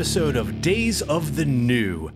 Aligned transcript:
episode 0.00 0.34
of 0.34 0.62
Days 0.62 1.02
of 1.02 1.36
the 1.36 1.44
New. 1.44 2.10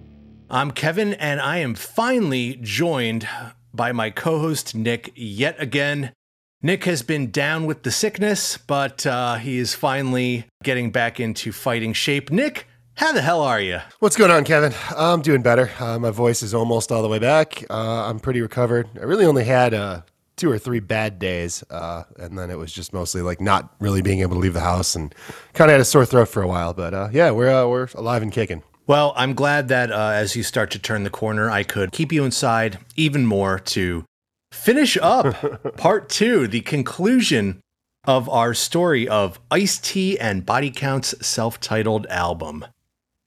I'm 0.49 0.71
Kevin, 0.71 1.13
and 1.13 1.39
I 1.39 1.59
am 1.59 1.75
finally 1.75 2.59
joined 2.63 3.29
by 3.75 3.93
my 3.93 4.09
co 4.09 4.39
host 4.39 4.75
Nick 4.75 5.13
yet 5.15 5.55
again. 5.61 6.15
Nick 6.63 6.85
has 6.85 7.03
been 7.03 7.31
down 7.31 7.67
with 7.67 7.83
the 7.83 7.91
sickness, 7.91 8.57
but 8.57 9.05
uh, 9.05 9.35
he 9.35 9.59
is 9.59 9.75
finally 9.75 10.47
getting 10.63 10.93
back 10.93 11.21
into 11.21 11.53
fighting 11.53 11.93
shape. 11.93 12.31
Nick, 12.31 12.67
how 12.95 13.13
the 13.13 13.21
hell 13.21 13.43
are 13.43 13.61
you? 13.61 13.81
What's 13.99 14.17
going 14.17 14.31
on, 14.31 14.45
Kevin? 14.45 14.73
I'm 14.97 15.21
doing 15.21 15.43
better. 15.43 15.71
Uh, 15.79 15.99
my 15.99 16.11
voice 16.11 16.43
is 16.43 16.55
almost 16.55 16.91
all 16.91 17.03
the 17.03 17.09
way 17.09 17.19
back. 17.19 17.67
Uh, 17.69 18.09
I'm 18.09 18.19
pretty 18.19 18.41
recovered. 18.41 18.89
I 18.99 19.05
really 19.05 19.27
only 19.27 19.45
had 19.45 19.75
uh, 19.75 20.01
two 20.37 20.51
or 20.51 20.59
three 20.59 20.81
bad 20.81 21.19
days, 21.19 21.63
uh, 21.71 22.05
and 22.19 22.39
then 22.39 22.51
it 22.51 22.59
was 22.59 22.73
just 22.73 22.93
mostly 22.93 23.23
like 23.23 23.41
not 23.41 23.75
really 23.81 24.03
being 24.03 24.21
able 24.21 24.35
to 24.35 24.41
leave 24.41 24.55
the 24.55 24.61
house 24.61 24.95
and 24.95 25.15
kind 25.53 25.71
of 25.71 25.75
had 25.75 25.81
a 25.81 25.85
sore 25.85 26.07
throat 26.07 26.29
for 26.29 26.43
a 26.43 26.49
while. 26.49 26.73
But 26.73 26.95
uh, 26.95 27.09
yeah, 27.13 27.31
we're 27.31 27.51
uh, 27.51 27.67
we're 27.67 27.89
alive 27.95 28.23
and 28.23 28.33
kicking. 28.33 28.63
Well, 28.87 29.15
I'm 29.17 29.35
glad 29.35 29.69
that 29.69 29.91
as 29.91 30.37
you 30.37 30.43
start 30.43 30.71
to 30.73 30.79
turn 30.79 31.05
the 31.05 31.11
corner, 31.11 31.51
I 31.51 31.63
could 31.63 31.93
keep 31.93 32.13
you 32.13 32.25
inside 32.25 32.79
even 32.97 33.25
more 33.25 33.59
to 33.61 34.05
finish 34.53 34.99
up 35.01 35.77
part 35.77 36.09
two, 36.09 36.47
the 36.47 36.61
conclusion 36.61 37.61
of 38.07 38.29
our 38.29 38.53
story 38.55 39.09
of 39.09 39.41
Ice 39.51 39.79
T 39.79 40.19
and 40.19 40.45
Body 40.45 40.71
Count's 40.71 41.15
self 41.27 41.61
titled 41.61 42.07
album. 42.09 42.67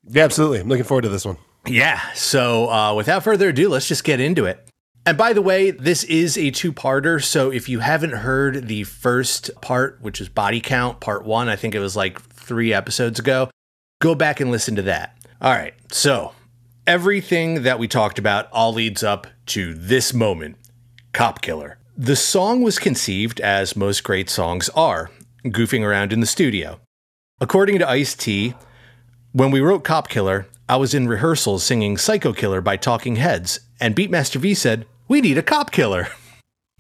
Yeah, 0.08 0.24
absolutely. 0.24 0.60
I'm 0.60 0.68
looking 0.68 0.86
forward 0.86 1.02
to 1.04 1.10
this 1.10 1.26
one. 1.26 1.38
Yeah. 1.66 2.00
So 2.14 2.70
uh, 2.70 2.94
without 2.94 3.24
further 3.24 3.50
ado, 3.50 3.70
let's 3.70 3.88
just 3.88 4.04
get 4.04 4.20
into 4.20 4.46
it. 4.46 4.67
And 5.08 5.18
by 5.18 5.32
the 5.32 5.42
way, 5.42 5.72
this 5.72 6.04
is 6.04 6.38
a 6.38 6.52
two 6.52 6.74
parter. 6.74 7.24
So 7.24 7.50
if 7.50 7.70
you 7.70 7.80
haven't 7.80 8.12
heard 8.12 8.68
the 8.68 8.84
first 8.84 9.50
part, 9.62 10.00
which 10.02 10.20
is 10.20 10.28
Body 10.28 10.60
Count, 10.60 11.00
part 11.00 11.24
one, 11.24 11.48
I 11.48 11.56
think 11.56 11.74
it 11.74 11.80
was 11.80 11.96
like 11.96 12.22
three 12.22 12.74
episodes 12.74 13.18
ago, 13.18 13.50
go 14.02 14.16
back 14.16 14.42
and 14.42 14.52
listen 14.52 14.76
to 14.76 14.82
that. 14.82 15.18
All 15.40 15.54
right. 15.54 15.74
So 15.94 16.34
everything 16.86 17.64
that 17.64 17.80
we 17.80 17.88
talked 17.88 18.20
about 18.20 18.52
all 18.52 18.74
leads 18.74 19.02
up 19.02 19.28
to 19.46 19.74
this 19.74 20.14
moment 20.14 20.58
Cop 21.14 21.42
Killer. 21.42 21.78
The 21.96 22.18
song 22.18 22.62
was 22.62 22.78
conceived 22.78 23.40
as 23.40 23.78
most 23.78 24.04
great 24.04 24.30
songs 24.30 24.68
are, 24.76 25.10
goofing 25.46 25.86
around 25.86 26.12
in 26.12 26.20
the 26.20 26.26
studio. 26.26 26.82
According 27.40 27.80
to 27.80 27.90
Ice 27.90 28.14
T, 28.14 28.56
when 29.32 29.52
we 29.52 29.62
wrote 29.62 29.86
Cop 29.86 30.10
Killer, 30.10 30.48
I 30.68 30.76
was 30.76 30.94
in 30.94 31.08
rehearsals 31.08 31.64
singing 31.64 31.96
Psycho 31.96 32.34
Killer 32.34 32.60
by 32.60 32.76
Talking 32.76 33.16
Heads, 33.16 33.62
and 33.80 33.96
Beatmaster 33.96 34.36
V 34.36 34.54
said, 34.54 34.86
We 35.08 35.22
need 35.22 35.38
a 35.38 35.44
cop 35.44 35.72
killer. 35.72 36.08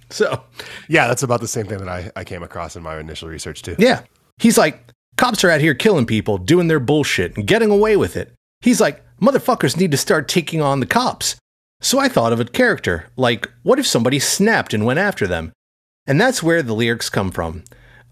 So, 0.09 0.41
yeah, 0.87 1.07
that's 1.07 1.23
about 1.23 1.41
the 1.41 1.49
same 1.49 1.65
thing 1.65 1.79
that 1.79 1.89
I, 1.89 2.09
I 2.15 2.23
came 2.23 2.41
across 2.41 2.77
in 2.77 2.81
my 2.81 2.97
initial 2.97 3.27
research, 3.27 3.61
too. 3.61 3.75
Yeah. 3.77 4.03
He's 4.37 4.57
like, 4.57 4.79
Cops 5.17 5.43
are 5.43 5.49
out 5.49 5.59
here 5.59 5.73
killing 5.73 6.05
people, 6.05 6.37
doing 6.37 6.67
their 6.67 6.79
bullshit, 6.79 7.35
and 7.35 7.45
getting 7.45 7.69
away 7.69 7.97
with 7.97 8.15
it. 8.15 8.33
He's 8.61 8.79
like, 8.79 9.03
Motherfuckers 9.19 9.75
need 9.75 9.91
to 9.91 9.97
start 9.97 10.29
taking 10.29 10.61
on 10.61 10.79
the 10.79 10.85
cops. 10.85 11.35
So 11.81 11.99
I 11.99 12.07
thought 12.07 12.31
of 12.31 12.39
a 12.39 12.45
character, 12.45 13.07
like, 13.17 13.51
what 13.63 13.79
if 13.79 13.85
somebody 13.85 14.17
snapped 14.17 14.73
and 14.73 14.85
went 14.85 14.99
after 14.99 15.27
them? 15.27 15.51
And 16.05 16.21
that's 16.21 16.41
where 16.41 16.63
the 16.63 16.73
lyrics 16.73 17.09
come 17.09 17.29
from. 17.29 17.63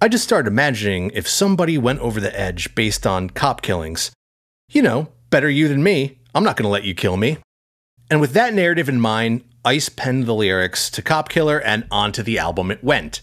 I 0.02 0.10
just 0.10 0.26
started 0.26 0.50
imagining 0.50 1.12
if 1.14 1.28
somebody 1.28 1.78
went 1.78 2.00
over 2.00 2.20
the 2.20 2.38
edge 2.38 2.76
based 2.76 3.08
on 3.08 3.30
cop 3.30 3.62
killings. 3.62 4.12
You 4.70 4.82
know, 4.82 5.08
better 5.30 5.50
you 5.50 5.68
than 5.68 5.82
me. 5.82 6.20
I'm 6.34 6.44
not 6.44 6.58
going 6.58 6.66
to 6.66 6.70
let 6.70 6.84
you 6.84 6.94
kill 6.94 7.16
me. 7.18 7.38
And 8.12 8.20
with 8.20 8.34
that 8.34 8.54
narrative 8.54 8.90
in 8.90 9.00
mind, 9.00 9.44
Ice 9.66 9.90
penned 9.90 10.28
the 10.28 10.36
lyrics 10.36 10.92
to 10.92 11.02
Cop 11.02 11.28
Killer 11.28 11.60
and 11.60 11.88
onto 11.90 12.22
the 12.22 12.38
album 12.38 12.70
it 12.70 12.84
went. 12.84 13.22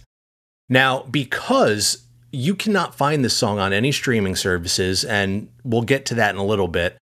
Now, 0.69 1.05
because 1.05 2.05
you 2.33 2.57
cannot 2.57 2.97
find 2.97 3.25
this 3.25 3.37
song 3.37 3.61
on 3.61 3.73
any 3.73 3.93
streaming 3.93 4.35
services, 4.35 5.05
and 5.05 5.49
we'll 5.63 5.83
get 5.83 6.05
to 6.07 6.15
that 6.17 6.35
in 6.35 6.41
a 6.41 6.45
little 6.45 6.67
bit, 6.67 6.97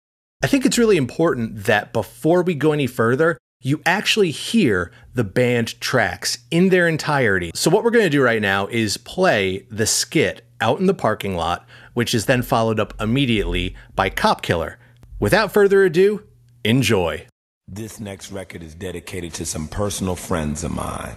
I 0.43 0.47
think 0.47 0.65
it's 0.65 0.79
really 0.79 0.97
important 0.97 1.65
that 1.65 1.93
before 1.93 2.43
we 2.43 2.55
go 2.55 2.73
any 2.73 2.87
further, 2.87 3.37
you 3.61 3.83
actually 3.85 4.31
hear 4.31 4.93
the 5.15 5.25
band 5.25 5.81
tracks 5.81 6.39
in 6.51 6.69
their 6.69 6.87
entirety. 6.87 7.51
So, 7.55 7.71
what 7.71 7.83
we're 7.83 7.91
going 7.91 8.05
to 8.05 8.11
do 8.11 8.23
right 8.23 8.43
now 8.43 8.69
is 8.69 8.97
play 8.97 9.67
the 9.71 9.87
skit 9.87 10.47
out 10.61 10.79
in 10.79 10.87
the 10.87 10.95
parking 10.95 11.35
lot, 11.35 11.67
which 11.95 12.15
is 12.15 12.27
then 12.27 12.43
followed 12.43 12.79
up 12.79 12.95
immediately 13.01 13.75
by 13.95 14.09
Cop 14.11 14.43
Killer. 14.43 14.79
Without 15.19 15.53
further 15.53 15.85
ado, 15.85 16.23
enjoy. 16.65 17.27
This 17.69 17.99
next 17.99 18.31
record 18.31 18.63
is 18.63 18.77
dedicated 18.77 19.35
to 19.35 19.45
some 19.45 19.67
personal 19.67 20.15
friends 20.15 20.63
of 20.63 20.71
mine, 20.71 21.17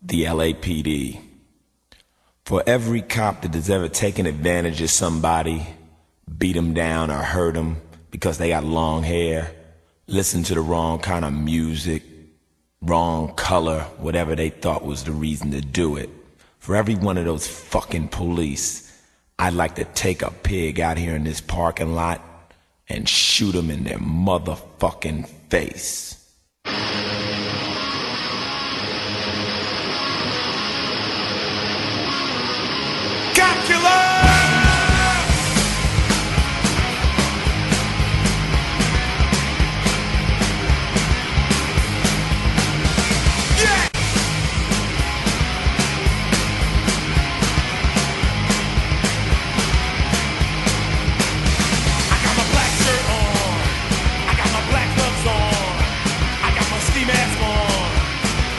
the 0.00 0.24
LAPD. 0.24 1.20
For 2.46 2.62
every 2.66 3.02
cop 3.02 3.42
that 3.42 3.52
has 3.52 3.68
ever 3.68 3.88
taken 3.88 4.24
advantage 4.24 4.80
of 4.80 4.88
somebody, 4.88 5.66
beat 6.38 6.54
them 6.54 6.72
down 6.72 7.10
or 7.10 7.18
hurt 7.18 7.52
them, 7.52 7.82
because 8.10 8.38
they 8.38 8.48
got 8.48 8.64
long 8.64 9.02
hair, 9.02 9.54
listen 10.06 10.42
to 10.44 10.54
the 10.54 10.62
wrong 10.62 11.00
kind 11.00 11.22
of 11.22 11.34
music, 11.34 12.02
wrong 12.80 13.34
color, 13.34 13.80
whatever 13.98 14.34
they 14.34 14.48
thought 14.48 14.86
was 14.86 15.04
the 15.04 15.12
reason 15.12 15.50
to 15.50 15.60
do 15.60 15.96
it. 15.96 16.08
For 16.60 16.76
every 16.76 16.94
one 16.94 17.18
of 17.18 17.26
those 17.26 17.46
fucking 17.46 18.08
police, 18.08 18.90
I'd 19.38 19.52
like 19.52 19.74
to 19.74 19.84
take 19.84 20.22
a 20.22 20.30
pig 20.30 20.80
out 20.80 20.96
here 20.96 21.14
in 21.14 21.24
this 21.24 21.42
parking 21.42 21.94
lot 21.94 22.22
and 22.88 23.06
shoot 23.06 23.52
them 23.52 23.70
in 23.70 23.84
their 23.84 23.98
motherfucking 23.98 25.28
face. 25.50 26.13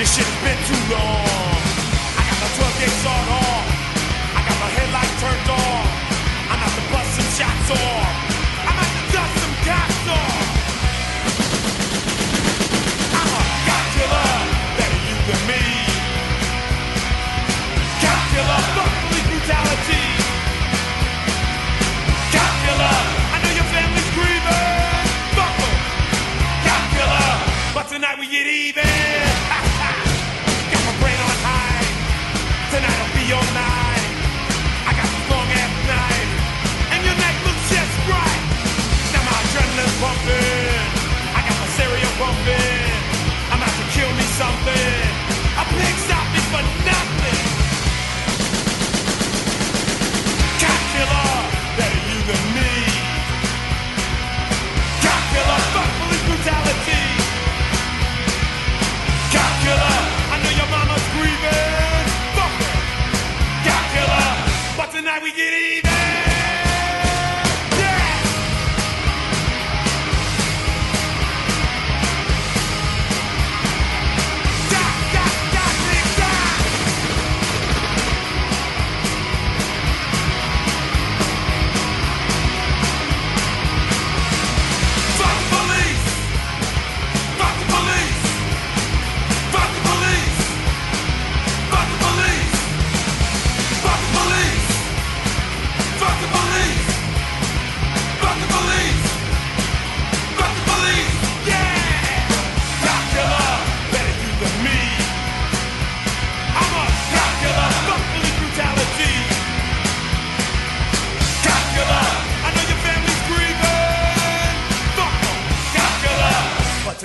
Championship 0.06 0.35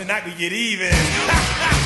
and 0.00 0.11
I 0.11 0.20
could 0.20 0.38
get 0.38 0.52
even. 0.52 0.91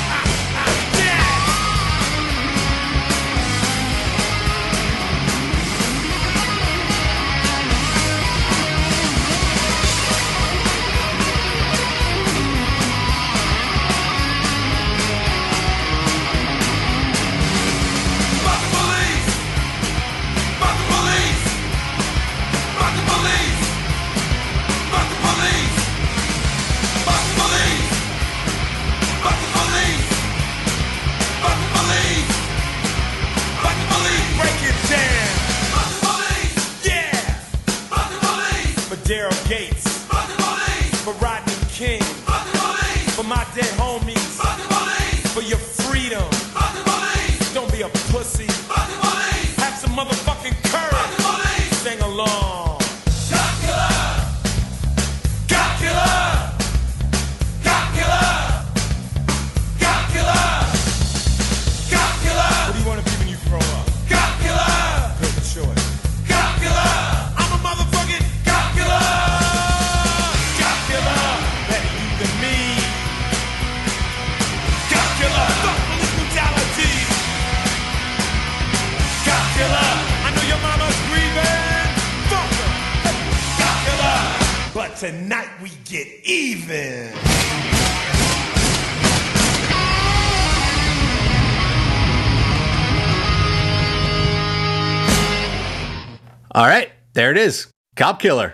Cop 98.05 98.19
Killer. 98.19 98.53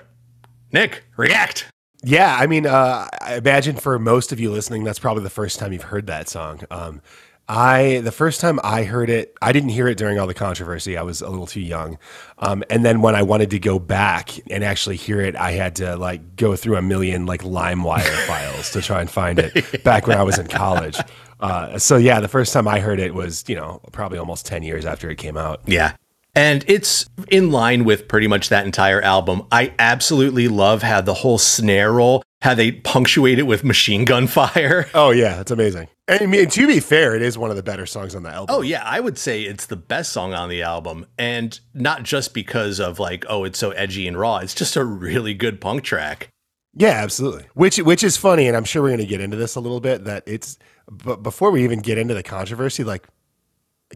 Nick, 0.72 1.04
react. 1.18 1.68
Yeah, 2.06 2.38
I 2.40 2.48
mean, 2.48 2.66
uh, 2.66 3.06
I 3.20 3.36
imagine 3.36 3.76
for 3.76 4.00
most 4.00 4.32
of 4.32 4.40
you 4.40 4.50
listening, 4.50 4.86
that's 4.86 4.98
probably 4.98 5.24
the 5.24 5.30
first 5.30 5.60
time 5.60 5.74
you've 5.74 5.84
heard 5.84 6.08
that 6.08 6.30
song. 6.30 6.62
Um, 6.72 7.02
I 7.50 8.00
the 8.02 8.14
first 8.14 8.40
time 8.40 8.62
I 8.64 8.84
heard 8.84 9.10
it, 9.10 9.36
I 9.42 9.52
didn't 9.52 9.72
hear 9.72 9.90
it 9.90 9.98
during 9.98 10.18
all 10.18 10.26
the 10.26 10.34
controversy. 10.34 10.96
I 10.96 11.02
was 11.02 11.22
a 11.22 11.30
little 11.30 11.48
too 11.48 11.60
young, 11.60 11.98
um, 12.38 12.64
and 12.70 12.86
then 12.86 13.02
when 13.02 13.14
I 13.14 13.24
wanted 13.24 13.50
to 13.50 13.60
go 13.60 13.78
back 13.78 14.30
and 14.50 14.64
actually 14.64 14.96
hear 14.96 15.20
it, 15.20 15.36
I 15.36 15.52
had 15.52 15.76
to 15.76 15.98
like 15.98 16.38
go 16.38 16.56
through 16.56 16.78
a 16.78 16.82
million 16.82 17.26
like 17.26 17.42
LimeWire 17.42 18.26
files 18.28 18.72
to 18.72 18.82
try 18.82 19.02
and 19.02 19.12
find 19.12 19.38
it. 19.38 19.84
Back 19.84 20.08
when 20.08 20.18
I 20.18 20.24
was 20.24 20.40
in 20.40 20.48
college, 20.48 20.98
uh, 21.42 21.78
so 21.78 21.98
yeah, 21.98 22.22
the 22.22 22.30
first 22.30 22.54
time 22.54 22.70
I 22.70 22.80
heard 22.80 23.02
it 23.02 23.14
was 23.14 23.44
you 23.50 23.58
know 23.58 23.82
probably 23.92 24.18
almost 24.18 24.46
ten 24.46 24.64
years 24.64 24.86
after 24.86 25.10
it 25.10 25.18
came 25.18 25.36
out. 25.36 25.60
Yeah. 25.66 25.96
And 26.34 26.64
it's 26.68 27.06
in 27.28 27.52
line 27.52 27.84
with 27.84 28.08
pretty 28.08 28.28
much 28.28 28.50
that 28.50 28.66
entire 28.66 29.02
album. 29.02 29.46
I 29.52 29.74
absolutely 29.78 30.48
love 30.48 30.82
how 30.82 31.02
the 31.02 31.14
whole 31.14 31.38
snare 31.38 31.92
roll, 31.92 32.24
how 32.42 32.54
they 32.54 32.72
punctuate 32.72 33.38
it 33.38 33.44
with 33.44 33.64
machine 33.64 34.06
gun 34.06 34.28
fire. 34.28 34.88
Oh 34.94 35.12
yeah, 35.12 35.42
it's 35.42 35.52
amazing. 35.52 35.88
And 36.08 36.22
I 36.22 36.26
mean, 36.26 36.48
to 36.50 36.68
be 36.68 36.80
fair, 36.80 37.16
it 37.16 37.22
is 37.22 37.38
one 37.38 37.50
of 37.50 37.56
the 37.56 37.64
better 37.64 37.86
songs 37.86 38.16
on 38.16 38.24
the 38.24 38.30
album. 38.30 38.56
Oh 38.56 38.62
yeah, 38.62 38.84
I 38.86 39.00
would 39.00 39.18
say 39.18 39.44
it's 39.44 39.66
the 39.66 39.76
best 39.76 40.12
song 40.12 40.34
on 40.34 40.50
the 40.50 40.62
album, 40.62 41.06
and 41.18 41.60
not 41.74 42.04
just 42.04 42.34
because 42.34 42.80
of 42.80 43.00
like, 43.00 43.26
oh, 43.30 43.44
it's 43.44 43.60
so 43.60 43.72
edgy 43.72 44.08
and 44.08 44.18
raw. 44.18 44.38
It's 44.38 44.54
just 44.54 44.76
a 44.76 44.84
really 44.84 45.34
good 45.34 45.60
punk 45.60 45.84
track. 45.84 46.30
Yeah, 46.74 46.90
absolutely. 46.92 47.46
Which 47.54 47.78
which 47.78 48.04
is 48.04 48.18
funny, 48.18 48.48
and 48.48 48.56
I'm 48.56 48.64
sure 48.64 48.82
we're 48.82 48.90
going 48.90 49.00
to 49.00 49.06
get 49.06 49.22
into 49.22 49.38
this 49.38 49.56
a 49.56 49.60
little 49.60 49.82
bit. 49.82 50.06
That 50.06 50.24
it's, 50.26 50.58
but 50.90 51.24
before 51.24 51.52
we 51.52 51.64
even 51.64 51.80
get 51.80 51.98
into 51.98 52.14
the 52.14 52.24
controversy, 52.24 52.84
like, 52.84 53.08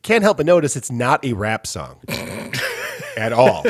can't 0.03 0.23
help 0.23 0.37
but 0.37 0.45
notice 0.45 0.75
it's 0.75 0.91
not 0.91 1.23
a 1.25 1.33
rap 1.33 1.65
song 1.67 1.99
at 3.17 3.33
all. 3.33 3.63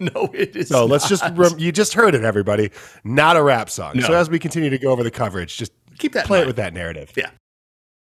no, 0.00 0.30
it 0.32 0.56
is. 0.56 0.68
So 0.68 0.86
let's 0.86 1.08
just 1.08 1.24
rem- 1.34 1.58
you 1.58 1.72
just 1.72 1.94
heard 1.94 2.14
it, 2.14 2.24
everybody. 2.24 2.70
Not 3.04 3.36
a 3.36 3.42
rap 3.42 3.70
song. 3.70 4.00
So 4.00 4.14
as 4.14 4.30
we 4.30 4.38
continue 4.38 4.70
to 4.70 4.78
go 4.78 4.90
over 4.90 5.02
the 5.02 5.10
coverage, 5.10 5.56
just 5.56 5.72
keep 5.98 6.12
that. 6.12 6.26
play 6.26 6.40
it 6.40 6.46
with 6.46 6.56
that 6.56 6.72
narrative. 6.74 7.12
Yeah. 7.16 7.30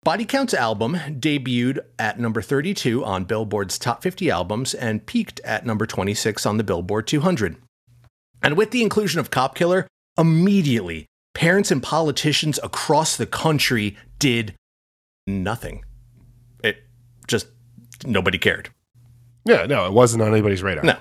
Body 0.03 0.25
Count's 0.25 0.53
album 0.53 0.95
debuted 0.95 1.79
at 1.97 2.19
number 2.19 2.41
32 2.41 3.05
on 3.05 3.23
Billboard's 3.23 3.79
top 3.79 4.03
50 4.03 4.29
albums 4.29 4.73
and 4.73 5.05
peaked 5.05 5.39
at 5.45 5.65
number 5.65 5.85
26 5.85 6.45
on 6.45 6.57
the 6.57 6.63
Billboard 6.65 7.07
200. 7.07 7.55
And 8.41 8.57
with 8.57 8.71
the 8.71 8.81
inclusion 8.83 9.21
of 9.21 9.31
Cop 9.31 9.55
Killer, 9.55 9.87
immediately 10.17 11.05
parents 11.33 11.71
and 11.71 11.81
politicians 11.81 12.59
across 12.61 13.15
the 13.15 13.25
country 13.25 13.95
did 14.19 14.55
nothing. 15.25 15.85
It 16.61 16.83
just 17.27 17.47
nobody 18.05 18.37
cared. 18.37 18.69
Yeah, 19.45 19.65
no, 19.65 19.85
it 19.85 19.93
wasn't 19.93 20.23
on 20.23 20.31
anybody's 20.31 20.63
radar. 20.63 20.83
No. 20.83 20.97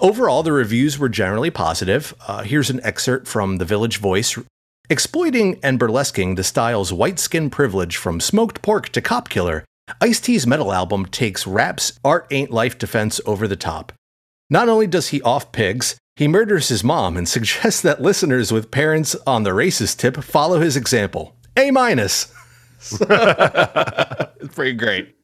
Overall, 0.00 0.42
the 0.42 0.52
reviews 0.52 0.98
were 0.98 1.08
generally 1.08 1.50
positive. 1.50 2.14
Uh, 2.26 2.42
here's 2.42 2.70
an 2.70 2.80
excerpt 2.82 3.26
from 3.28 3.58
The 3.58 3.64
Village 3.64 3.98
Voice. 3.98 4.36
Exploiting 4.90 5.58
and 5.62 5.78
burlesquing 5.80 6.36
the 6.36 6.44
style's 6.44 6.92
white 6.92 7.18
skin 7.18 7.48
privilege 7.48 7.96
from 7.96 8.20
smoked 8.20 8.60
pork 8.60 8.90
to 8.90 9.00
cop 9.00 9.28
killer, 9.28 9.64
Ice 10.00 10.20
T's 10.20 10.46
metal 10.46 10.72
album 10.72 11.06
takes 11.06 11.46
rap's 11.46 11.98
art 12.04 12.26
ain't 12.30 12.50
life 12.50 12.78
defense 12.78 13.20
over 13.24 13.48
the 13.48 13.56
top. 13.56 13.92
Not 14.50 14.68
only 14.68 14.86
does 14.86 15.08
he 15.08 15.22
off 15.22 15.52
pigs, 15.52 15.96
he 16.16 16.28
murders 16.28 16.68
his 16.68 16.84
mom 16.84 17.16
and 17.16 17.28
suggests 17.34 17.80
that 17.82 18.02
listeners 18.02 18.52
with 18.52 18.70
parents 18.70 19.16
on 19.26 19.42
the 19.42 19.50
racist 19.50 19.98
tip 19.98 20.16
follow 20.22 20.60
his 20.60 20.76
example. 20.76 21.34
A 21.56 21.70
minus. 21.70 22.32
it's 23.00 24.54
pretty 24.54 24.74
great. 24.74 25.14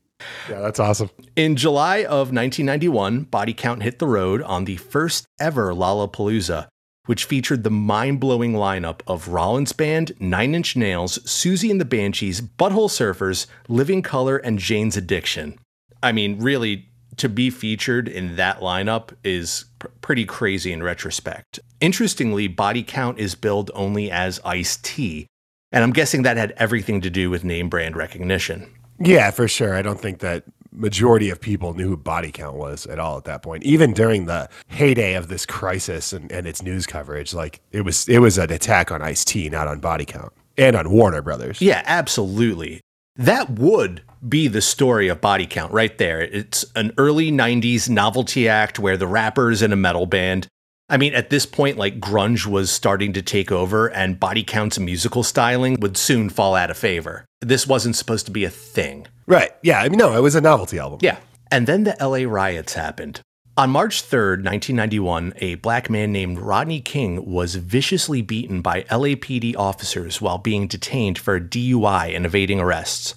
Yeah, 0.48 0.60
that's 0.60 0.80
awesome. 0.80 1.10
In 1.36 1.56
July 1.56 1.98
of 1.98 2.32
1991, 2.32 3.24
Body 3.24 3.54
Count 3.54 3.82
hit 3.82 3.98
the 3.98 4.06
road 4.06 4.42
on 4.42 4.64
the 4.64 4.76
first 4.76 5.26
ever 5.40 5.72
Lollapalooza, 5.72 6.68
which 7.06 7.24
featured 7.24 7.64
the 7.64 7.70
mind 7.70 8.20
blowing 8.20 8.52
lineup 8.52 9.00
of 9.06 9.28
Rollins 9.28 9.72
Band, 9.72 10.12
Nine 10.20 10.54
Inch 10.54 10.76
Nails, 10.76 11.18
Siouxsie 11.20 11.70
and 11.70 11.80
the 11.80 11.84
Banshees, 11.84 12.40
Butthole 12.40 12.88
Surfers, 12.88 13.46
Living 13.68 14.02
Colour, 14.02 14.36
and 14.36 14.58
Jane's 14.58 14.96
Addiction. 14.96 15.58
I 16.02 16.12
mean, 16.12 16.38
really, 16.40 16.90
to 17.16 17.28
be 17.28 17.50
featured 17.50 18.08
in 18.08 18.36
that 18.36 18.60
lineup 18.60 19.12
is 19.24 19.66
pr- 19.78 19.88
pretty 20.00 20.24
crazy 20.24 20.72
in 20.72 20.82
retrospect. 20.82 21.60
Interestingly, 21.80 22.48
Body 22.48 22.82
Count 22.82 23.18
is 23.18 23.34
billed 23.34 23.70
only 23.74 24.10
as 24.10 24.40
Ice 24.44 24.78
T, 24.78 25.26
and 25.72 25.84
I'm 25.84 25.92
guessing 25.92 26.22
that 26.22 26.36
had 26.36 26.52
everything 26.56 27.00
to 27.02 27.10
do 27.10 27.28
with 27.28 27.44
name 27.44 27.68
brand 27.68 27.96
recognition. 27.96 28.72
Yeah, 29.00 29.30
for 29.30 29.48
sure. 29.48 29.74
I 29.74 29.82
don't 29.82 29.98
think 29.98 30.18
that 30.20 30.44
majority 30.72 31.30
of 31.30 31.40
people 31.40 31.74
knew 31.74 31.88
who 31.88 31.96
body 31.96 32.30
count 32.30 32.56
was 32.56 32.86
at 32.86 32.98
all 32.98 33.16
at 33.16 33.24
that 33.24 33.42
point. 33.42 33.64
Even 33.64 33.92
during 33.92 34.26
the 34.26 34.48
heyday 34.68 35.14
of 35.14 35.28
this 35.28 35.44
crisis 35.46 36.12
and, 36.12 36.30
and 36.30 36.46
its 36.46 36.62
news 36.62 36.86
coverage, 36.86 37.34
like 37.34 37.60
it 37.72 37.82
was 37.82 38.08
it 38.08 38.18
was 38.18 38.38
an 38.38 38.52
attack 38.52 38.92
on 38.92 39.02
Ice 39.02 39.24
T, 39.24 39.48
not 39.48 39.66
on 39.66 39.80
body 39.80 40.04
count. 40.04 40.32
And 40.56 40.76
on 40.76 40.90
Warner 40.90 41.22
Brothers. 41.22 41.60
Yeah, 41.62 41.82
absolutely. 41.86 42.82
That 43.16 43.50
would 43.58 44.02
be 44.26 44.48
the 44.48 44.60
story 44.60 45.08
of 45.08 45.20
Body 45.20 45.46
Count 45.46 45.72
right 45.72 45.96
there. 45.96 46.20
It's 46.20 46.64
an 46.76 46.92
early 46.98 47.32
90s 47.32 47.88
novelty 47.88 48.48
act 48.48 48.78
where 48.78 48.96
the 48.96 49.06
rapper's 49.06 49.62
in 49.62 49.72
a 49.72 49.76
metal 49.76 50.06
band. 50.06 50.48
I 50.90 50.96
mean, 50.96 51.14
at 51.14 51.30
this 51.30 51.46
point, 51.46 51.78
like 51.78 52.00
grunge 52.00 52.46
was 52.46 52.70
starting 52.70 53.12
to 53.12 53.22
take 53.22 53.52
over, 53.52 53.86
and 53.86 54.18
Body 54.18 54.42
Count's 54.42 54.76
and 54.76 54.84
musical 54.84 55.22
styling 55.22 55.78
would 55.80 55.96
soon 55.96 56.28
fall 56.28 56.56
out 56.56 56.70
of 56.70 56.76
favor. 56.76 57.24
This 57.40 57.66
wasn't 57.66 57.94
supposed 57.96 58.26
to 58.26 58.32
be 58.32 58.44
a 58.44 58.50
thing. 58.50 59.06
Right. 59.26 59.52
Yeah. 59.62 59.80
I 59.80 59.88
mean, 59.88 59.98
no, 59.98 60.16
it 60.16 60.20
was 60.20 60.34
a 60.34 60.40
novelty 60.40 60.80
album. 60.80 60.98
Yeah. 61.00 61.18
And 61.52 61.66
then 61.66 61.84
the 61.84 61.96
LA 62.00 62.30
riots 62.30 62.74
happened. 62.74 63.20
On 63.56 63.70
March 63.70 64.02
3rd, 64.02 64.44
1991, 64.44 65.34
a 65.36 65.54
black 65.56 65.90
man 65.90 66.12
named 66.12 66.38
Rodney 66.38 66.80
King 66.80 67.30
was 67.30 67.56
viciously 67.56 68.22
beaten 68.22 68.62
by 68.62 68.82
LAPD 68.84 69.54
officers 69.56 70.20
while 70.20 70.38
being 70.38 70.66
detained 70.66 71.18
for 71.18 71.36
a 71.36 71.40
DUI 71.40 72.16
and 72.16 72.26
evading 72.26 72.58
arrests. 72.58 73.14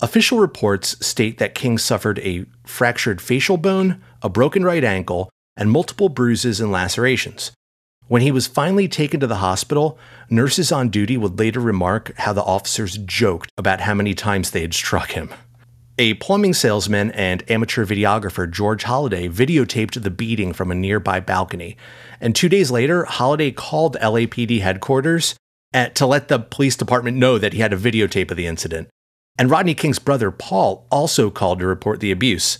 Official 0.00 0.38
reports 0.38 1.04
state 1.06 1.38
that 1.38 1.54
King 1.54 1.78
suffered 1.78 2.18
a 2.20 2.46
fractured 2.64 3.20
facial 3.20 3.56
bone, 3.56 4.02
a 4.22 4.28
broken 4.28 4.64
right 4.64 4.82
ankle, 4.82 5.30
and 5.56 5.70
multiple 5.70 6.08
bruises 6.08 6.60
and 6.60 6.72
lacerations. 6.72 7.52
When 8.08 8.22
he 8.22 8.30
was 8.30 8.46
finally 8.46 8.88
taken 8.88 9.20
to 9.20 9.26
the 9.26 9.36
hospital, 9.36 9.98
nurses 10.28 10.72
on 10.72 10.88
duty 10.90 11.16
would 11.16 11.38
later 11.38 11.60
remark 11.60 12.12
how 12.18 12.32
the 12.32 12.42
officers 12.42 12.98
joked 12.98 13.50
about 13.56 13.80
how 13.80 13.94
many 13.94 14.14
times 14.14 14.50
they 14.50 14.60
had 14.60 14.74
struck 14.74 15.12
him. 15.12 15.30
A 15.98 16.14
plumbing 16.14 16.54
salesman 16.54 17.10
and 17.12 17.48
amateur 17.50 17.84
videographer, 17.84 18.50
George 18.50 18.84
Holliday, 18.84 19.28
videotaped 19.28 20.02
the 20.02 20.10
beating 20.10 20.52
from 20.52 20.70
a 20.70 20.74
nearby 20.74 21.20
balcony. 21.20 21.76
And 22.20 22.34
two 22.34 22.48
days 22.48 22.70
later, 22.70 23.04
Holliday 23.04 23.50
called 23.52 23.96
LAPD 23.96 24.60
headquarters 24.60 25.34
at, 25.72 25.94
to 25.96 26.06
let 26.06 26.28
the 26.28 26.38
police 26.38 26.76
department 26.76 27.18
know 27.18 27.38
that 27.38 27.52
he 27.52 27.60
had 27.60 27.72
a 27.72 27.78
videotape 27.78 28.30
of 28.30 28.36
the 28.36 28.46
incident. 28.46 28.88
And 29.38 29.50
Rodney 29.50 29.74
King's 29.74 29.98
brother, 29.98 30.30
Paul, 30.30 30.86
also 30.90 31.30
called 31.30 31.60
to 31.60 31.66
report 31.66 32.00
the 32.00 32.10
abuse. 32.10 32.58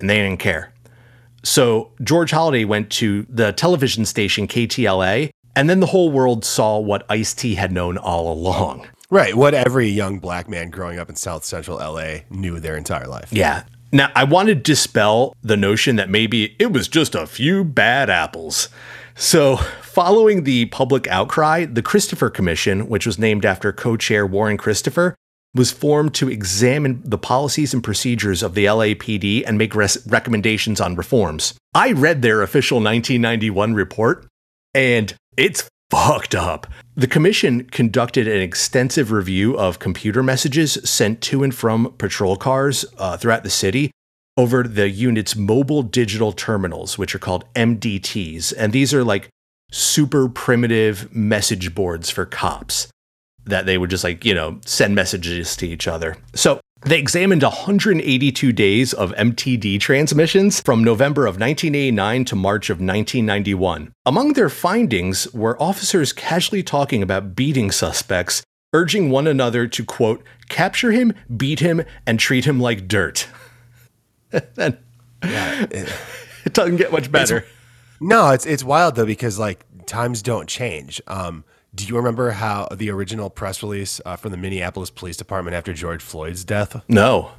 And 0.00 0.08
they 0.08 0.16
didn't 0.16 0.40
care. 0.40 0.72
So 1.42 1.92
George 2.02 2.30
Holliday 2.30 2.64
went 2.64 2.90
to 2.92 3.26
the 3.28 3.52
television 3.52 4.04
station 4.04 4.48
KTLA, 4.48 5.30
and 5.54 5.68
then 5.68 5.80
the 5.80 5.86
whole 5.86 6.10
world 6.10 6.44
saw 6.44 6.78
what 6.78 7.04
Ice 7.08 7.34
T 7.34 7.54
had 7.54 7.72
known 7.72 7.98
all 7.98 8.32
along. 8.32 8.86
Right. 9.10 9.34
What 9.34 9.54
every 9.54 9.88
young 9.88 10.18
black 10.18 10.48
man 10.48 10.70
growing 10.70 10.98
up 10.98 11.08
in 11.08 11.16
South 11.16 11.44
Central 11.44 11.78
LA 11.78 12.18
knew 12.30 12.60
their 12.60 12.76
entire 12.76 13.06
life. 13.06 13.32
Yeah. 13.32 13.64
Now, 13.90 14.12
I 14.14 14.24
want 14.24 14.48
to 14.48 14.54
dispel 14.54 15.34
the 15.42 15.56
notion 15.56 15.96
that 15.96 16.10
maybe 16.10 16.54
it 16.58 16.72
was 16.72 16.88
just 16.88 17.14
a 17.14 17.26
few 17.26 17.64
bad 17.64 18.10
apples. 18.10 18.68
So, 19.14 19.56
following 19.80 20.44
the 20.44 20.66
public 20.66 21.06
outcry, 21.08 21.64
the 21.64 21.82
Christopher 21.82 22.28
Commission, 22.28 22.88
which 22.88 23.06
was 23.06 23.18
named 23.18 23.46
after 23.46 23.72
co 23.72 23.96
chair 23.96 24.26
Warren 24.26 24.58
Christopher, 24.58 25.14
was 25.54 25.70
formed 25.70 26.14
to 26.14 26.28
examine 26.28 27.00
the 27.04 27.18
policies 27.18 27.72
and 27.72 27.82
procedures 27.82 28.42
of 28.42 28.54
the 28.54 28.66
LAPD 28.66 29.42
and 29.46 29.58
make 29.58 29.74
res- 29.74 30.06
recommendations 30.06 30.80
on 30.80 30.94
reforms. 30.94 31.54
I 31.74 31.92
read 31.92 32.22
their 32.22 32.42
official 32.42 32.76
1991 32.76 33.74
report, 33.74 34.26
and 34.74 35.14
it's 35.36 35.68
fucked 35.90 36.34
up. 36.34 36.66
The 36.94 37.06
commission 37.06 37.64
conducted 37.64 38.28
an 38.28 38.40
extensive 38.40 39.10
review 39.10 39.56
of 39.58 39.78
computer 39.78 40.22
messages 40.22 40.78
sent 40.84 41.20
to 41.22 41.42
and 41.42 41.54
from 41.54 41.94
patrol 41.98 42.36
cars 42.36 42.84
uh, 42.98 43.16
throughout 43.16 43.44
the 43.44 43.50
city 43.50 43.90
over 44.36 44.62
the 44.62 44.88
unit's 44.88 45.34
mobile 45.34 45.82
digital 45.82 46.32
terminals, 46.32 46.98
which 46.98 47.14
are 47.14 47.18
called 47.18 47.44
MDTs. 47.54 48.52
And 48.56 48.72
these 48.72 48.92
are 48.94 49.02
like 49.02 49.28
super 49.70 50.28
primitive 50.28 51.14
message 51.14 51.74
boards 51.74 52.10
for 52.10 52.24
cops 52.24 52.88
that 53.48 53.66
they 53.66 53.78
would 53.78 53.90
just 53.90 54.04
like, 54.04 54.24
you 54.24 54.34
know, 54.34 54.60
send 54.64 54.94
messages 54.94 55.56
to 55.56 55.66
each 55.66 55.88
other. 55.88 56.16
So 56.34 56.60
they 56.82 56.98
examined 56.98 57.42
182 57.42 58.52
days 58.52 58.92
of 58.94 59.12
MTD 59.12 59.80
transmissions 59.80 60.60
from 60.60 60.84
November 60.84 61.22
of 61.22 61.34
1989 61.34 62.24
to 62.26 62.36
March 62.36 62.70
of 62.70 62.76
1991. 62.76 63.92
Among 64.06 64.34
their 64.34 64.48
findings 64.48 65.32
were 65.32 65.60
officers 65.60 66.12
casually 66.12 66.62
talking 66.62 67.02
about 67.02 67.34
beating 67.34 67.70
suspects, 67.70 68.42
urging 68.72 69.10
one 69.10 69.26
another 69.26 69.66
to, 69.66 69.84
quote, 69.84 70.22
capture 70.48 70.92
him, 70.92 71.12
beat 71.36 71.60
him, 71.60 71.82
and 72.06 72.20
treat 72.20 72.44
him 72.44 72.60
like 72.60 72.86
dirt. 72.86 73.26
and 74.56 74.78
it 75.22 76.52
doesn't 76.52 76.76
get 76.76 76.92
much 76.92 77.10
better. 77.10 77.44
No, 78.00 78.30
it's 78.30 78.46
it's 78.46 78.62
wild 78.62 78.94
though 78.94 79.06
because 79.06 79.38
like 79.38 79.64
times 79.86 80.22
don't 80.22 80.48
change. 80.48 81.00
Um, 81.08 81.44
do 81.78 81.86
you 81.86 81.96
remember 81.96 82.32
how 82.32 82.66
the 82.74 82.90
original 82.90 83.30
press 83.30 83.62
release 83.62 84.00
uh, 84.04 84.16
from 84.16 84.32
the 84.32 84.36
Minneapolis 84.36 84.90
Police 84.90 85.16
Department 85.16 85.54
after 85.54 85.72
George 85.72 86.02
Floyd's 86.02 86.44
death? 86.44 86.82
No. 86.88 87.30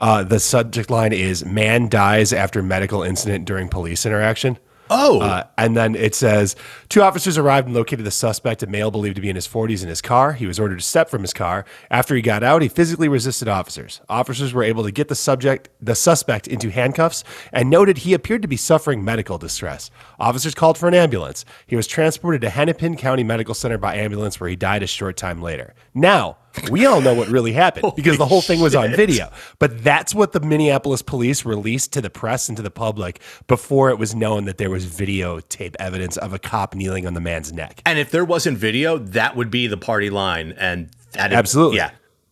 Uh, 0.00 0.22
the 0.22 0.38
subject 0.38 0.90
line 0.90 1.12
is 1.12 1.44
"Man 1.44 1.88
dies 1.88 2.32
after 2.32 2.62
medical 2.62 3.02
incident 3.02 3.46
during 3.46 3.68
police 3.68 4.06
interaction." 4.06 4.58
Oh, 4.90 5.20
Uh, 5.20 5.44
and 5.56 5.76
then 5.76 5.94
it 5.94 6.14
says 6.14 6.56
two 6.88 7.02
officers 7.02 7.36
arrived 7.38 7.66
and 7.66 7.76
located 7.76 8.04
the 8.04 8.10
suspect, 8.10 8.62
a 8.62 8.66
male 8.66 8.90
believed 8.90 9.16
to 9.16 9.22
be 9.22 9.28
in 9.28 9.36
his 9.36 9.46
40s, 9.48 9.82
in 9.82 9.88
his 9.88 10.00
car. 10.00 10.32
He 10.32 10.46
was 10.46 10.58
ordered 10.58 10.78
to 10.78 10.84
step 10.84 11.08
from 11.10 11.22
his 11.22 11.32
car. 11.32 11.64
After 11.90 12.14
he 12.14 12.22
got 12.22 12.42
out, 12.42 12.62
he 12.62 12.68
physically 12.68 13.08
resisted 13.08 13.48
officers. 13.48 14.00
Officers 14.08 14.52
were 14.54 14.62
able 14.62 14.84
to 14.84 14.90
get 14.90 15.08
the 15.08 15.14
subject, 15.14 15.68
the 15.80 15.94
suspect, 15.94 16.46
into 16.46 16.70
handcuffs 16.70 17.24
and 17.52 17.70
noted 17.70 17.98
he 17.98 18.14
appeared 18.14 18.42
to 18.42 18.48
be 18.48 18.56
suffering 18.56 19.04
medical 19.04 19.38
distress. 19.38 19.90
Officers 20.18 20.54
called 20.54 20.78
for 20.78 20.88
an 20.88 20.94
ambulance. 20.94 21.44
He 21.66 21.76
was 21.76 21.86
transported 21.86 22.40
to 22.42 22.50
Hennepin 22.50 22.96
County 22.96 23.24
Medical 23.24 23.54
Center 23.54 23.78
by 23.78 23.96
ambulance, 23.96 24.40
where 24.40 24.50
he 24.50 24.56
died 24.56 24.82
a 24.82 24.86
short 24.86 25.16
time 25.16 25.42
later. 25.42 25.74
Now. 25.94 26.38
We 26.70 26.86
all 26.86 27.00
know 27.00 27.14
what 27.14 27.28
really 27.28 27.52
happened 27.52 27.92
because 27.96 28.18
the 28.18 28.26
whole 28.26 28.42
thing 28.42 28.60
was 28.60 28.74
on 28.74 28.90
video. 28.94 29.30
But 29.58 29.84
that's 29.84 30.14
what 30.14 30.32
the 30.32 30.40
Minneapolis 30.40 31.02
police 31.02 31.44
released 31.44 31.92
to 31.92 32.00
the 32.00 32.10
press 32.10 32.48
and 32.48 32.56
to 32.56 32.62
the 32.62 32.70
public 32.70 33.20
before 33.46 33.90
it 33.90 33.98
was 33.98 34.14
known 34.14 34.44
that 34.46 34.58
there 34.58 34.70
was 34.70 34.86
videotape 34.86 35.76
evidence 35.78 36.16
of 36.16 36.32
a 36.32 36.38
cop 36.38 36.74
kneeling 36.74 37.06
on 37.06 37.14
the 37.14 37.20
man's 37.20 37.52
neck. 37.52 37.82
and 37.86 37.98
if 37.98 38.10
there 38.10 38.24
wasn't 38.24 38.58
video, 38.58 38.98
that 38.98 39.36
would 39.36 39.50
be 39.50 39.66
the 39.66 39.76
party 39.76 40.10
line. 40.10 40.52
And 40.58 40.90
that 41.12 41.32
Absolutely. 41.32 41.76
yeah. 41.78 41.90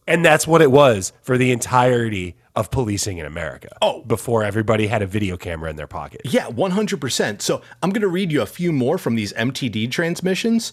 And 0.09 0.25
that's 0.25 0.47
what 0.47 0.63
it 0.63 0.71
was 0.71 1.13
for 1.23 1.37
the 1.37 1.51
entirety 1.51 2.37
of 2.55 2.71
policing 2.71 3.19
in 3.19 3.27
America. 3.27 3.69
Oh. 3.83 4.03
before 4.05 4.43
everybody 4.45 4.87
had 4.87 5.03
a 5.03 5.07
video 5.07 5.37
camera 5.37 5.69
in 5.69 5.77
their 5.77 5.87
pocket. 5.87 6.23
Yeah, 6.25 6.47
100%. 6.47 7.43
So 7.43 7.61
I'm 7.83 7.91
going 7.91 8.03
to 8.03 8.09
read 8.09 8.33
you 8.33 8.41
a 8.41 8.47
few 8.47 8.73
more 8.73 8.99
from 8.99 9.15
these 9.15 9.33
MTD 9.35 9.91
transmissions. 9.91 10.73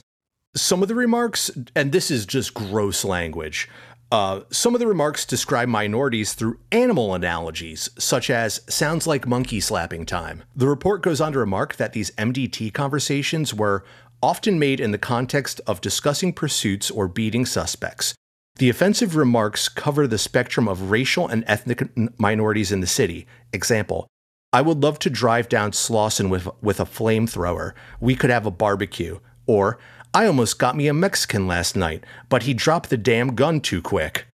Some 0.56 0.84
of 0.84 0.88
the 0.88 0.96
remarks, 0.96 1.50
and 1.76 1.92
this 1.92 2.12
is 2.12 2.28
just 2.28 2.54
gross 2.54 3.04
language, 3.04 3.68
uh, 4.12 4.42
some 4.52 4.76
of 4.76 4.80
the 4.80 4.86
remarks 4.86 5.26
describe 5.26 5.68
minorities 5.68 6.34
through 6.34 6.60
animal 6.72 7.16
analogies, 7.16 7.90
such 7.98 8.30
as 8.30 8.62
sounds 8.70 9.08
like 9.08 9.26
monkey 9.26 9.60
slapping 9.60 10.06
time. 10.06 10.44
The 10.56 10.68
report 10.68 11.02
goes 11.02 11.20
on 11.20 11.34
to 11.34 11.40
remark 11.40 11.78
that 11.78 11.94
these 11.94 12.12
MDT 12.12 12.72
conversations 12.72 13.52
were 13.52 13.84
often 14.22 14.60
made 14.60 14.80
in 14.80 14.92
the 14.92 15.00
context 15.00 15.60
of 15.66 15.82
discussing 15.82 16.32
pursuits 16.32 16.92
or 16.92 17.08
beating 17.08 17.48
suspects. 17.48 18.14
The 18.58 18.70
offensive 18.70 19.16
remarks 19.16 19.68
cover 19.68 20.06
the 20.06 20.20
spectrum 20.20 20.68
of 20.68 20.92
racial 20.92 21.28
and 21.28 21.44
ethnic 21.48 21.90
minorities 22.20 22.72
in 22.72 22.82
the 22.82 22.88
city. 22.88 23.26
Example, 23.52 24.06
I 24.54 24.62
would 24.62 24.84
love 24.84 25.00
to 25.00 25.10
drive 25.10 25.50
down 25.50 25.72
Slauson 25.72 26.30
with, 26.30 26.48
with 26.62 26.80
a 26.80 26.86
flamethrower. 26.86 27.74
We 28.00 28.16
could 28.16 28.30
have 28.30 28.46
a 28.46 28.52
barbecue. 28.52 29.18
Or, 29.48 29.80
I 30.16 30.28
almost 30.28 30.60
got 30.60 30.76
me 30.76 30.88
a 30.88 30.94
Mexican 30.94 31.48
last 31.48 31.76
night, 31.76 32.04
but 32.30 32.44
he 32.44 32.54
dropped 32.54 32.92
the 32.92 32.98
damn 32.98 33.34
gun 33.34 33.60
too 33.60 33.82
quick. 33.82 34.28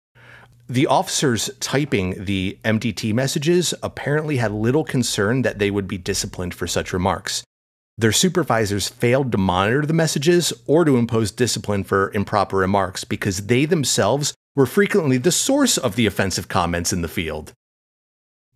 The 0.69 0.89
officers 0.89 1.51
typing 1.61 2.25
the 2.25 2.59
MDT 2.65 3.15
messages 3.15 3.73
apparently 3.81 4.39
had 4.39 4.51
little 4.51 4.83
concern 4.83 5.43
that 5.43 5.61
they 5.61 5.71
would 5.71 5.87
be 5.87 5.97
disciplined 5.97 6.53
for 6.53 6.67
such 6.67 6.93
remarks. 6.93 7.45
Their 7.97 8.13
supervisors 8.13 8.89
failed 8.89 9.31
to 9.33 9.39
monitor 9.39 9.87
the 9.87 9.93
messages 9.93 10.53
or 10.67 10.85
to 10.85 10.97
impose 10.97 11.31
discipline 11.31 11.85
for 11.85 12.13
improper 12.13 12.57
remarks 12.57 13.05
because 13.05 13.47
they 13.47 13.65
themselves 13.65 14.35
were 14.57 14.67
frequently 14.67 15.17
the 15.17 15.33
source 15.33 15.79
of 15.79 15.95
the 15.95 16.07
offensive 16.07 16.49
comments 16.49 16.93
in 16.93 17.03
the 17.03 17.09
field. 17.09 17.53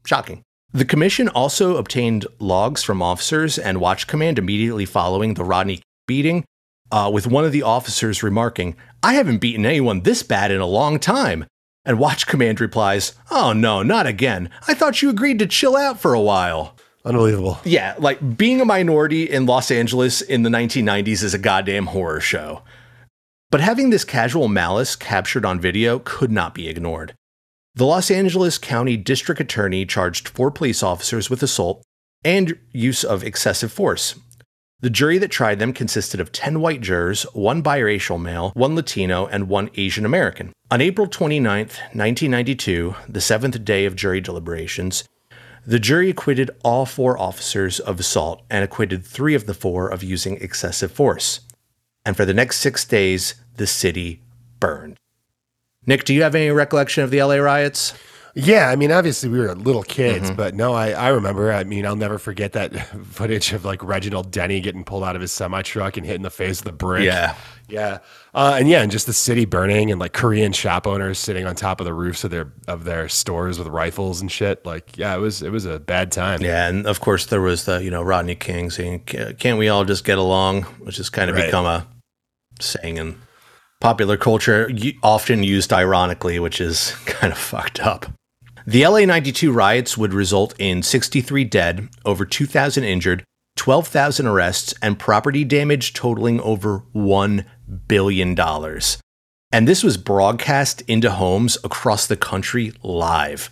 Shocking. 0.05 0.43
The 0.73 0.85
commission 0.85 1.29
also 1.29 1.76
obtained 1.76 2.26
logs 2.41 2.83
from 2.83 3.00
officers 3.00 3.59
and 3.59 3.81
watch 3.81 4.09
command 4.09 4.38
immediately 4.38 4.87
following 4.87 5.35
the 5.35 5.45
Rodney 5.45 5.83
beating, 6.07 6.45
uh, 6.92 7.11
with 7.12 7.26
one 7.26 7.44
of 7.44 7.52
the 7.52 7.62
officers 7.62 8.22
remarking, 8.22 8.76
I 9.02 9.14
haven't 9.14 9.38
beaten 9.38 9.66
anyone 9.66 10.02
this 10.02 10.22
bad 10.22 10.50
in 10.52 10.61
a 10.61 10.66
long 10.66 11.00
time. 11.00 11.46
And 11.84 11.99
watch 11.99 12.28
command 12.28 12.61
replies, 12.61 13.14
Oh 13.30 13.52
no, 13.52 13.82
not 13.82 14.06
again. 14.06 14.50
I 14.68 14.75
thought 14.75 15.02
you 15.02 15.11
agreed 15.11 15.40
to 15.40 15.46
chill 15.46 15.75
out 15.75 15.99
for 15.99 16.14
a 16.14 16.20
while. 16.20 16.76
Unbelievable. 17.04 17.58
Yeah, 17.64 17.96
like 17.99 18.37
being 18.37 18.61
a 18.61 18.64
minority 18.64 19.28
in 19.28 19.46
Los 19.46 19.72
Angeles 19.72 20.20
in 20.20 20.44
the 20.44 20.50
1990s 20.50 21.25
is 21.25 21.34
a 21.34 21.38
goddamn 21.38 21.87
horror 21.87 22.20
show. 22.20 22.62
But 23.50 23.61
having 23.61 23.90
this 23.90 24.04
casual 24.04 24.46
malice 24.46 24.94
captured 24.94 25.44
on 25.44 25.58
video 25.58 25.99
could 25.99 26.30
not 26.30 26.54
be 26.54 26.68
ignored. 26.68 27.14
The 27.75 27.87
Los 27.87 28.11
Angeles 28.11 28.58
County 28.58 28.96
District 28.96 29.40
Attorney 29.40 29.84
charged 29.84 30.28
four 30.28 30.50
police 30.50 30.82
officers 30.82 31.28
with 31.28 31.42
assault 31.42 31.82
and 32.25 32.56
use 32.70 33.02
of 33.02 33.25
excessive 33.25 33.72
force. 33.72 34.14
The 34.82 34.90
jury 34.90 35.16
that 35.18 35.30
tried 35.30 35.60
them 35.60 35.72
consisted 35.72 36.18
of 36.18 36.32
10 36.32 36.60
white 36.60 36.80
jurors, 36.80 37.22
one 37.34 37.62
biracial 37.62 38.20
male, 38.20 38.50
one 38.54 38.74
Latino, 38.74 39.26
and 39.26 39.48
one 39.48 39.70
Asian 39.76 40.04
American. 40.04 40.52
On 40.72 40.80
April 40.80 41.06
29, 41.06 41.56
1992, 41.56 42.96
the 43.08 43.20
seventh 43.20 43.64
day 43.64 43.84
of 43.84 43.94
jury 43.94 44.20
deliberations, 44.20 45.04
the 45.64 45.78
jury 45.78 46.10
acquitted 46.10 46.50
all 46.64 46.84
four 46.84 47.16
officers 47.16 47.78
of 47.78 48.00
assault 48.00 48.42
and 48.50 48.64
acquitted 48.64 49.04
three 49.04 49.36
of 49.36 49.46
the 49.46 49.54
four 49.54 49.88
of 49.88 50.02
using 50.02 50.36
excessive 50.38 50.90
force. 50.90 51.42
And 52.04 52.16
for 52.16 52.24
the 52.24 52.34
next 52.34 52.58
six 52.58 52.84
days, 52.84 53.36
the 53.58 53.68
city 53.68 54.20
burned. 54.58 54.96
Nick, 55.86 56.02
do 56.02 56.12
you 56.12 56.24
have 56.24 56.34
any 56.34 56.50
recollection 56.50 57.04
of 57.04 57.12
the 57.12 57.22
LA 57.22 57.36
riots? 57.36 57.94
Yeah, 58.34 58.68
I 58.70 58.76
mean, 58.76 58.90
obviously 58.90 59.28
we 59.28 59.38
were 59.38 59.54
little 59.54 59.82
kids, 59.82 60.26
Mm-hmm. 60.28 60.36
but 60.36 60.54
no, 60.54 60.72
I, 60.72 60.92
I 60.92 61.08
remember. 61.08 61.52
I 61.52 61.64
mean, 61.64 61.84
I'll 61.84 61.96
never 61.96 62.18
forget 62.18 62.52
that 62.52 62.74
footage 63.06 63.52
of 63.52 63.64
like 63.64 63.82
Reginald 63.84 64.30
Denny 64.30 64.60
getting 64.60 64.84
pulled 64.84 65.04
out 65.04 65.14
of 65.16 65.20
his 65.22 65.32
semi 65.32 65.60
truck 65.62 65.96
and 65.98 66.06
hitting 66.06 66.22
the 66.22 66.30
face 66.30 66.64
with 66.64 66.72
a 66.72 66.76
brick. 66.76 67.04
Yeah. 67.04 67.34
yeah, 67.68 67.98
uh, 68.34 68.56
and 68.58 68.68
yeah, 68.68 68.80
and 68.82 68.90
just 68.90 69.06
the 69.06 69.12
city 69.12 69.44
burning 69.44 69.90
and 69.90 70.00
like 70.00 70.12
Korean 70.14 70.52
shop 70.52 70.86
owners 70.86 71.18
sitting 71.18 71.46
on 71.46 71.54
top 71.56 71.80
of 71.80 71.84
the 71.84 71.92
roofs 71.94 72.24
of 72.24 72.30
their 72.30 72.52
of 72.68 72.84
their 72.84 73.08
stores 73.08 73.58
with 73.58 73.68
rifles 73.68 74.20
and 74.22 74.32
shit. 74.32 74.64
Like, 74.64 74.96
yeah, 74.96 75.14
it 75.14 75.18
was 75.18 75.42
it 75.42 75.50
was 75.50 75.66
a 75.66 75.78
bad 75.78 76.10
time. 76.10 76.40
Yeah, 76.40 76.68
and 76.68 76.86
of 76.86 77.00
course 77.00 77.26
there 77.26 77.40
was 77.42 77.64
the 77.66 77.82
you 77.84 77.90
know 77.90 78.02
Rodney 78.02 78.34
King 78.34 78.70
saying, 78.70 79.00
"Can't 79.38 79.58
we 79.58 79.68
all 79.68 79.84
just 79.84 80.04
get 80.04 80.16
along?" 80.18 80.62
Which 80.80 80.96
has 80.96 81.10
kind 81.10 81.28
of 81.28 81.36
Right. 81.36 81.46
become 81.46 81.66
a 81.66 81.86
saying 82.60 82.96
in 82.96 83.18
popular 83.80 84.16
culture, 84.16 84.70
often 85.02 85.42
used 85.42 85.72
ironically, 85.72 86.38
which 86.38 86.60
is 86.60 86.92
kind 87.06 87.32
of 87.32 87.38
fucked 87.38 87.80
up. 87.80 88.06
The 88.66 88.87
LA 88.87 89.00
92 89.00 89.52
riots 89.52 89.99
would 89.99 90.14
result 90.14 90.54
in 90.59 90.83
63 90.83 91.45
dead, 91.45 91.88
over 92.04 92.25
2,000 92.25 92.85
injured, 92.85 93.25
12,000 93.57 94.26
arrests, 94.26 94.75
and 94.81 94.99
property 94.99 95.45
damage 95.45 95.92
totaling 95.92 96.40
over 96.40 96.85
$1 96.95 97.45
billion. 97.87 98.38
And 99.54 99.69
this 99.69 99.83
was 99.83 99.97
broadcast 99.97 100.83
into 100.83 101.11
homes 101.11 101.59
across 101.62 102.07
the 102.07 102.16
country 102.16 102.73
live. 102.83 103.50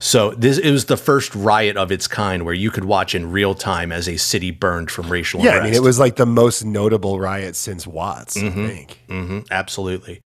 So 0.00 0.30
this 0.32 0.58
it 0.58 0.70
was 0.70 0.84
the 0.84 0.96
first 0.96 1.34
riot 1.34 1.76
of 1.76 1.90
its 1.90 2.06
kind 2.06 2.44
where 2.44 2.54
you 2.54 2.70
could 2.70 2.84
watch 2.84 3.16
in 3.16 3.32
real 3.32 3.54
time 3.54 3.90
as 3.90 4.08
a 4.08 4.16
city 4.16 4.52
burned 4.52 4.90
from 4.92 5.10
racial 5.10 5.40
Yeah, 5.40 5.52
unrest. 5.56 5.62
I 5.62 5.64
mean, 5.64 5.74
it 5.74 5.82
was 5.82 5.98
like 5.98 6.16
the 6.16 6.26
most 6.26 6.64
notable 6.64 7.18
riot 7.18 7.56
since 7.56 7.84
Watts. 7.84 8.36
I 8.36 8.50
think. 8.50 9.00
hmm 9.08 9.40
absolutely. 9.50 10.20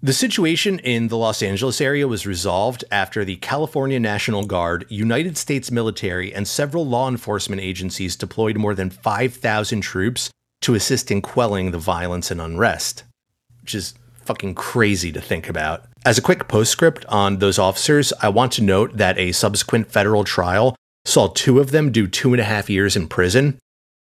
The 0.00 0.12
situation 0.12 0.78
in 0.78 1.08
the 1.08 1.16
Los 1.16 1.42
Angeles 1.42 1.80
area 1.80 2.06
was 2.06 2.24
resolved 2.24 2.84
after 2.88 3.24
the 3.24 3.34
California 3.34 3.98
National 3.98 4.44
Guard, 4.44 4.86
United 4.88 5.36
States 5.36 5.72
military, 5.72 6.32
and 6.32 6.46
several 6.46 6.86
law 6.86 7.08
enforcement 7.08 7.60
agencies 7.60 8.14
deployed 8.14 8.56
more 8.56 8.76
than 8.76 8.90
5,000 8.90 9.80
troops 9.80 10.30
to 10.60 10.76
assist 10.76 11.10
in 11.10 11.20
quelling 11.20 11.72
the 11.72 11.78
violence 11.78 12.30
and 12.30 12.40
unrest, 12.40 13.02
which 13.60 13.74
is 13.74 13.94
fucking 14.22 14.54
crazy 14.54 15.10
to 15.10 15.20
think 15.20 15.48
about. 15.48 15.86
As 16.06 16.16
a 16.16 16.22
quick 16.22 16.46
postscript 16.46 17.04
on 17.06 17.38
those 17.38 17.58
officers, 17.58 18.12
I 18.22 18.28
want 18.28 18.52
to 18.52 18.62
note 18.62 18.98
that 18.98 19.18
a 19.18 19.32
subsequent 19.32 19.90
federal 19.90 20.22
trial 20.22 20.76
saw 21.06 21.26
two 21.26 21.58
of 21.58 21.72
them 21.72 21.90
do 21.90 22.06
two 22.06 22.32
and 22.32 22.40
a 22.40 22.44
half 22.44 22.70
years 22.70 22.94
in 22.94 23.08
prison. 23.08 23.58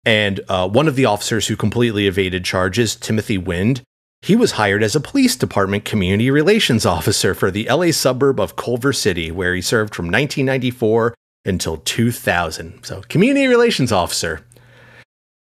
And 0.05 0.41
uh, 0.49 0.69
one 0.69 0.89
of 0.89 0.97
the 0.97 1.05
officers 1.05 1.47
who 1.47 1.55
completely 1.55 2.09
evaded 2.09 2.45
charges, 2.45 2.97
Timothy 2.97 3.39
Wind, 3.39 3.85
he 4.25 4.37
was 4.37 4.52
hired 4.52 4.83
as 4.83 4.97
a 4.97 5.00
police 5.00 5.37
department 5.37 5.85
community 5.85 6.31
relations 6.31 6.87
officer 6.87 7.35
for 7.35 7.50
the 7.50 7.69
LA 7.69 7.90
suburb 7.90 8.40
of 8.40 8.57
Culver 8.57 8.93
City, 8.93 9.31
where 9.31 9.54
he 9.54 9.61
served 9.61 9.95
from 9.95 10.07
1994 10.07 11.14
until 11.45 11.76
2000. 11.76 12.83
So, 12.85 13.02
community 13.11 13.47
relations 13.47 13.93
officer. 13.93 14.40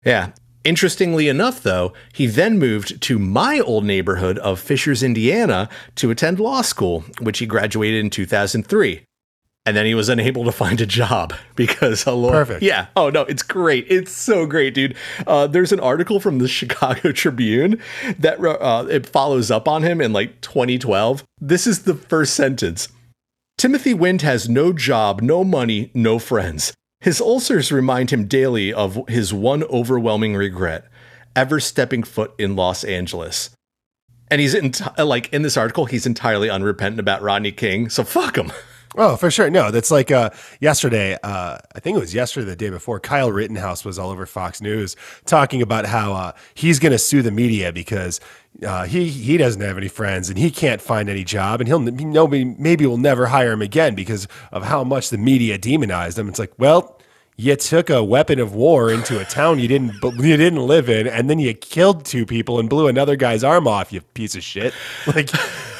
Yeah. 0.05 0.29
Interestingly 0.63 1.27
enough, 1.27 1.63
though, 1.63 1.93
he 2.13 2.27
then 2.27 2.59
moved 2.59 3.01
to 3.01 3.17
my 3.17 3.59
old 3.59 3.83
neighborhood 3.83 4.37
of 4.39 4.59
Fishers, 4.59 5.01
Indiana 5.01 5.69
to 5.95 6.11
attend 6.11 6.39
law 6.39 6.61
school, 6.61 7.03
which 7.19 7.39
he 7.39 7.47
graduated 7.47 8.01
in 8.03 8.11
2003. 8.11 9.06
And 9.67 9.75
then 9.75 9.85
he 9.85 9.95
was 9.95 10.07
unable 10.07 10.45
to 10.45 10.51
find 10.53 10.79
a 10.79 10.85
job 10.85 11.33
because 11.57 12.05
a 12.05 12.13
lawyer. 12.13 12.45
Perfect. 12.45 12.63
Yeah. 12.63 12.87
Oh, 12.95 13.09
no, 13.09 13.23
it's 13.23 13.43
great. 13.43 13.85
It's 13.89 14.13
so 14.13 14.45
great, 14.45 14.73
dude. 14.73 14.95
Uh, 15.27 15.45
there's 15.45 15.73
an 15.73 15.81
article 15.81 16.21
from 16.21 16.37
the 16.37 16.47
Chicago 16.47 17.11
Tribune 17.11 17.81
that 18.17 18.39
uh, 18.39 18.87
it 18.89 19.05
follows 19.05 19.51
up 19.51 19.67
on 19.67 19.83
him 19.83 19.99
in 19.99 20.13
like 20.13 20.39
2012. 20.39 21.25
This 21.41 21.67
is 21.67 21.83
the 21.83 21.95
first 21.95 22.33
sentence. 22.33 22.87
Timothy 23.57 23.93
Wind 23.93 24.21
has 24.21 24.47
no 24.47 24.71
job, 24.71 25.21
no 25.21 25.43
money, 25.43 25.91
no 25.93 26.17
friends. 26.17 26.73
His 27.01 27.19
ulcers 27.19 27.69
remind 27.69 28.11
him 28.11 28.25
daily 28.25 28.71
of 28.71 29.05
his 29.09 29.33
one 29.33 29.63
overwhelming 29.65 30.33
regret 30.33 30.87
ever 31.35 31.59
stepping 31.59 32.03
foot 32.03 32.33
in 32.37 32.55
Los 32.55 32.85
Angeles. 32.85 33.49
And 34.31 34.39
he's 34.39 34.55
enti- 34.55 35.05
like 35.05 35.31
in 35.33 35.41
this 35.41 35.57
article, 35.57 35.85
he's 35.85 36.05
entirely 36.05 36.49
unrepentant 36.49 36.99
about 36.99 37.21
Rodney 37.21 37.51
King. 37.51 37.89
So 37.89 38.03
fuck 38.03 38.37
him. 38.37 38.51
Oh, 38.99 39.15
for 39.15 39.29
sure. 39.29 39.51
No, 39.51 39.69
that's 39.69 39.91
like 39.91 40.09
uh, 40.09 40.31
yesterday. 40.59 41.17
Uh, 41.21 41.59
I 41.75 41.79
think 41.79 41.97
it 41.97 41.99
was 41.99 42.15
yesterday, 42.15 42.47
the 42.47 42.55
day 42.55 42.71
before. 42.71 42.99
Kyle 42.99 43.31
Rittenhouse 43.31 43.85
was 43.85 43.99
all 43.99 44.09
over 44.09 44.25
Fox 44.25 44.59
News 44.59 44.95
talking 45.25 45.61
about 45.61 45.85
how 45.85 46.13
uh, 46.13 46.31
he's 46.55 46.79
going 46.79 46.93
to 46.93 46.97
sue 46.97 47.21
the 47.21 47.29
media 47.29 47.71
because 47.71 48.19
uh, 48.65 48.85
he 48.85 49.07
he 49.07 49.37
doesn't 49.37 49.61
have 49.61 49.77
any 49.77 49.87
friends 49.87 50.29
and 50.29 50.39
he 50.39 50.49
can't 50.49 50.81
find 50.81 51.09
any 51.09 51.23
job 51.23 51.61
and 51.61 51.67
he'll 51.67 51.79
nobody 51.79 52.43
maybe 52.43 52.87
will 52.87 52.97
never 52.97 53.27
hire 53.27 53.51
him 53.51 53.61
again 53.61 53.93
because 53.93 54.27
of 54.51 54.63
how 54.63 54.83
much 54.83 55.11
the 55.11 55.17
media 55.19 55.59
demonized 55.59 56.17
him. 56.17 56.27
It's 56.27 56.39
like, 56.39 56.53
well. 56.57 56.96
You 57.39 57.55
took 57.55 57.91
a 57.91 58.03
weapon 58.03 58.39
of 58.39 58.55
war 58.55 58.89
into 58.91 59.19
a 59.19 59.25
town 59.25 59.59
you 59.59 59.67
didn't 59.67 59.93
you 60.03 60.37
didn't 60.37 60.65
live 60.65 60.89
in, 60.89 61.05
and 61.07 61.29
then 61.29 61.37
you 61.37 61.53
killed 61.53 62.03
two 62.03 62.25
people 62.25 62.59
and 62.59 62.67
blew 62.67 62.87
another 62.87 63.15
guy's 63.15 63.43
arm 63.43 63.67
off. 63.67 63.93
You 63.93 64.01
piece 64.01 64.35
of 64.35 64.41
shit! 64.43 64.73
Like, 65.07 65.29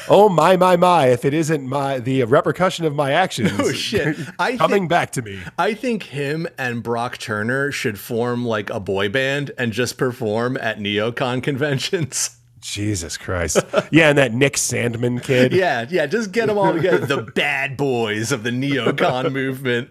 oh 0.08 0.28
my 0.28 0.56
my 0.56 0.76
my! 0.76 1.06
If 1.08 1.24
it 1.24 1.34
isn't 1.34 1.66
my 1.68 1.98
the 1.98 2.22
repercussion 2.22 2.84
of 2.84 2.94
my 2.94 3.10
actions, 3.10 3.50
Oh, 3.58 3.72
shit. 3.72 4.16
I 4.38 4.56
coming 4.56 4.82
think- 4.82 4.90
back 4.90 5.10
to 5.12 5.22
me. 5.22 5.40
I 5.58 5.74
think 5.74 6.04
him 6.04 6.46
and 6.56 6.80
Brock 6.80 7.18
Turner 7.18 7.72
should 7.72 7.98
form 7.98 8.46
like 8.46 8.70
a 8.70 8.78
boy 8.78 9.08
band 9.08 9.50
and 9.58 9.72
just 9.72 9.98
perform 9.98 10.56
at 10.58 10.78
neocon 10.78 11.42
conventions. 11.42 12.36
Jesus 12.60 13.16
Christ! 13.16 13.58
Yeah, 13.90 14.10
and 14.10 14.18
that 14.18 14.32
Nick 14.32 14.54
Sandmann 14.54 15.22
kid. 15.24 15.52
Yeah, 15.52 15.86
yeah, 15.90 16.06
just 16.06 16.30
get 16.30 16.46
them 16.46 16.56
all 16.58 16.72
together. 16.72 17.04
the 17.04 17.22
bad 17.22 17.76
boys 17.76 18.30
of 18.30 18.44
the 18.44 18.50
neocon 18.50 19.32
movement. 19.32 19.90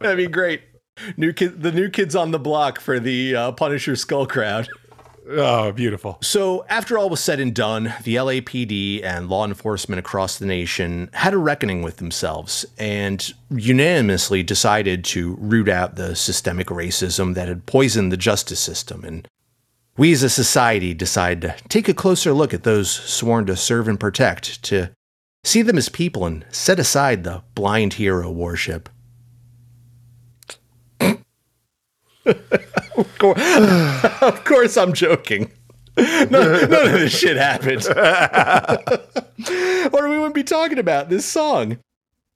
That'd 0.00 0.16
be 0.16 0.26
great. 0.28 0.62
New 1.16 1.32
kid, 1.32 1.62
the 1.62 1.72
new 1.72 1.88
kids 1.88 2.14
on 2.16 2.30
the 2.30 2.38
block 2.38 2.80
for 2.80 3.00
the 3.00 3.34
uh, 3.34 3.52
Punisher 3.52 3.96
Skull 3.96 4.26
crowd. 4.26 4.68
Oh, 5.28 5.70
beautiful. 5.70 6.18
So, 6.20 6.64
after 6.68 6.98
all 6.98 7.08
was 7.08 7.20
said 7.20 7.38
and 7.38 7.54
done, 7.54 7.94
the 8.02 8.16
LAPD 8.16 9.04
and 9.04 9.28
law 9.28 9.44
enforcement 9.44 10.00
across 10.00 10.36
the 10.38 10.46
nation 10.46 11.10
had 11.12 11.32
a 11.32 11.38
reckoning 11.38 11.82
with 11.82 11.98
themselves 11.98 12.66
and 12.76 13.32
unanimously 13.48 14.42
decided 14.42 15.04
to 15.06 15.36
root 15.36 15.68
out 15.68 15.94
the 15.94 16.16
systemic 16.16 16.68
racism 16.68 17.34
that 17.34 17.46
had 17.46 17.66
poisoned 17.66 18.10
the 18.10 18.16
justice 18.16 18.58
system. 18.58 19.04
And 19.04 19.28
we 19.96 20.12
as 20.12 20.24
a 20.24 20.30
society 20.30 20.92
decided 20.92 21.42
to 21.42 21.68
take 21.68 21.88
a 21.88 21.94
closer 21.94 22.32
look 22.32 22.52
at 22.52 22.64
those 22.64 22.90
sworn 22.90 23.46
to 23.46 23.56
serve 23.56 23.86
and 23.86 24.00
protect, 24.00 24.62
to 24.64 24.90
see 25.44 25.62
them 25.62 25.78
as 25.78 25.88
people 25.88 26.26
and 26.26 26.44
set 26.50 26.80
aside 26.80 27.22
the 27.22 27.42
blind 27.54 27.94
hero 27.94 28.30
worship. 28.30 28.88
Of, 32.26 33.18
course, 33.18 33.40
of 34.22 34.44
course, 34.44 34.76
I'm 34.76 34.92
joking. 34.92 35.50
None, 35.96 36.34
of 36.34 36.70
this 36.70 37.16
shit 37.18 37.36
happened. 37.36 37.86
or 39.92 40.08
we 40.08 40.16
wouldn't 40.16 40.34
be 40.34 40.44
talking 40.44 40.78
about 40.78 41.10
this 41.10 41.26
song. 41.26 41.78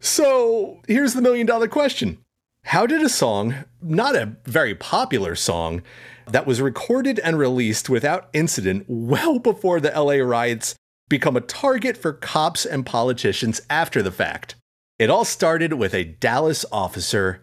So 0.01 0.83
here's 0.87 1.15
the 1.15 1.23
million 1.23 1.47
dollar 1.47 1.69
question 1.69 2.19
How 2.65 2.87
did 2.87 3.03
a 3.03 3.09
song, 3.09 3.55
not 3.81 4.15
a 4.15 4.37
very 4.45 4.75
popular 4.75 5.35
song, 5.35 5.83
that 6.27 6.47
was 6.47 6.61
recorded 6.61 7.19
and 7.21 7.39
released 7.39 7.89
without 7.89 8.29
incident 8.33 8.85
well 8.89 9.39
before 9.39 9.81
the 9.81 9.91
LA 9.91 10.17
riots 10.17 10.75
become 11.09 11.37
a 11.37 11.41
target 11.41 11.97
for 11.97 12.13
cops 12.13 12.67
and 12.67 12.85
politicians 12.85 13.63
after 13.71 14.03
the 14.03 14.13
fact? 14.13 14.57
It 14.99 15.11
all 15.11 15.25
started 15.25 15.75
with 15.75 15.95
a 15.95 16.05
Dallas 16.05 16.65
officer 16.73 17.43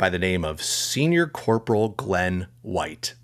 by 0.00 0.08
the 0.08 0.18
name 0.18 0.46
of 0.46 0.62
Senior 0.62 1.26
Corporal 1.26 1.90
Glenn 1.90 2.46
White. 2.62 3.14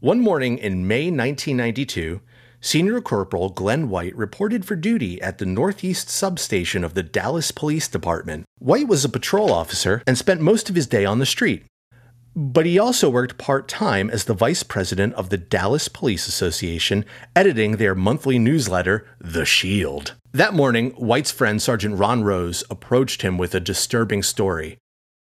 One 0.00 0.20
morning 0.20 0.58
in 0.58 0.86
May 0.86 1.04
1992, 1.04 2.20
Senior 2.60 3.00
Corporal 3.00 3.48
Glenn 3.48 3.88
White 3.88 4.14
reported 4.14 4.66
for 4.66 4.76
duty 4.76 5.18
at 5.22 5.38
the 5.38 5.46
Northeast 5.46 6.10
substation 6.10 6.84
of 6.84 6.92
the 6.92 7.02
Dallas 7.02 7.52
Police 7.52 7.88
Department. 7.88 8.44
White 8.58 8.86
was 8.86 9.02
a 9.02 9.08
patrol 9.08 9.50
officer 9.50 10.02
and 10.06 10.18
spent 10.18 10.42
most 10.42 10.68
of 10.68 10.76
his 10.76 10.86
day 10.86 11.06
on 11.06 11.20
the 11.20 11.24
street. 11.24 11.64
But 12.34 12.66
he 12.66 12.78
also 12.78 13.08
worked 13.08 13.38
part 13.38 13.66
time 13.66 14.10
as 14.10 14.24
the 14.24 14.34
vice 14.34 14.62
president 14.62 15.14
of 15.14 15.30
the 15.30 15.38
Dallas 15.38 15.88
Police 15.88 16.28
Association, 16.28 17.06
editing 17.34 17.78
their 17.78 17.94
monthly 17.94 18.38
newsletter, 18.38 19.08
The 19.18 19.46
Shield. 19.46 20.12
That 20.32 20.52
morning, 20.52 20.90
White's 20.98 21.30
friend 21.30 21.62
Sergeant 21.62 21.98
Ron 21.98 22.24
Rose 22.24 22.62
approached 22.68 23.22
him 23.22 23.38
with 23.38 23.54
a 23.54 23.60
disturbing 23.60 24.22
story. 24.22 24.76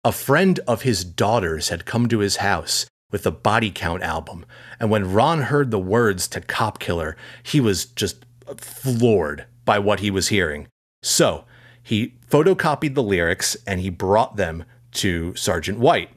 A 0.05 0.13
friend 0.13 0.61
of 0.69 0.83
his 0.83 1.03
daughter's 1.03 1.71
had 1.71 1.87
come 1.87 2.09
to 2.09 2.19
his 2.19 2.37
house 2.37 2.85
with 3.11 3.27
a 3.27 3.31
body 3.31 3.71
count 3.71 4.03
album, 4.03 4.45
and 4.79 4.91
when 4.91 5.13
Ron 5.13 5.43
heard 5.43 5.71
the 5.71 5.79
words 5.79 6.29
to 6.29 6.43
Cop 6.43 6.79
Killer, 6.79 7.17
he 7.43 7.59
was 7.59 7.87
just 7.87 8.27
floored 8.59 9.47
by 9.65 9.79
what 9.79 10.01
he 10.01 10.11
was 10.11 10.29
hearing. 10.29 10.69
So 11.03 11.47
he 11.83 12.15
photocopied 12.29 12.95
the 12.95 13.03
lyrics 13.03 13.57
and 13.67 13.81
he 13.81 13.89
brought 13.89 14.37
them 14.37 14.65
to 14.93 15.35
Sergeant 15.37 15.79
White, 15.79 16.11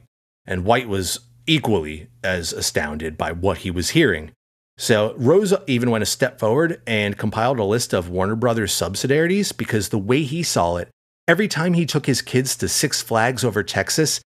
and 0.44 0.64
White 0.64 0.88
was 0.88 1.20
equally 1.46 2.08
as 2.22 2.52
astounded 2.52 3.16
by 3.16 3.32
what 3.32 3.58
he 3.58 3.70
was 3.70 3.90
hearing. 3.90 4.32
So 4.76 5.14
Rose 5.16 5.54
even 5.66 5.90
went 5.90 6.02
a 6.02 6.06
step 6.06 6.38
forward 6.38 6.80
and 6.86 7.16
compiled 7.16 7.58
a 7.58 7.64
list 7.64 7.94
of 7.94 8.10
Warner 8.10 8.36
Brothers 8.36 8.72
subsidiaries 8.72 9.52
because 9.52 9.88
the 9.88 9.98
way 9.98 10.22
he 10.22 10.42
saw 10.42 10.76
it, 10.76 10.88
Every 11.28 11.46
time 11.46 11.74
he 11.74 11.86
took 11.86 12.06
his 12.06 12.22
kids 12.22 12.56
to 12.56 12.68
Six 12.68 13.02
Flags 13.02 13.44
over 13.44 13.62
Texas, 13.62 14.20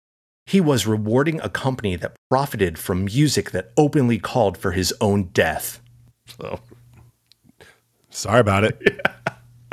he 0.47 0.61
was 0.61 0.87
rewarding 0.87 1.41
a 1.41 1.49
company 1.49 1.97
that 1.97 2.15
profited 2.31 2.79
from 2.79 3.05
music 3.05 3.51
that 3.51 3.73
openly 3.77 4.19
called 4.19 4.57
for 4.57 4.71
his 4.71 4.95
own 5.01 5.25
death. 5.35 5.81
So 6.39 6.61
Sorry 8.13 8.41
about 8.41 8.65
it. 8.65 8.79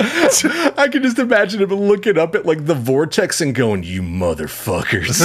I 0.00 0.88
can 0.90 1.02
just 1.02 1.18
imagine 1.18 1.60
him 1.60 1.74
looking 1.74 2.16
up 2.16 2.34
at 2.34 2.46
like 2.46 2.64
the 2.64 2.74
vortex 2.74 3.42
and 3.42 3.54
going, 3.54 3.82
"You 3.82 4.02
motherfuckers!" 4.02 5.20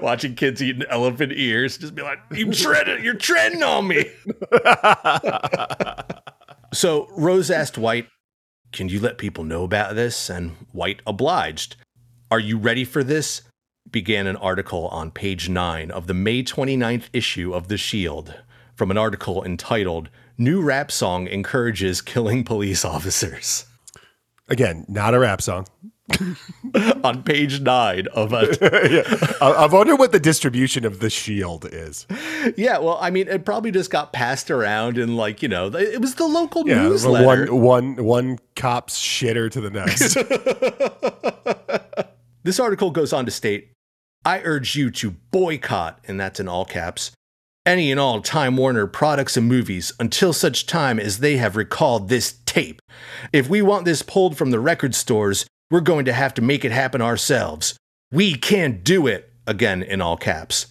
Watching 0.02 0.36
kids 0.36 0.62
eating 0.62 0.84
elephant 0.88 1.32
ears, 1.34 1.76
just 1.76 1.96
be 1.96 2.02
like, 2.02 2.20
"You 2.30 2.52
treading, 2.52 3.04
you're 3.04 3.14
treading 3.14 3.64
on 3.64 3.88
me." 3.88 4.08
so 6.72 7.08
Rose 7.16 7.50
asked 7.50 7.76
White, 7.76 8.06
"Can 8.72 8.88
you 8.88 9.00
let 9.00 9.18
people 9.18 9.44
know 9.44 9.64
about 9.64 9.94
this?" 9.94 10.30
And 10.30 10.52
White 10.72 11.00
obliged. 11.06 11.76
"Are 12.30 12.40
you 12.40 12.56
ready 12.56 12.84
for 12.84 13.02
this?" 13.02 13.42
Began 13.90 14.26
an 14.26 14.36
article 14.36 14.86
on 14.88 15.10
page 15.10 15.48
nine 15.48 15.90
of 15.90 16.06
the 16.06 16.14
May 16.14 16.42
29th 16.42 17.08
issue 17.12 17.52
of 17.52 17.68
The 17.68 17.76
Shield 17.76 18.34
from 18.76 18.90
an 18.90 18.98
article 18.98 19.44
entitled 19.44 20.08
New 20.38 20.62
Rap 20.62 20.90
Song 20.90 21.26
Encourages 21.26 22.00
Killing 22.00 22.44
Police 22.44 22.84
Officers. 22.84 23.66
Again, 24.48 24.84
not 24.88 25.14
a 25.14 25.18
rap 25.18 25.42
song. 25.42 25.66
on 27.04 27.22
page 27.22 27.60
nine 27.60 28.06
of 28.14 28.32
a 28.32 28.46
I, 29.44 29.46
I 29.50 29.66
wonder 29.66 29.96
what 29.96 30.12
the 30.12 30.20
distribution 30.20 30.84
of 30.84 31.00
the 31.00 31.10
shield 31.10 31.66
is. 31.70 32.06
yeah 32.56 32.78
well 32.78 32.98
i 33.00 33.10
mean 33.10 33.28
it 33.28 33.44
probably 33.44 33.70
just 33.70 33.90
got 33.90 34.12
passed 34.12 34.50
around 34.50 34.98
and 34.98 35.16
like 35.16 35.42
you 35.42 35.48
know 35.48 35.66
it 35.68 36.00
was 36.00 36.14
the 36.16 36.26
local 36.26 36.66
Yeah, 36.68 36.82
newsletter 36.82 37.52
one 37.54 37.96
one 37.96 38.04
one 38.04 38.38
cop's 38.56 38.98
shitter 39.00 39.50
to 39.50 39.60
the 39.60 39.70
next. 39.70 40.14
this 42.42 42.58
article 42.60 42.90
goes 42.90 43.12
on 43.12 43.24
to 43.24 43.30
state 43.30 43.72
i 44.24 44.40
urge 44.42 44.74
you 44.76 44.90
to 44.90 45.10
boycott 45.30 45.98
and 46.06 46.18
that's 46.18 46.40
in 46.40 46.48
all 46.48 46.64
caps 46.64 47.12
any 47.66 47.90
and 47.90 48.00
all 48.00 48.20
time 48.22 48.56
warner 48.56 48.86
products 48.86 49.36
and 49.36 49.46
movies 49.48 49.92
until 50.00 50.32
such 50.32 50.66
time 50.66 50.98
as 50.98 51.18
they 51.18 51.36
have 51.36 51.56
recalled 51.56 52.08
this 52.08 52.38
tape 52.46 52.80
if 53.32 53.48
we 53.48 53.60
want 53.62 53.84
this 53.84 54.02
pulled 54.02 54.36
from 54.36 54.50
the 54.50 54.60
record 54.60 54.94
stores 54.94 55.46
we're 55.70 55.80
going 55.80 56.04
to 56.04 56.12
have 56.12 56.34
to 56.34 56.42
make 56.42 56.64
it 56.64 56.72
happen 56.72 57.00
ourselves. 57.00 57.76
We 58.12 58.34
can't 58.34 58.82
do 58.82 59.06
it 59.06 59.32
again 59.46 59.82
in 59.82 60.00
all 60.00 60.16
caps. 60.16 60.66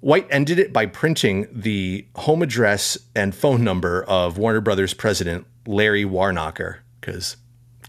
White 0.00 0.26
ended 0.30 0.58
it 0.58 0.72
by 0.72 0.86
printing 0.86 1.48
the 1.52 2.06
home 2.14 2.42
address 2.42 2.98
and 3.14 3.34
phone 3.34 3.64
number 3.64 4.04
of 4.04 4.38
Warner 4.38 4.60
Brothers 4.60 4.94
president 4.94 5.46
Larry 5.66 6.04
Waronker, 6.04 6.78
because 7.00 7.36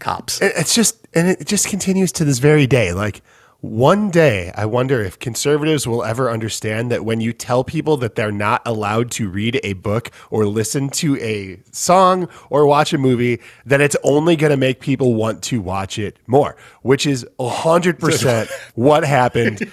cops. 0.00 0.40
It's 0.40 0.74
just 0.74 1.06
and 1.14 1.28
it 1.28 1.46
just 1.46 1.68
continues 1.68 2.12
to 2.12 2.24
this 2.24 2.38
very 2.38 2.66
day. 2.66 2.92
Like 2.92 3.22
one 3.60 4.08
day 4.08 4.52
i 4.54 4.64
wonder 4.64 5.02
if 5.02 5.18
conservatives 5.18 5.84
will 5.84 6.04
ever 6.04 6.30
understand 6.30 6.92
that 6.92 7.04
when 7.04 7.20
you 7.20 7.32
tell 7.32 7.64
people 7.64 7.96
that 7.96 8.14
they're 8.14 8.30
not 8.30 8.62
allowed 8.64 9.10
to 9.10 9.28
read 9.28 9.58
a 9.64 9.72
book 9.72 10.12
or 10.30 10.46
listen 10.46 10.88
to 10.88 11.18
a 11.20 11.60
song 11.72 12.28
or 12.50 12.64
watch 12.66 12.92
a 12.92 12.98
movie 12.98 13.40
that 13.66 13.80
it's 13.80 13.96
only 14.04 14.36
going 14.36 14.50
to 14.52 14.56
make 14.56 14.78
people 14.78 15.16
want 15.16 15.42
to 15.42 15.60
watch 15.60 15.98
it 15.98 16.20
more 16.28 16.56
which 16.82 17.04
is 17.04 17.26
100% 17.40 18.48
what 18.76 19.04
happened 19.04 19.58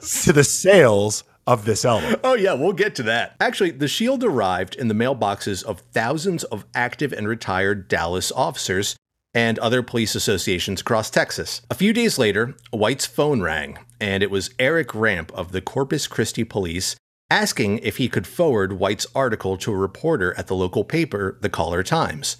to 0.00 0.32
the 0.32 0.44
sales 0.44 1.22
of 1.46 1.66
this 1.66 1.84
album 1.84 2.14
Oh, 2.22 2.34
yeah, 2.34 2.52
we'll 2.52 2.74
get 2.74 2.94
to 2.96 3.02
that. 3.04 3.34
Actually, 3.40 3.70
the 3.70 3.88
shield 3.88 4.22
arrived 4.22 4.74
in 4.74 4.88
the 4.88 4.94
mailboxes 4.94 5.64
of 5.64 5.80
thousands 5.80 6.44
of 6.44 6.66
active 6.74 7.10
and 7.10 7.26
retired 7.26 7.88
Dallas 7.88 8.30
officers 8.30 8.96
and 9.38 9.56
other 9.60 9.84
police 9.84 10.16
associations 10.16 10.80
across 10.80 11.10
Texas. 11.10 11.62
A 11.70 11.74
few 11.76 11.92
days 11.92 12.18
later, 12.18 12.56
White's 12.72 13.06
phone 13.06 13.40
rang, 13.40 13.78
and 14.00 14.20
it 14.20 14.32
was 14.32 14.50
Eric 14.58 14.92
Ramp 14.96 15.30
of 15.32 15.52
the 15.52 15.60
Corpus 15.60 16.08
Christi 16.08 16.42
Police 16.42 16.96
asking 17.30 17.78
if 17.78 17.98
he 17.98 18.08
could 18.08 18.26
forward 18.26 18.72
White's 18.72 19.06
article 19.14 19.56
to 19.58 19.72
a 19.72 19.76
reporter 19.76 20.36
at 20.36 20.48
the 20.48 20.56
local 20.56 20.82
paper, 20.82 21.38
the 21.40 21.48
Caller 21.48 21.84
Times. 21.84 22.36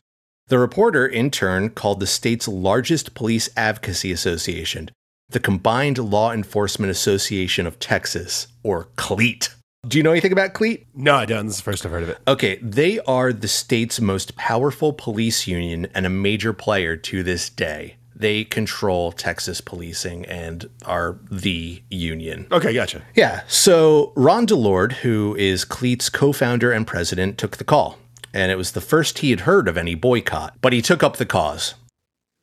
The 0.48 0.58
reporter, 0.58 1.06
in 1.06 1.30
turn, 1.30 1.70
called 1.70 2.00
the 2.00 2.06
state's 2.06 2.48
largest 2.48 3.14
police 3.14 3.48
advocacy 3.56 4.10
association, 4.10 4.90
the 5.28 5.38
Combined 5.38 5.98
Law 5.98 6.32
Enforcement 6.32 6.90
Association 6.90 7.64
of 7.64 7.78
Texas, 7.78 8.48
or 8.64 8.88
CLEAT. 8.96 9.54
Do 9.86 9.96
you 9.96 10.02
know 10.02 10.10
anything 10.10 10.32
about 10.32 10.54
CLEAT? 10.54 10.86
no 10.94 11.14
i 11.14 11.24
don't 11.24 11.46
this 11.46 11.54
is 11.54 11.60
the 11.60 11.70
first 11.70 11.86
i've 11.86 11.92
heard 11.92 12.02
of 12.02 12.08
it 12.08 12.18
Okay, 12.26 12.56
they 12.56 12.98
are 13.00 13.32
the 13.32 13.46
state's 13.46 14.00
most 14.00 14.34
powerful 14.34 14.92
police 14.92 15.46
union 15.46 15.86
and 15.94 16.04
a 16.04 16.10
major 16.10 16.52
player 16.52 16.96
to 16.96 17.22
this 17.22 17.48
day. 17.48 17.94
They 18.14 18.42
control 18.42 19.12
Texas 19.12 19.60
policing 19.60 20.26
and 20.26 20.68
are 20.84 21.18
the 21.30 21.80
union. 21.90 22.48
okay 22.50 22.72
gotcha 22.74 23.02
Yeah, 23.14 23.42
so 23.46 24.12
Ron 24.16 24.46
DeLord, 24.48 24.92
who 25.04 25.36
is 25.36 25.64
Cleat's 25.64 26.10
co 26.10 26.32
founder 26.32 26.72
and 26.72 26.84
president, 26.84 27.38
took 27.38 27.58
the 27.58 27.64
call. 27.64 27.98
And 28.34 28.50
it 28.50 28.56
was 28.58 28.72
the 28.72 28.80
first 28.80 29.18
he 29.20 29.30
had 29.30 29.40
heard 29.40 29.68
of 29.68 29.78
any 29.78 29.94
boycott, 29.94 30.56
but 30.60 30.72
he 30.72 30.82
took 30.82 31.04
up 31.04 31.16
the 31.16 31.24
cause. 31.26 31.74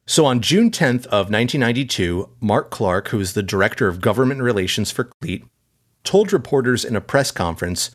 So 0.08 0.26
on 0.26 0.40
June 0.40 0.72
10th 0.72 1.06
of 1.08 1.30
1992, 1.30 2.30
Mark 2.40 2.70
Clark, 2.72 3.10
who 3.10 3.20
is 3.20 3.34
the 3.34 3.44
director 3.44 3.88
of 3.90 4.00
government 4.02 4.42
relations 4.42 4.90
for 4.92 5.10
Cleat, 5.22 5.44
told 6.06 6.32
reporters 6.32 6.86
in 6.86 6.96
a 6.96 7.02
press 7.02 7.32
conference 7.32 7.92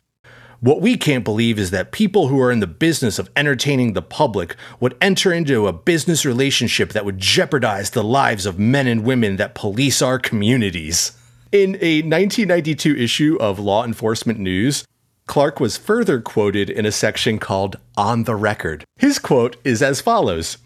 what 0.61 0.79
we 0.79 0.95
can't 0.95 1.23
believe 1.23 1.57
is 1.57 1.71
that 1.71 1.91
people 1.91 2.27
who 2.27 2.39
are 2.39 2.51
in 2.51 2.59
the 2.59 2.67
business 2.67 3.17
of 3.17 3.31
entertaining 3.35 3.93
the 3.93 4.01
public 4.03 4.55
would 4.79 4.95
enter 5.01 5.33
into 5.33 5.65
a 5.65 5.73
business 5.73 6.23
relationship 6.23 6.93
that 6.93 7.03
would 7.03 7.17
jeopardize 7.17 7.89
the 7.89 8.03
lives 8.03 8.45
of 8.45 8.59
men 8.59 8.85
and 8.85 9.03
women 9.03 9.37
that 9.37 9.55
police 9.55 10.03
our 10.03 10.19
communities. 10.19 11.13
In 11.51 11.77
a 11.81 12.03
1992 12.03 12.95
issue 12.95 13.37
of 13.39 13.57
Law 13.57 13.83
Enforcement 13.83 14.37
News, 14.37 14.85
Clark 15.25 15.59
was 15.59 15.77
further 15.77 16.21
quoted 16.21 16.69
in 16.69 16.85
a 16.85 16.91
section 16.91 17.39
called 17.39 17.77
On 17.97 18.25
the 18.25 18.35
Record. 18.35 18.85
His 18.97 19.17
quote 19.17 19.57
is 19.63 19.81
as 19.81 19.99
follows 19.99 20.59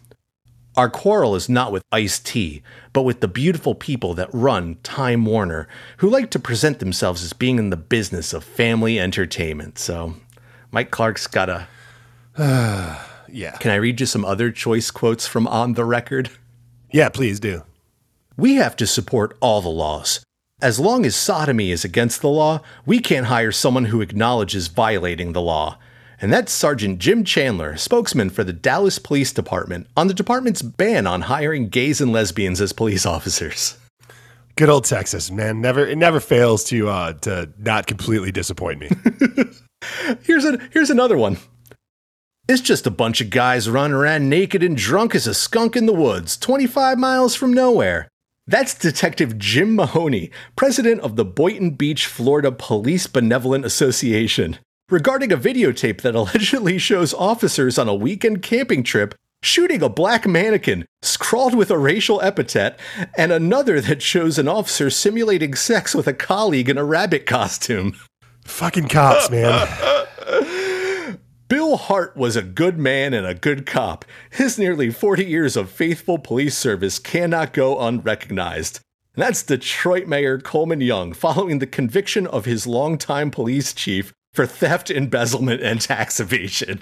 our 0.78 0.90
quarrel 0.90 1.36
is 1.36 1.48
not 1.48 1.72
with 1.72 1.84
Ice 1.92 2.20
T, 2.20 2.62
but 2.94 3.04
with 3.04 3.22
the 3.22 3.28
beautiful 3.28 3.76
people 3.76 4.14
that 4.16 4.30
run 4.34 4.78
Time 4.84 5.26
Warner, 5.26 5.68
who 5.98 6.10
like 6.10 6.30
to 6.32 6.40
present 6.40 6.80
themselves 6.80 7.24
as 7.24 7.34
being 7.34 7.58
in 7.58 7.70
the 7.70 7.78
business 7.78 8.34
of 8.34 8.44
family 8.44 9.00
entertainment. 9.00 9.80
So, 9.80 10.16
Mike 10.72 10.92
Clark's 10.92 11.28
got 11.28 11.50
a. 11.50 11.68
yeah 13.30 13.58
Can 13.60 13.72
I 13.72 13.76
read 13.76 14.00
you 14.00 14.06
some 14.06 14.26
other 14.26 14.52
choice 14.52 14.92
quotes 14.92 15.26
from 15.26 15.48
On 15.48 15.74
the 15.74 15.86
Record? 15.86 16.30
yeah 16.92 17.10
please 17.10 17.40
do 17.40 17.64
We 18.38 18.56
have 18.56 18.76
to 18.78 18.88
support 18.88 19.38
all 19.40 19.62
the 19.62 19.70
laws. 19.70 20.22
As 20.62 20.80
long 20.80 21.06
as 21.06 21.16
sodomy 21.16 21.72
is 21.72 21.84
against 21.86 22.22
the 22.22 22.30
law, 22.30 22.62
we 22.86 23.00
can't 23.00 23.28
hire 23.28 23.52
someone 23.52 23.86
who 23.86 24.02
acknowledges 24.02 24.68
violating 24.68 25.34
the 25.34 25.42
law. 25.42 25.78
And 26.22 26.32
that's 26.32 26.52
Sergeant 26.52 27.00
Jim 27.00 27.24
Chandler, 27.24 27.78
spokesman 27.78 28.30
for 28.30 28.44
the 28.44 28.54
Dallas 28.54 29.00
Police 29.00 29.34
Department, 29.34 29.88
on 29.98 30.08
the 30.08 30.14
department's 30.14 30.62
ban 30.62 31.08
on 31.08 31.22
hiring 31.22 31.70
gays 31.70 32.00
and 32.02 32.12
lesbians 32.12 32.62
as 32.62 32.74
police 32.74 33.06
officers. 33.06 33.78
Good 34.56 34.70
old 34.70 34.86
Texas, 34.86 35.30
man. 35.30 35.60
Never 35.60 35.86
it 35.86 35.98
never 35.98 36.22
fails 36.22 36.64
to 36.66 36.88
uh 36.88 37.14
to 37.14 37.50
not 37.58 37.88
completely 37.88 38.32
disappoint 38.32 38.80
me. 38.80 38.90
Here's 40.24 40.46
a 40.46 40.58
here's 40.72 40.90
another 40.90 41.18
one. 41.18 41.38
It's 42.48 42.62
just 42.62 42.88
a 42.88 42.92
bunch 42.92 43.22
of 43.22 43.32
guys 43.32 43.70
running 43.70 43.96
around 43.96 44.30
naked 44.30 44.64
and 44.64 44.78
drunk 44.78 45.16
as 45.16 45.28
a 45.28 45.34
skunk 45.34 45.76
in 45.76 45.88
the 45.88 45.94
woods, 45.94 46.38
25 46.38 46.98
miles 46.98 47.36
from 47.36 47.52
nowhere. 47.52 48.08
That's 48.48 48.76
Detective 48.76 49.40
Jim 49.40 49.76
Mahoney, 49.76 50.30
president 50.56 51.02
of 51.02 51.16
the 51.16 51.26
Boynton 51.26 51.72
Beach, 51.72 52.06
Florida 52.06 52.52
Police 52.52 53.08
Benevolent 53.08 53.66
Association, 53.66 54.60
regarding 54.90 55.32
a 55.32 55.38
videotape 55.38 56.02
that 56.02 56.16
allegedly 56.16 56.78
shows 56.78 57.14
officers 57.14 57.78
on 57.78 57.88
a 57.88 57.96
weekend 57.96 58.42
camping 58.42 58.84
trip 58.84 59.16
shooting 59.46 59.84
a 59.84 59.90
black 59.90 60.26
mannequin 60.26 60.86
scrawled 61.04 61.54
with 61.54 61.70
a 61.70 61.78
racial 61.78 62.20
epithet, 62.22 62.80
and 63.16 63.32
another 63.32 63.80
that 63.80 64.02
shows 64.02 64.40
an 64.40 64.48
officer 64.48 64.90
simulating 64.90 65.54
sex 65.54 65.94
with 65.94 66.08
a 66.08 66.14
colleague 66.14 66.68
in 66.68 66.80
a 66.80 66.84
rabbit 66.84 67.28
costume. 67.28 67.96
Fucking 68.44 68.88
cops, 68.88 69.30
man. 69.30 69.68
Bill 71.48 71.78
Hart 71.78 72.18
was 72.18 72.36
a 72.36 72.42
good 72.42 72.80
man 72.80 73.14
and 73.14 73.28
a 73.28 73.36
good 73.36 73.68
cop. 73.68 74.04
His 74.32 74.58
nearly 74.58 74.90
40 74.90 75.24
years 75.26 75.56
of 75.56 75.70
faithful 75.70 76.18
police 76.18 76.58
service 76.58 76.98
cannot 76.98 77.54
go 77.54 77.80
unrecognized. 77.80 78.80
And 79.14 79.24
that's 79.24 79.44
Detroit 79.44 80.08
Mayor 80.08 80.40
Coleman 80.40 80.82
Young 80.82 81.14
following 81.14 81.60
the 81.60 81.68
conviction 81.68 82.26
of 82.26 82.46
his 82.46 82.66
longtime 82.66 83.30
police 83.30 83.74
chief 83.74 84.12
for 84.36 84.46
theft, 84.46 84.92
embezzlement, 84.92 85.62
and 85.62 85.82
tax 85.82 86.20
evasion. 86.20 86.82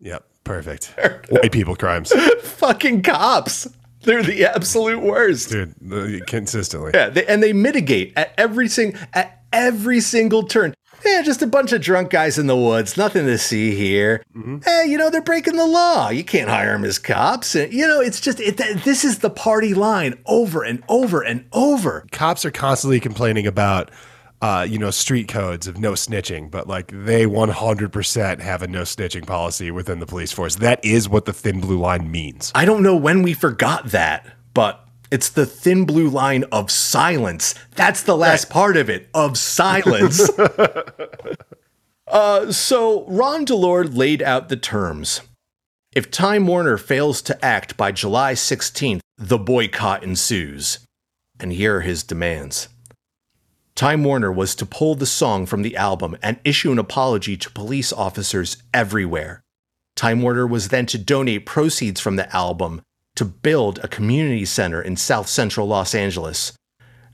Yep, 0.00 0.24
perfect. 0.44 0.94
White 1.30 1.52
people 1.52 1.76
crimes, 1.76 2.12
Fucking 2.42 3.02
cops. 3.02 3.68
They're 4.02 4.22
the 4.22 4.44
absolute 4.44 5.00
worst. 5.02 5.50
dude. 5.50 6.26
Consistently. 6.26 6.90
Yeah, 6.94 7.08
they, 7.08 7.24
and 7.26 7.42
they 7.42 7.52
mitigate 7.52 8.12
at 8.16 8.34
every 8.36 8.68
sing 8.68 8.94
at 9.14 9.44
every 9.52 10.00
single 10.00 10.42
turn. 10.42 10.74
Yeah, 11.04 11.20
just 11.22 11.42
a 11.42 11.46
bunch 11.46 11.72
of 11.72 11.82
drunk 11.82 12.10
guys 12.10 12.38
in 12.38 12.46
the 12.46 12.56
woods. 12.56 12.96
Nothing 12.96 13.26
to 13.26 13.36
see 13.36 13.74
here. 13.74 14.22
Mm-hmm. 14.34 14.58
Hey, 14.64 14.86
you 14.88 14.96
know 14.96 15.10
they're 15.10 15.20
breaking 15.22 15.56
the 15.56 15.66
law. 15.66 16.08
You 16.08 16.24
can't 16.24 16.48
hire 16.48 16.72
them 16.72 16.84
as 16.84 16.98
cops. 16.98 17.54
And, 17.54 17.72
you 17.72 17.86
know, 17.86 18.00
it's 18.00 18.20
just 18.20 18.40
it, 18.40 18.56
this 18.84 19.04
is 19.04 19.18
the 19.18 19.28
party 19.30 19.74
line 19.74 20.18
over 20.26 20.62
and 20.62 20.82
over 20.88 21.20
and 21.22 21.46
over. 21.52 22.06
Cops 22.10 22.44
are 22.46 22.50
constantly 22.50 23.00
complaining 23.00 23.46
about, 23.46 23.90
uh, 24.44 24.62
you 24.62 24.78
know, 24.78 24.90
street 24.90 25.26
codes 25.26 25.66
of 25.66 25.78
no 25.78 25.92
snitching, 25.92 26.50
but 26.50 26.68
like 26.68 26.88
they 26.88 27.24
100% 27.24 28.40
have 28.40 28.60
a 28.60 28.66
no 28.66 28.82
snitching 28.82 29.26
policy 29.26 29.70
within 29.70 30.00
the 30.00 30.06
police 30.06 30.32
force. 30.32 30.56
That 30.56 30.84
is 30.84 31.08
what 31.08 31.24
the 31.24 31.32
thin 31.32 31.62
blue 31.62 31.78
line 31.78 32.10
means. 32.10 32.52
I 32.54 32.66
don't 32.66 32.82
know 32.82 32.94
when 32.94 33.22
we 33.22 33.32
forgot 33.32 33.86
that, 33.86 34.26
but 34.52 34.86
it's 35.10 35.30
the 35.30 35.46
thin 35.46 35.86
blue 35.86 36.10
line 36.10 36.44
of 36.52 36.70
silence. 36.70 37.54
That's 37.74 38.02
the 38.02 38.18
last 38.18 38.50
part 38.50 38.76
of 38.76 38.90
it 38.90 39.08
of 39.14 39.38
silence. 39.38 40.28
uh, 42.08 42.52
so 42.52 43.06
Ron 43.06 43.46
Delord 43.46 43.96
laid 43.96 44.20
out 44.20 44.50
the 44.50 44.58
terms. 44.58 45.22
If 45.96 46.10
Time 46.10 46.46
Warner 46.46 46.76
fails 46.76 47.22
to 47.22 47.42
act 47.42 47.78
by 47.78 47.92
July 47.92 48.34
16th, 48.34 49.00
the 49.16 49.38
boycott 49.38 50.02
ensues. 50.02 50.80
And 51.40 51.50
here 51.50 51.78
are 51.78 51.80
his 51.80 52.02
demands. 52.02 52.68
Time 53.76 54.04
Warner 54.04 54.30
was 54.30 54.54
to 54.54 54.66
pull 54.66 54.94
the 54.94 55.04
song 55.04 55.46
from 55.46 55.62
the 55.62 55.76
album 55.76 56.16
and 56.22 56.38
issue 56.44 56.70
an 56.70 56.78
apology 56.78 57.36
to 57.36 57.50
police 57.50 57.92
officers 57.92 58.56
everywhere. 58.72 59.42
Time 59.96 60.22
Warner 60.22 60.46
was 60.46 60.68
then 60.68 60.86
to 60.86 60.98
donate 60.98 61.44
proceeds 61.44 62.00
from 62.00 62.14
the 62.14 62.34
album 62.34 62.82
to 63.16 63.24
build 63.24 63.80
a 63.80 63.88
community 63.88 64.44
center 64.44 64.80
in 64.80 64.96
south 64.96 65.26
central 65.26 65.66
Los 65.66 65.92
Angeles. 65.92 66.52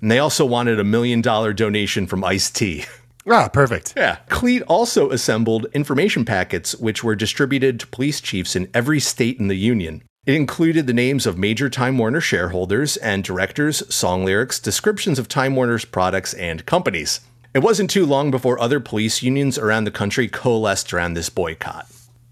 And 0.03 0.11
they 0.11 0.19
also 0.19 0.45
wanted 0.45 0.79
a 0.79 0.85
million 0.85 1.23
dollar 1.23 1.55
donation 1.55 2.07
from 2.07 2.25
Ice 2.25 2.51
T. 2.51 2.85
Ah, 3.29 3.49
perfect. 3.49 3.93
Yeah. 3.97 4.17
Cleat 4.29 4.63
also 4.63 5.11
assembled 5.11 5.67
information 5.75 6.25
packets 6.25 6.75
which 6.77 7.05
were 7.05 7.15
distributed 7.15 7.79
to 7.79 7.87
police 7.87 8.21
chiefs 8.21 8.57
in 8.57 8.71
every 8.73 8.99
state 8.99 9.39
in 9.39 9.49
the 9.49 9.59
Union. 9.59 10.03
It 10.27 10.35
included 10.35 10.87
the 10.87 10.93
names 10.93 11.27
of 11.27 11.39
major 11.39 11.71
Time 11.71 11.97
Warner 11.97 12.21
shareholders 12.21 12.99
and 12.99 13.25
directors, 13.25 13.83
song 13.93 14.23
lyrics, 14.23 14.61
descriptions 14.61 15.19
of 15.19 15.29
Time 15.29 15.57
Warner's 15.57 15.87
products 15.87 16.35
and 16.35 16.67
companies. 16.67 17.21
It 17.55 17.61
wasn't 17.61 17.89
too 17.89 18.05
long 18.05 18.31
before 18.31 18.61
other 18.61 18.81
police 18.81 19.23
unions 19.23 19.57
around 19.57 19.85
the 19.85 19.91
country 19.91 20.29
coalesced 20.29 20.93
around 20.93 21.15
this 21.15 21.31
boycott. 21.31 21.87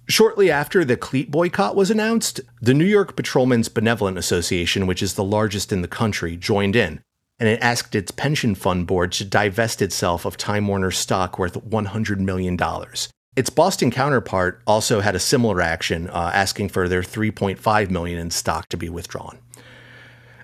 Shortly 0.06 0.50
after 0.50 0.84
the 0.84 0.98
cleat 0.98 1.30
boycott 1.30 1.76
was 1.76 1.90
announced, 1.90 2.42
the 2.60 2.74
New 2.74 2.84
York 2.84 3.16
Patrolmen's 3.16 3.70
Benevolent 3.70 4.18
Association, 4.18 4.86
which 4.86 5.02
is 5.02 5.14
the 5.14 5.24
largest 5.24 5.72
in 5.72 5.80
the 5.80 5.88
country, 5.88 6.36
joined 6.36 6.76
in, 6.76 7.00
and 7.38 7.48
it 7.48 7.60
asked 7.62 7.94
its 7.94 8.10
pension 8.10 8.54
fund 8.54 8.86
board 8.86 9.12
to 9.12 9.24
divest 9.24 9.80
itself 9.80 10.26
of 10.26 10.36
Time 10.36 10.68
Warner 10.68 10.90
stock 10.90 11.38
worth 11.38 11.54
$100 11.54 12.18
million. 12.18 12.58
Its 13.38 13.50
Boston 13.50 13.92
counterpart 13.92 14.60
also 14.66 14.98
had 14.98 15.14
a 15.14 15.20
similar 15.20 15.60
action, 15.60 16.08
uh, 16.10 16.32
asking 16.34 16.68
for 16.68 16.88
their 16.88 17.02
3.5 17.02 17.88
million 17.88 18.18
in 18.18 18.32
stock 18.32 18.68
to 18.68 18.76
be 18.76 18.88
withdrawn. 18.88 19.38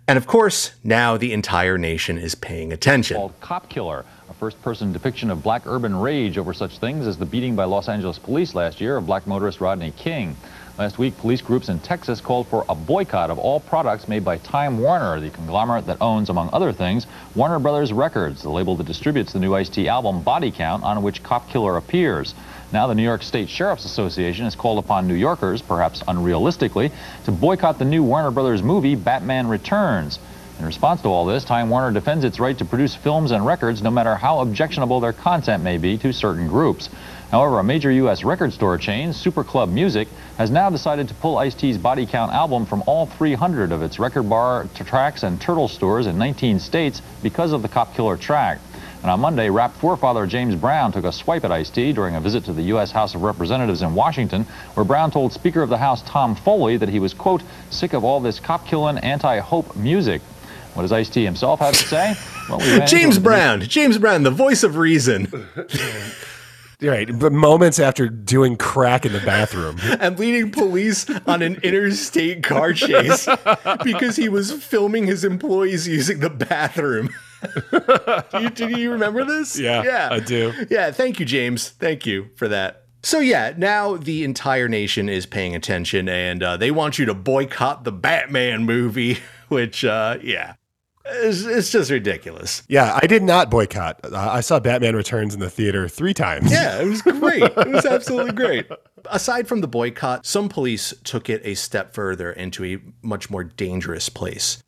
And 0.07 0.16
of 0.16 0.29
course, 0.29 0.70
now 0.85 1.16
the 1.16 1.33
entire 1.33 1.77
nation 1.77 2.18
is 2.18 2.37
paying 2.37 2.73
attention. 2.73 3.16
called 3.16 3.35
Cop 3.40 3.68
Killer, 3.68 4.05
a 4.31 4.35
first 4.35 4.62
person 4.62 4.92
depiction 4.92 5.29
of 5.31 5.42
black 5.42 5.62
urban 5.66 5.97
rage 5.97 6.38
over 6.38 6.55
such 6.55 6.79
things 6.79 7.09
as 7.09 7.16
the 7.16 7.27
beating 7.27 7.57
by 7.57 7.64
Los 7.64 7.88
Angeles 7.88 8.16
police 8.16 8.55
last 8.55 8.81
year 8.81 8.97
of 8.97 9.07
black 9.07 9.27
motorist 9.27 9.61
Rodney 9.61 9.90
King. 9.97 10.37
Last 10.79 10.99
week, 10.99 11.16
police 11.18 11.40
groups 11.40 11.70
in 11.70 11.81
Texas 11.81 12.20
called 12.20 12.47
for 12.47 12.64
a 12.68 12.75
boycott 12.77 13.31
of 13.31 13.38
all 13.38 13.61
products 13.61 14.07
made 14.07 14.25
by 14.25 14.38
Time 14.38 14.79
Warner, 14.79 15.18
the 15.20 15.31
conglomerate 15.31 15.87
that 15.87 15.99
owns, 16.01 16.31
among 16.31 16.51
other 16.53 16.73
things, 16.73 17.07
Warner 17.35 17.59
Brothers 17.59 17.92
Records, 17.92 18.42
the 18.42 18.51
label 18.51 18.77
that 18.77 18.87
distributes 18.87 19.33
the 19.33 19.40
new 19.40 19.55
Ice-T 19.55 19.88
album 19.88 20.23
Body 20.23 20.51
Count, 20.51 20.85
on 20.85 21.03
which 21.03 21.23
Cop 21.23 21.49
Killer 21.49 21.77
appears. 21.77 22.35
Now 22.72 22.87
the 22.87 22.94
New 22.94 23.03
York 23.03 23.22
State 23.22 23.48
Sheriff's 23.48 23.85
Association 23.85 24.44
has 24.44 24.55
called 24.55 24.79
upon 24.79 25.07
New 25.07 25.14
Yorkers, 25.14 25.62
perhaps 25.62 26.03
unrealistically, 26.03 26.92
to 27.24 27.33
boycott 27.33 27.79
the 27.79 27.85
new 27.85 28.03
Warner 28.03 28.31
Brothers 28.31 28.62
movie 28.62 28.94
Batman 28.94 29.48
Returns. 29.48 30.18
In 30.59 30.66
response 30.66 31.03
to 31.03 31.09
all 31.09 31.27
this, 31.27 31.44
Time 31.44 31.68
Warner 31.68 31.90
defends 31.90 32.24
its 32.24 32.38
right 32.38 32.57
to 32.59 32.64
produce 32.64 32.94
films 32.94 33.33
and 33.33 33.44
records 33.44 33.83
no 33.83 33.90
matter 33.90 34.14
how 34.14 34.38
objectionable 34.38 35.00
their 35.00 35.12
content 35.12 35.64
may 35.64 35.79
be 35.79 35.98
to 35.98 36.12
certain 36.12 36.46
groups. 36.46 36.88
However, 37.31 37.59
a 37.59 37.64
major 37.64 37.90
U.S. 37.90 38.22
record 38.22 38.53
store 38.53 38.79
chain, 38.79 39.12
Super 39.12 39.42
Club 39.42 39.68
Music, 39.68 40.07
has 40.38 40.53
now 40.53 40.70
decided 40.70 41.09
to 41.09 41.14
pull 41.14 41.38
Ice-T's 41.38 41.79
Body 41.79 42.07
Count 42.07 42.33
album 42.33 42.66
from 42.66 42.85
all 42.87 43.07
300 43.07 43.72
of 43.72 43.83
its 43.83 43.98
record 43.98 44.29
bar, 44.29 44.68
tracks, 44.74 45.24
and 45.24 45.40
turtle 45.40 45.66
stores 45.66 46.07
in 46.07 46.18
19 46.18 46.61
states 46.61 47.03
because 47.22 47.50
of 47.50 47.62
the 47.62 47.68
Cop 47.68 47.94
Killer 47.96 48.16
track. 48.16 48.61
And 49.05 49.11
on 49.11 49.21
Monday, 49.21 49.51
rap 49.51 49.75
forefather 49.75 50.27
James 50.27 50.55
Brown 50.55 50.90
took 50.90 51.05
a 51.05 51.12
swipe 51.12 51.45
at 51.45 51.53
Ice-T 51.53 51.93
during 51.93 52.14
a 52.14 52.21
visit 52.23 52.43
to 52.47 52.55
the 52.55 52.62
U.S. 52.62 52.90
House 52.90 53.14
of 53.14 53.23
Representatives 53.23 53.83
in 53.83 53.95
Washington, 53.95 54.45
where 54.73 54.85
Brown 54.85 55.11
told 55.11 55.31
Speaker 55.31 55.61
of 55.61 55.69
the 55.69 55.77
House 55.77 56.01
Tom 56.07 56.35
Foley 56.35 56.79
that 56.79 56.88
he 56.88 56.99
was, 56.99 57.12
quote, 57.12 57.43
sick 57.69 57.93
of 57.93 58.03
all 58.03 58.19
this 58.19 58.40
cop-killing, 58.40 58.97
anti-hope 58.97 59.77
music. 59.77 60.23
What 60.73 60.85
does 60.85 60.93
Ice-T 60.93 61.23
himself 61.23 61.61
have 61.61 61.75
to 61.75 61.87
say? 61.87 62.14
Well, 62.49 62.61
we 62.61 62.81
James 62.87 63.17
into 63.17 63.19
a- 63.19 63.21
Brown, 63.21 63.61
James 63.61 63.99
Brown, 63.99 64.23
the 64.23 64.31
voice 64.31 64.62
of 64.62 64.79
reason, 64.79 65.31
Right. 66.81 67.19
But 67.19 67.33
moments 67.33 67.79
after 67.79 68.09
doing 68.09 68.57
crack 68.57 69.07
in 69.07 69.12
the 69.12 69.21
bathroom. 69.21 69.77
and 70.01 70.19
leading 70.19 70.51
police 70.51 71.09
on 71.27 71.40
an 71.43 71.57
interstate 71.62 72.43
car 72.43 72.73
chase 72.73 73.29
because 73.85 74.17
he 74.17 74.29
was 74.29 74.53
filming 74.53 75.07
his 75.07 75.25
employees 75.25 75.87
using 75.87 76.21
the 76.21 76.31
bathroom. 76.31 77.11
Do, 78.30 78.40
you, 78.40 78.50
do 78.50 78.68
you 78.68 78.92
remember 78.92 79.24
this? 79.24 79.59
Yeah, 79.64 79.83
yeah, 79.83 80.09
I 80.11 80.20
do. 80.20 80.52
Yeah, 80.68 80.90
thank 80.90 81.20
you, 81.20 81.26
James. 81.26 81.70
Thank 81.70 82.07
you 82.07 82.28
for 82.37 82.48
that. 82.48 82.85
So 83.02 83.20
yeah, 83.20 83.54
now 83.57 83.96
the 83.96 84.24
entire 84.24 84.68
nation 84.68 85.09
is 85.09 85.26
paying 85.26 85.54
attention, 85.54 86.09
and 86.09 86.42
uh, 86.42 86.57
they 86.57 86.70
want 86.70 86.98
you 86.98 87.04
to 87.07 87.14
boycott 87.14 87.85
the 87.85 87.92
Batman 87.92 88.64
movie, 88.64 89.18
which 89.48 89.85
uh, 89.85 90.18
yeah, 90.22 90.54
it's, 91.07 91.44
it's 91.44 91.70
just 91.70 91.90
ridiculous. 91.90 92.62
Yeah, 92.68 92.98
I 93.00 93.07
did 93.07 93.22
not 93.22 93.50
boycott. 93.50 94.00
Uh, 94.02 94.16
I 94.16 94.40
saw 94.40 94.59
Batman 94.59 94.96
Returns 94.96 95.35
in 95.35 95.40
the 95.40 95.50
theater 95.50 95.88
three 95.88 96.14
times. 96.14 96.50
Yeah, 96.50 96.80
it 96.80 96.87
was 96.87 97.02
great. 97.02 97.42
It 97.42 97.68
was 97.68 97.85
absolutely 97.87 98.33
great. 98.33 98.66
Aside 99.07 99.48
from 99.48 99.61
the 99.61 99.68
boycott, 99.68 100.24
some 100.24 100.48
police 100.48 100.94
took 101.04 101.28
it 101.28 101.42
a 101.44 101.54
step 101.54 101.94
further 101.94 102.33
into 102.33 102.64
a 102.64 102.78
much 103.02 103.28
more 103.28 103.44
dangerous 103.44 104.09
place. 104.09 104.62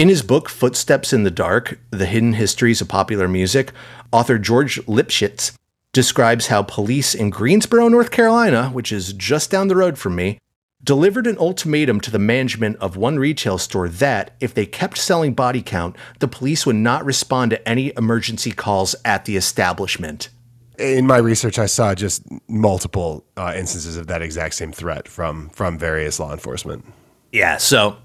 In 0.00 0.08
his 0.08 0.22
book 0.22 0.48
Footsteps 0.48 1.12
in 1.12 1.24
the 1.24 1.30
Dark 1.30 1.78
The 1.90 2.06
Hidden 2.06 2.32
Histories 2.32 2.80
of 2.80 2.88
Popular 2.88 3.28
Music, 3.28 3.70
author 4.10 4.38
George 4.38 4.80
Lipsitz 4.86 5.52
describes 5.92 6.46
how 6.46 6.62
police 6.62 7.14
in 7.14 7.28
Greensboro, 7.28 7.86
North 7.86 8.10
Carolina, 8.10 8.70
which 8.70 8.92
is 8.92 9.12
just 9.12 9.50
down 9.50 9.68
the 9.68 9.76
road 9.76 9.98
from 9.98 10.16
me, 10.16 10.38
delivered 10.82 11.26
an 11.26 11.36
ultimatum 11.36 12.00
to 12.00 12.10
the 12.10 12.18
management 12.18 12.78
of 12.78 12.96
one 12.96 13.18
retail 13.18 13.58
store 13.58 13.90
that, 13.90 14.34
if 14.40 14.54
they 14.54 14.64
kept 14.64 14.96
selling 14.96 15.34
body 15.34 15.60
count, 15.60 15.94
the 16.20 16.26
police 16.26 16.64
would 16.64 16.76
not 16.76 17.04
respond 17.04 17.50
to 17.50 17.68
any 17.68 17.92
emergency 17.98 18.52
calls 18.52 18.96
at 19.04 19.26
the 19.26 19.36
establishment. 19.36 20.30
In 20.78 21.06
my 21.06 21.18
research, 21.18 21.58
I 21.58 21.66
saw 21.66 21.94
just 21.94 22.22
multiple 22.48 23.26
uh, 23.36 23.52
instances 23.54 23.98
of 23.98 24.06
that 24.06 24.22
exact 24.22 24.54
same 24.54 24.72
threat 24.72 25.08
from 25.08 25.50
from 25.50 25.78
various 25.78 26.18
law 26.18 26.32
enforcement. 26.32 26.86
Yeah, 27.32 27.58
so 27.58 27.98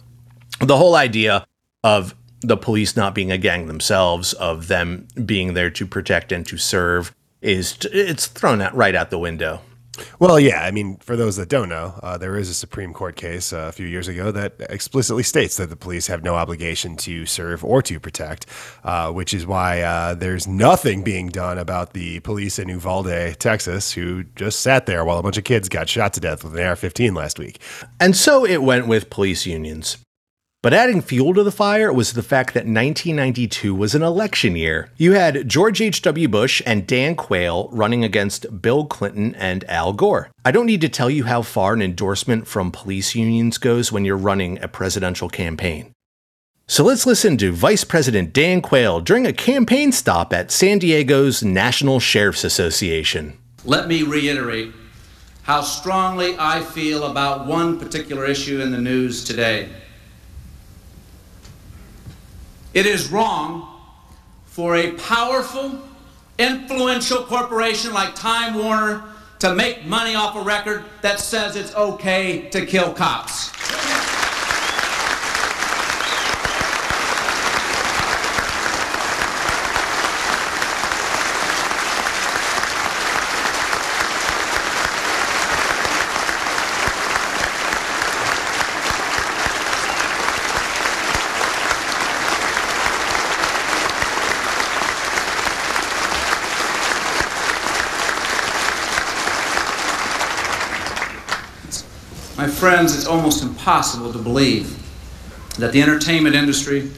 the 0.59 0.75
whole 0.75 0.95
idea 0.95 1.45
of 1.85 2.15
the 2.41 2.57
police 2.57 2.97
not 2.97 3.13
being 3.13 3.31
a 3.31 3.37
gang 3.37 3.67
themselves, 3.67 4.33
of 4.33 4.67
them 4.67 5.07
being 5.23 5.53
there 5.53 5.69
to 5.69 5.85
protect 5.85 6.31
and 6.31 6.45
to 6.47 6.57
serve, 6.57 7.13
is 7.41 7.77
it's 7.83 8.25
thrown 8.25 8.59
out 8.59 8.75
right 8.75 8.95
out 8.95 9.11
the 9.11 9.19
window. 9.19 9.61
Well, 10.19 10.39
yeah. 10.39 10.61
I 10.61 10.71
mean, 10.71 10.97
for 10.97 11.15
those 11.15 11.37
that 11.37 11.47
don't 11.47 11.69
know, 11.69 11.97
uh, 12.03 12.17
there 12.17 12.37
is 12.37 12.49
a 12.49 12.53
Supreme 12.53 12.91
Court 12.91 13.15
case 13.15 13.53
uh, 13.53 13.67
a 13.69 13.71
few 13.71 13.85
years 13.85 14.09
ago 14.09 14.31
that 14.31 14.55
explicitly 14.69 15.23
states 15.23 15.55
that 15.55 15.69
the 15.69 15.77
police 15.77 16.07
have 16.07 16.23
no 16.23 16.35
obligation 16.35 16.97
to 16.97 17.25
serve 17.25 17.63
or 17.63 17.81
to 17.83 17.99
protect, 17.99 18.47
uh, 18.83 19.11
which 19.11 19.33
is 19.33 19.45
why 19.45 19.81
uh, 19.81 20.15
there's 20.15 20.47
nothing 20.47 21.03
being 21.03 21.29
done 21.29 21.57
about 21.57 21.93
the 21.93 22.19
police 22.21 22.59
in 22.59 22.67
Uvalde, 22.67 23.39
Texas, 23.39 23.93
who 23.93 24.23
just 24.35 24.59
sat 24.59 24.85
there 24.85 25.05
while 25.05 25.19
a 25.19 25.23
bunch 25.23 25.37
of 25.37 25.45
kids 25.45 25.69
got 25.69 25.87
shot 25.87 26.13
to 26.13 26.19
death 26.19 26.43
with 26.43 26.57
an 26.57 26.65
AR-15 26.65 27.15
last 27.15 27.39
week. 27.39 27.61
And 27.99 28.17
so 28.17 28.43
it 28.43 28.63
went 28.63 28.87
with 28.87 29.09
police 29.09 29.45
unions. 29.45 29.97
But 30.65 30.73
adding 30.73 31.01
fuel 31.03 31.35
to 31.35 31.43
the 31.43 31.51
fire 31.51 31.93
was 31.93 32.13
the 32.13 32.23
fact 32.23 32.55
that 32.55 32.61
1992 32.61 33.75
was 33.75 33.93
an 33.93 34.01
election 34.01 34.55
year. 34.55 34.89
You 34.97 35.11
had 35.11 35.47
George 35.47 35.79
H.W. 35.79 36.27
Bush 36.27 36.59
and 36.65 36.87
Dan 36.87 37.15
Quayle 37.15 37.69
running 37.71 38.03
against 38.03 38.63
Bill 38.63 38.87
Clinton 38.87 39.35
and 39.35 39.63
Al 39.65 39.93
Gore. 39.93 40.31
I 40.43 40.49
don't 40.49 40.65
need 40.65 40.81
to 40.81 40.89
tell 40.89 41.07
you 41.07 41.25
how 41.25 41.43
far 41.43 41.73
an 41.73 41.83
endorsement 41.83 42.47
from 42.47 42.71
police 42.71 43.13
unions 43.13 43.59
goes 43.59 43.91
when 43.91 44.05
you're 44.05 44.17
running 44.17 44.57
a 44.63 44.67
presidential 44.67 45.29
campaign. 45.29 45.93
So 46.65 46.83
let's 46.83 47.05
listen 47.05 47.37
to 47.37 47.51
Vice 47.51 47.83
President 47.83 48.33
Dan 48.33 48.59
Quayle 48.59 49.01
during 49.01 49.27
a 49.27 49.33
campaign 49.33 49.91
stop 49.91 50.33
at 50.33 50.49
San 50.49 50.79
Diego's 50.79 51.43
National 51.43 51.99
Sheriff's 51.99 52.43
Association. 52.43 53.37
Let 53.65 53.87
me 53.87 54.01
reiterate 54.01 54.73
how 55.43 55.61
strongly 55.61 56.35
I 56.39 56.63
feel 56.63 57.03
about 57.03 57.45
one 57.45 57.79
particular 57.79 58.25
issue 58.25 58.61
in 58.61 58.71
the 58.71 58.81
news 58.81 59.23
today. 59.23 59.69
It 62.75 62.85
is 62.85 63.09
wrong 63.09 63.73
for 64.43 64.75
a 64.75 64.91
powerful 64.91 65.79
influential 66.37 67.23
corporation 67.23 67.93
like 67.93 68.15
Time 68.15 68.55
Warner 68.55 69.01
to 69.39 69.55
make 69.55 69.85
money 69.85 70.13
off 70.13 70.35
a 70.35 70.41
record 70.41 70.83
that 71.01 71.21
says 71.21 71.55
it's 71.55 71.73
okay 71.73 72.49
to 72.49 72.65
kill 72.65 72.93
cops. 72.93 73.55
My 102.37 102.51
friends, 102.65 102.95
it's 102.95 103.05
almost 103.05 103.43
impossible 103.43 104.11
to 104.11 104.17
believe 104.17 104.81
that 105.59 105.71
the 105.71 105.79
entertainment 105.79 106.35
industry 106.35 106.89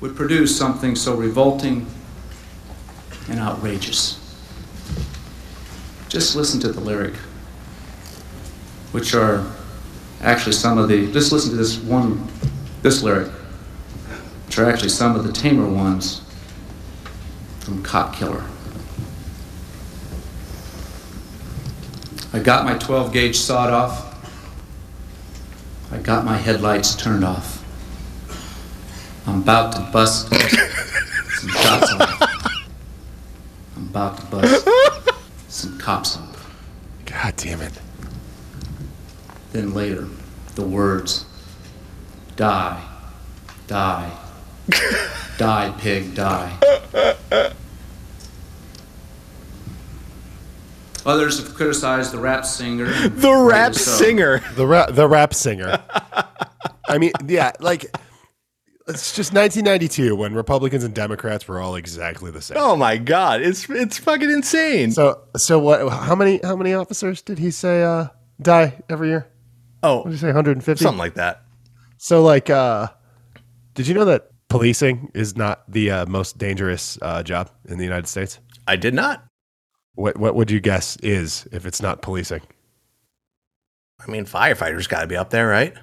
would 0.00 0.14
produce 0.14 0.56
something 0.56 0.94
so 0.94 1.16
revolting 1.16 1.84
and 3.28 3.40
outrageous. 3.40 4.16
Just 6.08 6.36
listen 6.36 6.60
to 6.60 6.70
the 6.70 6.78
lyric, 6.78 7.14
which 8.92 9.12
are 9.12 9.44
actually 10.20 10.52
some 10.52 10.78
of 10.78 10.88
the, 10.88 11.10
just 11.10 11.32
listen 11.32 11.50
to 11.50 11.56
this 11.56 11.78
one, 11.78 12.28
this 12.82 13.02
lyric, 13.02 13.26
which 14.46 14.56
are 14.56 14.70
actually 14.70 14.90
some 14.90 15.16
of 15.16 15.24
the 15.24 15.32
tamer 15.32 15.66
ones 15.66 16.22
from 17.58 17.82
Cop 17.82 18.14
Killer. 18.14 18.44
I 22.32 22.38
got 22.38 22.64
my 22.64 22.78
12 22.78 23.12
gauge 23.12 23.36
sawed 23.36 23.70
off. 23.70 24.09
Got 26.10 26.24
my 26.24 26.38
headlights 26.38 26.96
turned 26.96 27.24
off. 27.24 27.64
I'm 29.28 29.42
about 29.42 29.70
to 29.74 29.88
bust 29.92 30.28
some 30.28 31.50
shots 31.50 31.92
off. 31.92 32.22
I'm 33.76 33.84
about 33.84 34.18
to 34.18 34.26
bust 34.26 34.68
some 35.46 35.78
cops 35.78 36.16
up. 36.16 36.36
God 37.06 37.36
damn 37.36 37.60
it. 37.60 37.74
Then 39.52 39.72
later, 39.72 40.08
the 40.56 40.62
words 40.62 41.26
die, 42.34 42.84
die, 43.68 44.10
die, 45.38 45.74
pig, 45.78 46.16
die. 46.16 47.52
Others 51.06 51.38
have 51.42 51.54
criticized 51.54 52.12
the 52.12 52.18
rap 52.18 52.44
singer. 52.44 52.86
The 53.08 53.32
rap 53.34 53.74
so. 53.74 53.90
singer. 54.04 54.42
The 54.54 54.66
rap, 54.66 54.90
the 54.92 55.08
rap 55.08 55.34
singer. 55.34 55.82
I 56.88 56.98
mean, 56.98 57.12
yeah, 57.26 57.52
like 57.60 57.84
it's 58.88 59.14
just 59.14 59.32
1992 59.32 60.16
when 60.16 60.34
Republicans 60.34 60.82
and 60.84 60.94
Democrats 60.94 61.46
were 61.46 61.60
all 61.60 61.76
exactly 61.76 62.30
the 62.30 62.40
same. 62.42 62.56
Oh 62.60 62.74
my 62.76 62.96
god, 62.96 63.40
it's 63.42 63.68
it's 63.70 63.98
fucking 63.98 64.30
insane. 64.30 64.90
So, 64.92 65.22
so 65.36 65.58
what? 65.58 65.88
How 65.92 66.14
many? 66.16 66.40
How 66.42 66.56
many 66.56 66.74
officers 66.74 67.22
did 67.22 67.38
he 67.38 67.50
say 67.50 67.82
uh, 67.82 68.08
die 68.42 68.78
every 68.88 69.08
year? 69.08 69.28
oh, 69.82 69.98
What 69.98 70.04
did 70.06 70.12
he 70.12 70.18
say? 70.18 70.26
150. 70.26 70.82
something 70.82 70.98
like 70.98 71.14
that. 71.14 71.42
So, 71.98 72.22
like, 72.22 72.50
uh, 72.50 72.88
did 73.74 73.86
you 73.86 73.94
know 73.94 74.04
that 74.06 74.30
policing 74.48 75.10
is 75.14 75.36
not 75.36 75.70
the 75.70 75.90
uh, 75.90 76.06
most 76.06 76.38
dangerous 76.38 76.98
uh, 77.02 77.22
job 77.22 77.50
in 77.66 77.78
the 77.78 77.84
United 77.84 78.08
States? 78.08 78.38
I 78.66 78.76
did 78.76 78.94
not. 78.94 79.24
What 79.94 80.16
What 80.16 80.34
would 80.34 80.50
you 80.50 80.60
guess 80.60 80.96
is 80.96 81.46
if 81.52 81.66
it's 81.66 81.82
not 81.82 82.02
policing? 82.02 82.42
I 84.06 84.10
mean, 84.10 84.24
firefighters 84.24 84.88
got 84.88 85.02
to 85.02 85.06
be 85.06 85.16
up 85.16 85.30
there, 85.30 85.46
right? 85.46 85.74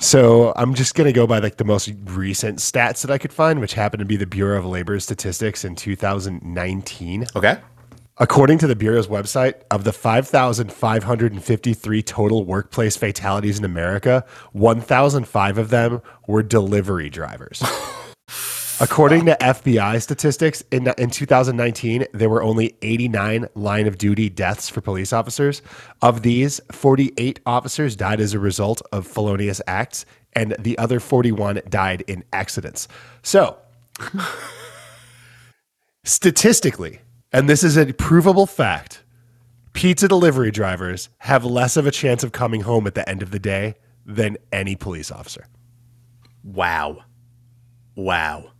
So 0.00 0.52
I'm 0.56 0.74
just 0.74 0.94
gonna 0.94 1.12
go 1.12 1.26
by 1.26 1.40
like 1.40 1.58
the 1.58 1.64
most 1.64 1.92
recent 2.04 2.58
stats 2.58 3.02
that 3.02 3.10
I 3.10 3.18
could 3.18 3.34
find, 3.34 3.60
which 3.60 3.74
happened 3.74 3.98
to 3.98 4.06
be 4.06 4.16
the 4.16 4.26
Bureau 4.26 4.58
of 4.58 4.64
Labor 4.64 4.98
Statistics 4.98 5.62
in 5.62 5.76
2019. 5.76 7.26
Okay. 7.36 7.58
According 8.16 8.56
to 8.58 8.66
the 8.66 8.76
Bureau's 8.76 9.08
website, 9.08 9.54
of 9.70 9.84
the 9.84 9.94
5,553 9.94 12.02
total 12.02 12.44
workplace 12.44 12.96
fatalities 12.96 13.58
in 13.58 13.64
America, 13.64 14.26
1,005 14.52 15.58
of 15.58 15.70
them 15.70 16.02
were 16.26 16.42
delivery 16.42 17.08
drivers. 17.08 17.62
According 18.82 19.26
to 19.26 19.36
FBI 19.38 20.00
statistics, 20.00 20.64
in, 20.70 20.90
in 20.96 21.10
2019, 21.10 22.06
there 22.14 22.30
were 22.30 22.42
only 22.42 22.76
89 22.80 23.46
line 23.54 23.86
of 23.86 23.98
duty 23.98 24.30
deaths 24.30 24.70
for 24.70 24.80
police 24.80 25.12
officers. 25.12 25.60
Of 26.00 26.22
these, 26.22 26.62
48 26.72 27.40
officers 27.44 27.94
died 27.94 28.20
as 28.20 28.32
a 28.32 28.38
result 28.38 28.80
of 28.90 29.06
felonious 29.06 29.60
acts, 29.66 30.06
and 30.32 30.56
the 30.58 30.78
other 30.78 30.98
41 30.98 31.60
died 31.68 32.04
in 32.06 32.24
accidents. 32.32 32.88
So, 33.22 33.58
statistically, 36.04 37.02
and 37.34 37.50
this 37.50 37.62
is 37.62 37.76
a 37.76 37.92
provable 37.92 38.46
fact, 38.46 39.02
pizza 39.74 40.08
delivery 40.08 40.50
drivers 40.50 41.10
have 41.18 41.44
less 41.44 41.76
of 41.76 41.86
a 41.86 41.90
chance 41.90 42.24
of 42.24 42.32
coming 42.32 42.62
home 42.62 42.86
at 42.86 42.94
the 42.94 43.06
end 43.06 43.22
of 43.22 43.30
the 43.30 43.38
day 43.38 43.74
than 44.06 44.38
any 44.50 44.74
police 44.74 45.12
officer. 45.12 45.44
Wow. 46.42 47.04
Wow. 47.94 48.52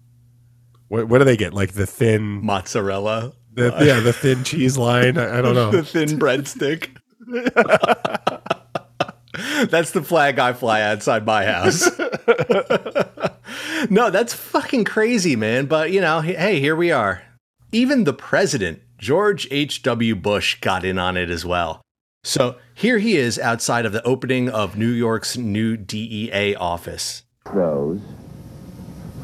What, 0.91 1.09
what 1.09 1.19
do 1.19 1.25
they 1.25 1.37
get? 1.37 1.55
Like 1.55 1.75
the 1.75 1.87
thin, 1.87 2.45
Mozzarella. 2.45 3.33
the, 3.55 3.77
uh, 3.77 3.83
yeah, 3.85 4.01
the 4.01 4.13
thin 4.13 4.43
cheese 4.43 4.77
line. 4.77 5.17
I, 5.19 5.39
I 5.39 5.41
don't 5.41 5.55
know. 5.55 5.71
The 5.81 5.85
thin 5.85 6.19
breadstick. 6.19 6.97
that's 9.71 9.93
the 9.93 10.03
flag 10.03 10.41
I 10.41 10.53
fly 10.53 10.83
outside 10.83 11.25
my 11.25 11.47
house. 11.47 11.89
no, 13.91 14.11
that's 14.11 14.35
fucking 14.35 14.85
crazy, 14.85 15.37
man. 15.37 15.67
But, 15.67 15.93
you 15.93 16.01
know, 16.01 16.23
hey, 16.23 16.59
here 16.59 16.75
we 16.75 16.91
are. 16.91 17.23
Even 17.71 18.03
the 18.03 18.13
president, 18.13 18.81
George 18.99 19.47
H.W. 19.53 20.17
Bush, 20.17 20.61
got 20.61 20.85
in 20.85 20.99
on 20.99 21.17
it 21.17 21.31
as 21.31 21.47
well. 21.47 21.83
So 22.25 22.57
here 22.75 22.99
he 22.99 23.17
is 23.17 23.39
outside 23.39 23.87
of 23.87 23.93
the 23.93 24.03
opening 24.03 24.49
of 24.49 24.77
New 24.77 24.91
York's 24.91 25.37
new 25.37 25.77
DEA 25.77 26.57
office. 26.57 27.23
those 27.55 28.01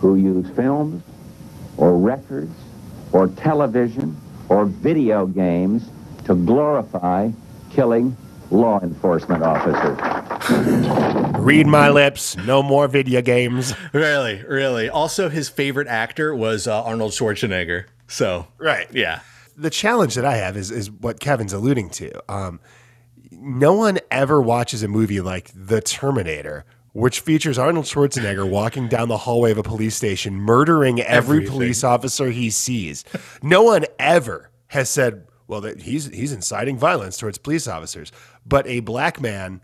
who 0.00 0.14
use 0.14 0.48
films 0.50 1.02
or 1.76 1.96
records 1.98 2.54
or 3.12 3.28
television 3.28 4.16
or 4.48 4.64
video 4.66 5.26
games 5.26 5.88
to 6.24 6.34
glorify 6.34 7.30
killing 7.70 8.16
law 8.50 8.80
enforcement 8.80 9.42
officers. 9.42 9.98
Read 11.38 11.66
my 11.66 11.88
lips. 11.90 12.36
No 12.36 12.62
more 12.62 12.88
video 12.88 13.20
games. 13.22 13.74
Really, 13.92 14.42
really. 14.44 14.88
Also, 14.88 15.28
his 15.28 15.48
favorite 15.48 15.88
actor 15.88 16.34
was 16.34 16.66
uh, 16.66 16.82
Arnold 16.82 17.12
Schwarzenegger. 17.12 17.84
So, 18.08 18.46
Right. 18.58 18.86
yeah. 18.92 19.20
The 19.56 19.70
challenge 19.70 20.14
that 20.16 20.24
I 20.24 20.36
have 20.36 20.56
is 20.56 20.70
is 20.70 20.90
what 20.90 21.18
Kevin's 21.18 21.52
alluding 21.54 21.88
to. 21.90 22.12
Um, 22.32 22.60
no 23.32 23.72
one 23.72 23.98
ever 24.10 24.40
watches 24.40 24.82
a 24.82 24.88
movie 24.88 25.20
like 25.22 25.50
The 25.54 25.80
Terminator, 25.80 26.64
which 26.96 27.20
features 27.20 27.58
Arnold 27.58 27.84
Schwarzenegger 27.84 28.48
walking 28.48 28.88
down 28.88 29.08
the 29.08 29.18
hallway 29.18 29.50
of 29.50 29.58
a 29.58 29.62
police 29.62 29.94
station, 29.94 30.34
murdering 30.34 30.98
every 31.00 31.36
Everything. 31.36 31.52
police 31.52 31.84
officer 31.84 32.30
he 32.30 32.48
sees. 32.48 33.04
No 33.42 33.62
one 33.62 33.84
ever 33.98 34.50
has 34.68 34.88
said, 34.88 35.26
"Well, 35.46 35.60
that 35.60 35.82
he's 35.82 36.06
he's 36.06 36.32
inciting 36.32 36.78
violence 36.78 37.18
towards 37.18 37.36
police 37.36 37.68
officers." 37.68 38.12
But 38.46 38.66
a 38.66 38.80
black 38.80 39.20
man 39.20 39.60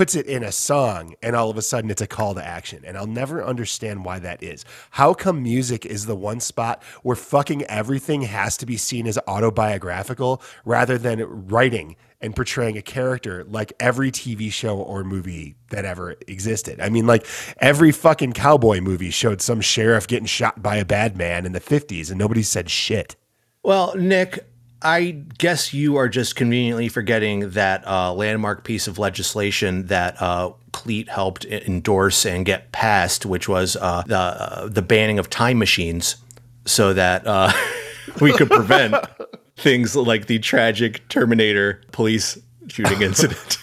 puts 0.00 0.14
it 0.14 0.24
in 0.24 0.42
a 0.42 0.50
song 0.50 1.14
and 1.22 1.36
all 1.36 1.50
of 1.50 1.58
a 1.58 1.60
sudden 1.60 1.90
it's 1.90 2.00
a 2.00 2.06
call 2.06 2.34
to 2.34 2.42
action. 2.42 2.82
And 2.86 2.96
i'll 2.96 3.06
never 3.06 3.44
understand 3.44 4.02
why 4.02 4.18
that 4.20 4.42
is. 4.42 4.64
How 4.92 5.12
come 5.12 5.42
music 5.42 5.84
is 5.84 6.06
the 6.06 6.16
one 6.16 6.40
spot 6.40 6.82
where 7.02 7.14
fucking 7.14 7.64
everything 7.64 8.22
has 8.22 8.56
to 8.56 8.64
be 8.64 8.78
seen 8.78 9.06
as 9.06 9.18
autobiographical 9.28 10.40
rather 10.64 10.96
than 10.96 11.48
writing 11.48 11.96
and 12.22 12.34
portraying 12.34 12.78
a 12.78 12.82
character 12.82 13.44
like 13.44 13.74
every 13.78 14.10
tv 14.10 14.50
show 14.50 14.78
or 14.78 15.04
movie 15.04 15.56
that 15.68 15.84
ever 15.84 16.16
existed? 16.26 16.80
I 16.80 16.88
mean 16.88 17.06
like 17.06 17.26
every 17.58 17.92
fucking 17.92 18.32
cowboy 18.32 18.80
movie 18.80 19.10
showed 19.10 19.42
some 19.42 19.60
sheriff 19.60 20.06
getting 20.06 20.24
shot 20.24 20.62
by 20.62 20.76
a 20.76 20.84
bad 20.86 21.18
man 21.18 21.44
in 21.44 21.52
the 21.52 21.60
50s 21.60 22.08
and 22.08 22.18
nobody 22.18 22.42
said 22.42 22.70
shit. 22.70 23.16
Well, 23.62 23.94
Nick, 23.94 24.49
I 24.82 25.22
guess 25.36 25.74
you 25.74 25.96
are 25.96 26.08
just 26.08 26.36
conveniently 26.36 26.88
forgetting 26.88 27.50
that 27.50 27.86
uh, 27.86 28.14
landmark 28.14 28.64
piece 28.64 28.88
of 28.88 28.98
legislation 28.98 29.86
that 29.86 30.20
uh, 30.20 30.52
Cleat 30.72 31.08
helped 31.08 31.44
endorse 31.44 32.24
and 32.24 32.46
get 32.46 32.72
passed, 32.72 33.26
which 33.26 33.48
was 33.48 33.76
uh, 33.76 34.02
the 34.06 34.16
uh, 34.16 34.68
the 34.68 34.82
banning 34.82 35.18
of 35.18 35.28
time 35.28 35.58
machines, 35.58 36.16
so 36.64 36.94
that 36.94 37.26
uh, 37.26 37.52
we 38.20 38.32
could 38.32 38.48
prevent 38.48 38.94
things 39.56 39.94
like 39.94 40.26
the 40.26 40.38
tragic 40.38 41.06
Terminator 41.08 41.82
police 41.92 42.38
shooting 42.68 43.02
incident. 43.02 43.58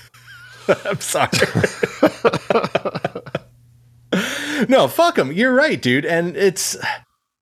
I'm 0.86 1.00
sorry. 1.00 1.30
no, 4.70 4.88
fuck 4.88 5.16
them. 5.16 5.32
You're 5.32 5.54
right, 5.54 5.82
dude. 5.82 6.06
And 6.06 6.38
it's 6.38 6.78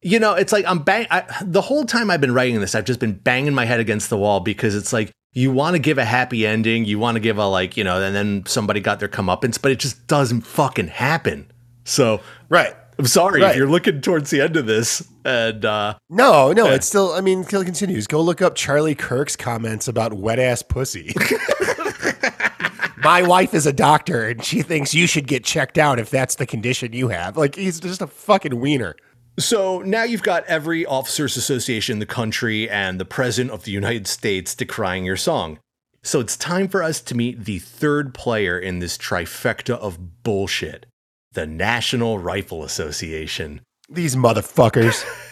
You 0.08 0.20
know, 0.20 0.36
it's 0.36 0.54
like 0.54 0.66
I'm 0.68 0.84
bang. 0.84 1.08
I, 1.10 1.24
the 1.42 1.62
whole 1.62 1.84
time 1.84 2.12
I've 2.12 2.22
been 2.22 2.32
writing 2.34 2.60
this, 2.60 2.76
I've 2.76 2.86
just 2.86 3.00
been 3.00 3.14
banging 3.14 3.56
my 3.56 3.66
head 3.66 3.80
against 3.80 4.12
the 4.12 4.18
wall 4.18 4.40
because 4.40 4.76
it's 4.76 4.94
like 4.94 5.10
you 5.34 5.52
want 5.52 5.74
to 5.74 5.80
give 5.80 5.98
a 5.98 6.06
happy 6.06 6.46
ending, 6.46 6.86
you 6.86 7.00
want 7.00 7.16
to 7.16 7.20
give 7.20 7.40
a 7.40 7.48
like, 7.48 7.76
you 7.76 7.84
know, 7.84 8.00
and 8.00 8.16
then 8.16 8.44
somebody 8.46 8.82
got 8.82 9.00
their 9.00 9.10
comeuppance, 9.10 9.60
but 9.60 9.72
it 9.72 9.80
just 9.80 10.06
doesn't 10.06 10.42
fucking 10.42 10.90
happen. 10.90 11.52
So 11.86 12.22
Right. 12.50 12.76
I'm 13.00 13.08
sorry 13.08 13.42
Right. 13.42 13.50
if 13.52 13.58
you're 13.58 13.68
looking 13.68 14.00
towards 14.00 14.30
the 14.30 14.42
end 14.42 14.56
of 14.58 14.68
this, 14.68 15.04
and 15.26 15.66
uh, 15.66 15.96
No, 16.12 16.54
no, 16.54 16.68
it's 16.68 16.86
still. 16.86 17.12
I 17.14 17.22
mean, 17.22 17.44
Kill 17.44 17.64
continues. 17.64 18.06
Go 18.06 18.22
look 18.22 18.44
up 18.44 18.54
Charlie 18.54 18.94
Kirk's 18.96 19.36
comments 19.36 19.88
about 19.88 20.14
wet 20.14 20.38
ass 20.38 20.62
pussy. 20.62 21.14
My 23.04 23.22
wife 23.22 23.54
is 23.54 23.66
a 23.66 23.74
doctor, 23.74 24.28
and 24.28 24.44
she 24.44 24.62
thinks 24.62 24.94
you 24.94 25.06
should 25.08 25.28
get 25.28 25.44
checked 25.44 25.78
out 25.78 26.00
if 26.00 26.10
that's 26.10 26.36
the 26.36 26.46
condition 26.46 26.94
you 26.94 27.08
have. 27.10 27.38
Like 27.38 27.56
he's 27.56 27.80
just 27.80 28.02
a 28.02 28.08
fucking 28.08 28.60
wiener. 28.60 28.96
So 29.38 29.80
now 29.80 30.04
you've 30.04 30.24
got 30.24 30.46
every 30.46 30.86
officers 30.86 31.36
association 31.36 31.94
in 31.94 32.00
the 32.00 32.06
country 32.06 32.70
and 32.70 33.00
the 33.00 33.06
president 33.06 33.54
of 33.54 33.66
the 33.66 33.72
United 33.72 34.08
States 34.08 34.56
decrying 34.56 35.06
your 35.06 35.18
song. 35.18 35.60
So 36.04 36.20
it's 36.20 36.38
time 36.38 36.68
for 36.68 36.84
us 36.84 37.02
to 37.02 37.16
meet 37.16 37.46
the 37.46 37.60
third 37.60 38.14
player 38.14 38.58
in 38.58 38.80
this 38.80 38.98
trifecta 38.98 39.76
of 39.76 40.24
bullshit 40.24 40.86
the 41.34 41.46
National 41.46 42.18
Rifle 42.18 42.64
Association. 42.64 43.60
These 43.90 44.16
motherfuckers. 44.16 45.04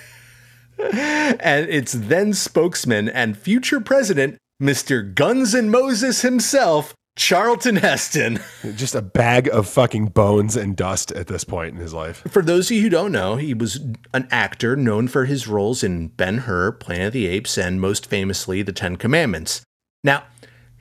And 0.79 1.69
its 1.69 1.93
then 1.93 2.33
spokesman 2.33 3.07
and 3.07 3.37
future 3.37 3.79
president, 3.79 4.37
Mr. 4.61 5.13
Guns 5.13 5.53
and 5.53 5.71
Moses 5.71 6.21
himself, 6.21 6.93
Charlton 7.15 7.75
Heston. 7.75 8.39
just 8.75 8.95
a 8.95 9.01
bag 9.01 9.47
of 9.49 9.67
fucking 9.67 10.07
bones 10.07 10.55
and 10.55 10.75
dust 10.75 11.11
at 11.11 11.27
this 11.27 11.43
point 11.43 11.73
in 11.73 11.77
his 11.79 11.93
life. 11.93 12.23
For 12.29 12.41
those 12.41 12.69
of 12.69 12.77
you 12.77 12.83
who 12.83 12.89
don't 12.89 13.11
know, 13.11 13.35
he 13.35 13.53
was 13.53 13.79
an 14.13 14.27
actor 14.31 14.75
known 14.75 15.07
for 15.07 15.25
his 15.25 15.47
roles 15.47 15.83
in 15.83 16.07
Ben 16.09 16.39
Hur, 16.39 16.71
Planet 16.73 17.07
of 17.07 17.13
the 17.13 17.27
Apes, 17.27 17.57
and 17.57 17.79
most 17.79 18.07
famously, 18.07 18.61
The 18.61 18.73
Ten 18.73 18.95
Commandments. 18.95 19.61
Now, 20.03 20.23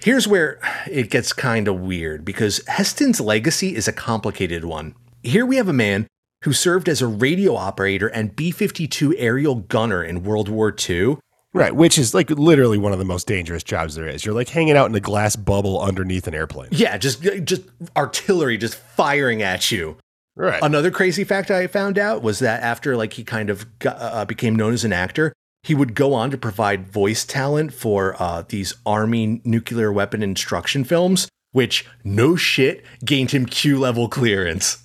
here's 0.03 0.27
where 0.27 0.59
it 0.91 1.11
gets 1.11 1.33
kind 1.33 1.69
of 1.69 1.81
weird 1.81 2.25
because 2.25 2.67
Heston's 2.67 3.21
legacy 3.21 3.77
is 3.77 3.87
a 3.87 3.93
complicated 3.93 4.65
one. 4.65 4.95
Here 5.23 5.47
we 5.47 5.57
have 5.57 5.69
a 5.69 5.75
man 5.75 6.07
who 6.45 6.53
served 6.53 6.89
as 6.89 7.01
a 7.01 7.07
radio 7.07 7.55
operator 7.55 8.09
and 8.09 8.35
B 8.35 8.51
52 8.51 9.15
aerial 9.17 9.55
gunner 9.57 10.03
in 10.03 10.25
World 10.25 10.49
War 10.49 10.75
II. 10.77 11.19
Right, 11.55 11.75
which 11.75 11.99
is 11.99 12.15
like 12.15 12.31
literally 12.31 12.79
one 12.79 12.93
of 12.93 12.99
the 12.99 13.05
most 13.05 13.27
dangerous 13.27 13.63
jobs 13.63 13.95
there 13.95 14.09
is. 14.09 14.25
You're 14.25 14.35
like 14.35 14.49
hanging 14.49 14.75
out 14.77 14.89
in 14.89 14.95
a 14.95 15.01
glass 15.01 15.37
bubble 15.37 15.83
underneath 15.83 16.27
an 16.27 16.35
airplane. 16.35 16.71
Yeah, 16.73 16.97
just 16.97 17.23
just 17.45 17.63
artillery 17.95 18.57
just 18.57 18.75
firing 18.75 19.43
at 19.43 19.71
you. 19.71 19.99
Right. 20.35 20.63
Another 20.63 20.91
crazy 20.91 21.25
fact 21.25 21.51
I 21.51 21.67
found 21.67 21.99
out 21.99 22.23
was 22.23 22.39
that 22.39 22.63
after 22.63 22.97
like 22.97 23.13
he 23.13 23.25
kind 23.25 23.51
of 23.51 23.79
got, 23.79 23.97
uh, 24.01 24.25
became 24.25 24.57
known 24.57 24.73
as 24.73 24.83
an 24.83 24.93
actor, 24.95 25.35
he 25.63 25.75
would 25.75 25.95
go 25.95 26.15
on 26.15 26.31
to 26.31 26.39
provide 26.39 26.91
voice 26.91 27.25
talent 27.25 27.75
for 27.75 28.17
uh, 28.19 28.43
these 28.49 28.75
army 28.87 29.43
nuclear 29.45 29.93
weapon 29.93 30.23
instruction 30.23 30.85
films, 30.85 31.29
which 31.53 31.85
no 32.03 32.35
shit 32.35 32.83
gained 33.05 33.33
him 33.33 33.45
Q 33.45 33.79
level 33.79 34.09
clearance. 34.09 34.79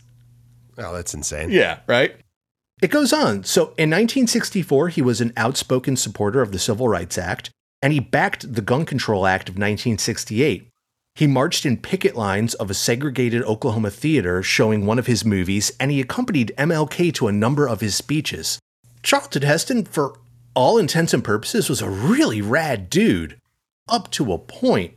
Oh, 0.77 0.93
that's 0.93 1.13
insane. 1.13 1.49
Yeah, 1.49 1.79
right. 1.87 2.15
It 2.81 2.91
goes 2.91 3.11
on. 3.11 3.43
So 3.43 3.61
in 3.77 3.89
1964, 3.89 4.89
he 4.89 5.01
was 5.01 5.19
an 5.19 5.33
outspoken 5.35 5.97
supporter 5.97 6.41
of 6.41 6.51
the 6.51 6.59
Civil 6.59 6.87
Rights 6.87 7.17
Act, 7.17 7.49
and 7.81 7.91
he 7.91 7.99
backed 7.99 8.53
the 8.53 8.61
Gun 8.61 8.85
Control 8.85 9.25
Act 9.25 9.49
of 9.49 9.55
1968. 9.55 10.69
He 11.15 11.25
marched 11.25 11.65
in 11.65 11.77
picket 11.77 12.15
lines 12.15 12.53
of 12.53 12.69
a 12.69 12.75
segregated 12.75 13.41
Oklahoma 13.43 13.89
theater 13.89 14.43
showing 14.43 14.85
one 14.85 14.99
of 14.99 15.07
his 15.07 15.25
movies, 15.25 15.71
and 15.79 15.89
he 15.89 15.99
accompanied 15.99 16.53
MLK 16.59 17.11
to 17.15 17.27
a 17.27 17.31
number 17.31 17.67
of 17.67 17.81
his 17.81 17.95
speeches. 17.95 18.59
Charlton 19.01 19.41
Heston, 19.41 19.85
for 19.85 20.19
all 20.53 20.77
intents 20.77 21.15
and 21.15 21.23
purposes, 21.23 21.69
was 21.69 21.81
a 21.81 21.89
really 21.89 22.41
rad 22.41 22.91
dude, 22.91 23.39
up 23.89 24.11
to 24.11 24.31
a 24.31 24.37
point. 24.37 24.93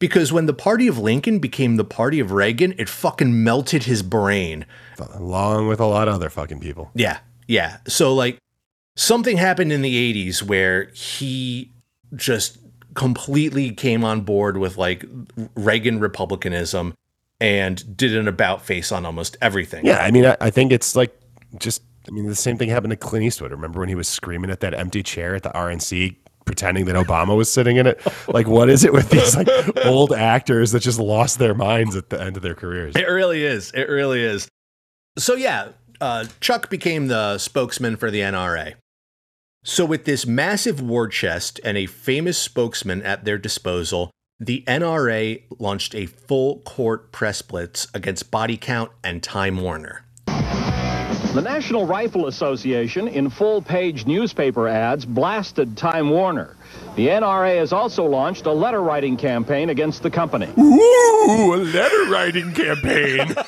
Because 0.00 0.32
when 0.32 0.46
the 0.46 0.54
party 0.54 0.88
of 0.88 0.98
Lincoln 0.98 1.38
became 1.38 1.76
the 1.76 1.84
party 1.84 2.18
of 2.18 2.32
Reagan, 2.32 2.74
it 2.78 2.88
fucking 2.88 3.44
melted 3.44 3.84
his 3.84 4.02
brain. 4.02 4.66
Along 4.98 5.68
with 5.68 5.78
a 5.78 5.86
lot 5.86 6.08
of 6.08 6.14
other 6.14 6.30
fucking 6.30 6.58
people. 6.58 6.90
Yeah, 6.94 7.18
yeah. 7.46 7.76
So 7.86 8.12
like 8.14 8.38
something 8.96 9.36
happened 9.36 9.72
in 9.72 9.82
the 9.82 10.14
80s 10.14 10.42
where 10.42 10.86
he 10.94 11.70
just 12.16 12.58
completely 12.94 13.70
came 13.70 14.02
on 14.02 14.22
board 14.22 14.56
with 14.56 14.76
like 14.76 15.04
Reagan 15.54 16.00
republicanism 16.00 16.94
and 17.38 17.96
did 17.96 18.16
an 18.16 18.26
about 18.26 18.62
face 18.62 18.90
on 18.90 19.06
almost 19.06 19.36
everything. 19.40 19.86
Yeah, 19.86 19.98
I 19.98 20.10
mean, 20.10 20.26
I, 20.26 20.36
I 20.40 20.50
think 20.50 20.72
it's 20.72 20.96
like 20.96 21.14
just, 21.58 21.82
I 22.08 22.10
mean, 22.10 22.26
the 22.26 22.34
same 22.34 22.56
thing 22.56 22.70
happened 22.70 22.90
to 22.92 22.96
Clint 22.96 23.24
Eastwood. 23.24 23.50
Remember 23.50 23.80
when 23.80 23.88
he 23.90 23.94
was 23.94 24.08
screaming 24.08 24.50
at 24.50 24.60
that 24.60 24.74
empty 24.74 25.02
chair 25.02 25.34
at 25.34 25.42
the 25.42 25.50
RNC, 25.50 26.16
pretending 26.50 26.84
that 26.86 26.96
Obama 26.96 27.36
was 27.36 27.52
sitting 27.52 27.76
in 27.76 27.86
it? 27.86 28.04
Like, 28.26 28.48
what 28.48 28.68
is 28.68 28.82
it 28.82 28.92
with 28.92 29.08
these 29.10 29.36
like 29.36 29.48
old 29.86 30.12
actors 30.12 30.72
that 30.72 30.80
just 30.80 30.98
lost 30.98 31.38
their 31.38 31.54
minds 31.54 31.94
at 31.94 32.10
the 32.10 32.20
end 32.20 32.36
of 32.36 32.42
their 32.42 32.56
careers? 32.56 32.96
It 32.96 33.08
really 33.08 33.44
is. 33.44 33.70
It 33.70 33.88
really 33.88 34.20
is. 34.20 34.48
So 35.16 35.36
yeah, 35.36 35.68
uh, 36.00 36.24
Chuck 36.40 36.68
became 36.68 37.06
the 37.06 37.38
spokesman 37.38 37.96
for 37.96 38.10
the 38.10 38.18
NRA. 38.18 38.74
So 39.62 39.84
with 39.84 40.06
this 40.06 40.26
massive 40.26 40.80
war 40.80 41.06
chest 41.06 41.60
and 41.62 41.78
a 41.78 41.86
famous 41.86 42.36
spokesman 42.36 43.00
at 43.02 43.24
their 43.24 43.38
disposal, 43.38 44.10
the 44.40 44.64
NRA 44.66 45.42
launched 45.60 45.94
a 45.94 46.06
full 46.06 46.60
court 46.62 47.12
press 47.12 47.42
blitz 47.42 47.86
against 47.94 48.32
Body 48.32 48.56
Count 48.56 48.90
and 49.04 49.22
Time 49.22 49.60
Warner. 49.60 50.04
The 51.32 51.42
National 51.42 51.86
Rifle 51.86 52.26
Association, 52.26 53.06
in 53.06 53.30
full 53.30 53.62
page 53.62 54.04
newspaper 54.04 54.66
ads, 54.66 55.04
blasted 55.06 55.76
Time 55.76 56.10
Warner. 56.10 56.56
The 56.96 57.06
NRA 57.06 57.58
has 57.58 57.72
also 57.72 58.04
launched 58.04 58.46
a 58.46 58.52
letter 58.52 58.82
writing 58.82 59.16
campaign 59.16 59.70
against 59.70 60.02
the 60.02 60.10
company. 60.10 60.48
Ooh, 60.58 61.54
a 61.54 61.56
letter 61.56 62.10
writing 62.10 62.52
campaign. 62.52 63.34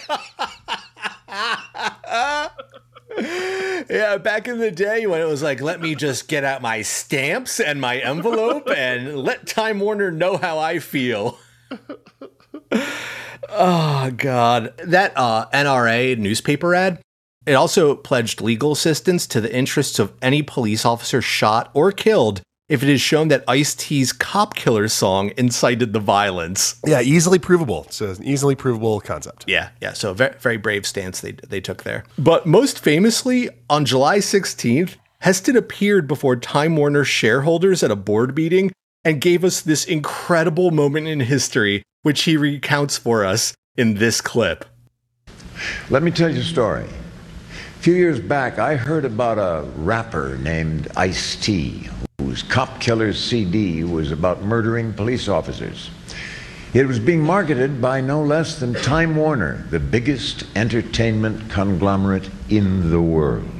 Yeah, 3.90 4.16
back 4.16 4.48
in 4.48 4.58
the 4.58 4.70
day 4.70 5.06
when 5.06 5.20
it 5.20 5.26
was 5.26 5.42
like, 5.42 5.60
let 5.60 5.80
me 5.80 5.94
just 5.94 6.26
get 6.26 6.44
out 6.44 6.62
my 6.62 6.80
stamps 6.80 7.60
and 7.60 7.78
my 7.80 7.98
envelope 7.98 8.70
and 8.70 9.18
let 9.18 9.46
Time 9.46 9.80
Warner 9.80 10.10
know 10.10 10.38
how 10.38 10.58
I 10.58 10.78
feel. 10.78 11.36
oh 13.50 14.10
God, 14.16 14.72
that 14.78 15.12
uh, 15.14 15.46
NRA 15.52 16.16
newspaper 16.16 16.74
ad. 16.74 17.02
It 17.46 17.54
also 17.54 17.94
pledged 17.96 18.40
legal 18.40 18.72
assistance 18.72 19.26
to 19.28 19.40
the 19.40 19.54
interests 19.54 19.98
of 19.98 20.12
any 20.22 20.42
police 20.42 20.84
officer 20.84 21.20
shot 21.20 21.70
or 21.74 21.90
killed 21.92 22.42
if 22.68 22.82
it 22.82 22.88
is 22.88 23.00
shown 23.00 23.28
that 23.28 23.44
Ice 23.48 23.74
T's 23.74 24.12
"Cop 24.12 24.54
Killer" 24.54 24.88
song 24.88 25.32
incited 25.36 25.92
the 25.92 26.00
violence. 26.00 26.76
yeah, 26.86 27.00
easily 27.00 27.38
provable. 27.38 27.86
So 27.90 28.10
it's 28.10 28.18
an 28.18 28.24
easily 28.24 28.54
provable 28.54 29.00
concept. 29.00 29.44
Yeah, 29.46 29.70
yeah. 29.80 29.92
So 29.92 30.14
very, 30.14 30.34
very 30.38 30.56
brave 30.56 30.86
stance 30.86 31.20
they 31.20 31.32
they 31.32 31.60
took 31.60 31.82
there. 31.82 32.04
But 32.16 32.46
most 32.46 32.78
famously, 32.78 33.50
on 33.68 33.84
July 33.84 34.18
16th, 34.18 34.96
Heston 35.18 35.56
appeared 35.56 36.06
before 36.08 36.36
Time 36.36 36.76
Warner 36.76 37.04
shareholders 37.04 37.82
at 37.82 37.90
a 37.90 37.96
board 37.96 38.36
meeting 38.36 38.72
and 39.04 39.20
gave 39.20 39.44
us 39.44 39.60
this 39.60 39.84
incredible 39.84 40.70
moment 40.70 41.08
in 41.08 41.20
history, 41.20 41.82
which 42.02 42.22
he 42.22 42.36
recounts 42.36 42.96
for 42.96 43.24
us 43.24 43.52
in 43.76 43.94
this 43.94 44.20
clip. 44.20 44.64
Let 45.90 46.02
me 46.02 46.10
tell 46.10 46.30
you 46.30 46.40
a 46.40 46.44
story. 46.44 46.86
Few 47.82 47.94
years 47.94 48.20
back, 48.20 48.60
I 48.60 48.76
heard 48.76 49.04
about 49.04 49.38
a 49.38 49.68
rapper 49.78 50.38
named 50.38 50.86
Ice 50.96 51.34
T, 51.34 51.88
whose 52.20 52.44
Cop 52.44 52.78
Killers 52.78 53.18
CD 53.18 53.82
was 53.82 54.12
about 54.12 54.44
murdering 54.44 54.92
police 54.92 55.26
officers. 55.26 55.90
It 56.74 56.86
was 56.86 57.00
being 57.00 57.20
marketed 57.20 57.80
by 57.82 58.00
no 58.00 58.22
less 58.22 58.60
than 58.60 58.72
Time 58.72 59.16
Warner, 59.16 59.66
the 59.70 59.80
biggest 59.80 60.44
entertainment 60.54 61.50
conglomerate 61.50 62.30
in 62.48 62.88
the 62.90 63.02
world. 63.02 63.50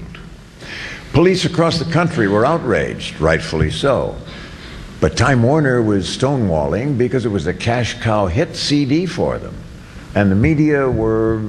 Police 1.13 1.45
across 1.45 1.81
the 1.81 1.93
country 1.93 2.29
were 2.29 2.47
outraged, 2.47 3.21
rightfully 3.21 3.73
so. 3.73 4.17
But 5.01 5.17
Time 5.17 5.43
Warner 5.43 5.83
was 5.83 6.07
stonewalling 6.07 6.97
because 6.97 7.25
it 7.27 7.31
was 7.31 7.49
a 7.49 7.55
cash 7.55 8.01
cow 8.01 8.29
hit 8.29 8.55
CD 8.55 9.05
for 9.05 9.39
them. 9.39 9.57
And 10.15 10.31
the 10.31 10.37
media 10.37 10.89
were 10.89 11.43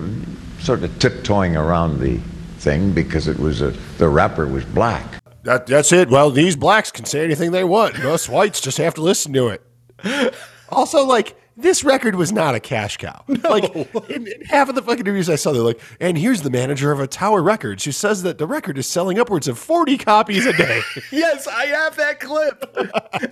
sort 0.60 0.82
of 0.82 0.98
tiptoeing 0.98 1.56
around 1.56 2.00
the 2.00 2.20
thing 2.64 2.92
because 2.94 3.28
it 3.28 3.38
was 3.38 3.62
a, 3.62 3.72
the 3.98 4.08
rapper 4.08 4.48
was 4.48 4.66
black. 4.66 5.04
That, 5.44 5.68
that's 5.68 5.92
it. 5.92 6.10
Well, 6.10 6.32
these 6.32 6.56
blacks 6.56 6.92
can 6.92 7.06
say 7.06 7.24
anything 7.24 7.52
they 7.52 7.66
want. 7.66 8.00
Us 8.00 8.30
whites 8.30 8.62
just 8.62 8.78
have 8.78 8.94
to 8.96 9.02
listen 9.02 9.34
to 9.34 9.50
it. 9.50 10.36
Also, 10.70 11.06
like, 11.06 11.36
this 11.56 11.84
record 11.84 12.16
was 12.16 12.32
not 12.32 12.56
a 12.56 12.60
cash 12.60 12.98
cow. 12.98 13.24
Like, 13.44 13.76
in, 14.10 14.26
in 14.26 14.42
half 14.46 14.70
of 14.70 14.76
the 14.76 14.82
fucking 14.82 15.02
interviews 15.02 15.30
I 15.30 15.36
saw, 15.36 15.52
they're 15.52 15.62
like, 15.62 15.82
and 16.00 16.18
here's 16.18 16.42
the 16.42 16.50
manager 16.50 16.92
of 16.92 17.00
a 17.00 17.08
Tower 17.08 17.44
Records 17.44 17.84
who 17.84 17.92
says 17.92 18.24
that 18.24 18.38
the 18.38 18.48
record 18.48 18.78
is 18.78 18.88
selling 18.88 19.20
upwards 19.20 19.48
of 19.48 19.60
40 19.60 19.98
copies 19.98 20.46
a 20.46 20.54
day. 20.54 20.82
Yes, 21.12 21.48
I 21.48 21.66
have 21.66 21.96
that 21.98 22.20
clip. 22.20 22.76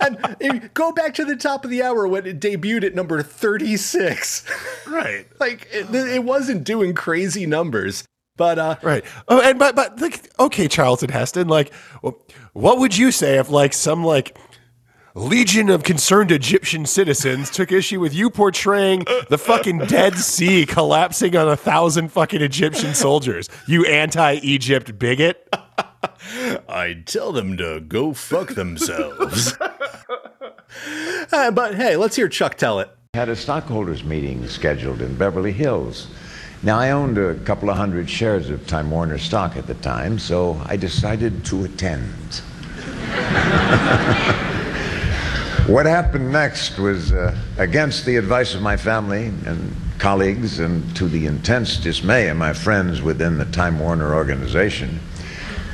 and 0.00 0.72
go 0.74 0.92
back 0.92 1.14
to 1.14 1.24
the 1.24 1.34
top 1.34 1.64
of 1.64 1.70
the 1.70 1.82
hour 1.82 2.06
when 2.06 2.26
it 2.26 2.38
debuted 2.38 2.84
at 2.84 2.94
number 2.94 3.22
36. 3.22 4.44
right. 4.86 5.26
like, 5.40 5.66
it, 5.72 5.92
it 5.92 6.22
wasn't 6.22 6.64
doing 6.64 6.94
crazy 6.94 7.46
numbers. 7.46 8.04
But 8.36 8.58
uh, 8.58 8.76
Right. 8.82 9.04
Oh, 9.28 9.40
and 9.40 9.58
but 9.58 9.76
but 9.76 10.00
like, 10.00 10.30
okay, 10.40 10.68
Charlton 10.68 11.10
Heston, 11.10 11.48
like, 11.48 11.72
what 12.52 12.78
would 12.78 12.96
you 12.96 13.10
say 13.12 13.38
if 13.38 13.50
like 13.50 13.72
some 13.74 14.04
like 14.04 14.36
legion 15.14 15.68
of 15.68 15.82
concerned 15.82 16.32
Egyptian 16.32 16.86
citizens 16.86 17.50
took 17.50 17.70
issue 17.70 18.00
with 18.00 18.14
you 18.14 18.30
portraying 18.30 19.04
the 19.28 19.36
fucking 19.36 19.78
Dead 19.80 20.16
Sea 20.16 20.64
collapsing 20.64 21.36
on 21.36 21.48
a 21.48 21.56
thousand 21.56 22.08
fucking 22.10 22.40
Egyptian 22.40 22.94
soldiers? 22.94 23.48
You 23.66 23.84
anti-Egypt 23.84 24.98
bigot. 24.98 25.46
I'd 26.68 27.06
tell 27.06 27.32
them 27.32 27.56
to 27.58 27.80
go 27.80 28.12
fuck 28.14 28.48
themselves. 28.54 29.56
Uh, 31.30 31.50
but 31.50 31.74
hey, 31.74 31.96
let's 31.96 32.16
hear 32.16 32.28
Chuck 32.28 32.56
tell 32.56 32.80
it. 32.80 32.90
Had 33.12 33.28
a 33.28 33.36
stockholders 33.36 34.04
meeting 34.04 34.46
scheduled 34.48 35.02
in 35.02 35.14
Beverly 35.16 35.52
Hills. 35.52 36.06
Now, 36.64 36.78
I 36.78 36.92
owned 36.92 37.18
a 37.18 37.34
couple 37.40 37.70
of 37.70 37.76
hundred 37.76 38.08
shares 38.08 38.48
of 38.48 38.64
Time 38.68 38.88
Warner 38.88 39.18
stock 39.18 39.56
at 39.56 39.66
the 39.66 39.74
time, 39.74 40.20
so 40.20 40.62
I 40.66 40.76
decided 40.76 41.44
to 41.46 41.64
attend. 41.64 42.06
what 45.66 45.86
happened 45.86 46.30
next 46.30 46.78
was 46.78 47.12
uh, 47.12 47.36
against 47.58 48.06
the 48.06 48.14
advice 48.14 48.54
of 48.54 48.62
my 48.62 48.76
family 48.76 49.24
and 49.44 49.74
colleagues, 49.98 50.60
and 50.60 50.94
to 50.94 51.08
the 51.08 51.26
intense 51.26 51.78
dismay 51.78 52.28
of 52.28 52.36
my 52.36 52.52
friends 52.52 53.02
within 53.02 53.38
the 53.38 53.46
Time 53.46 53.80
Warner 53.80 54.14
organization. 54.14 55.00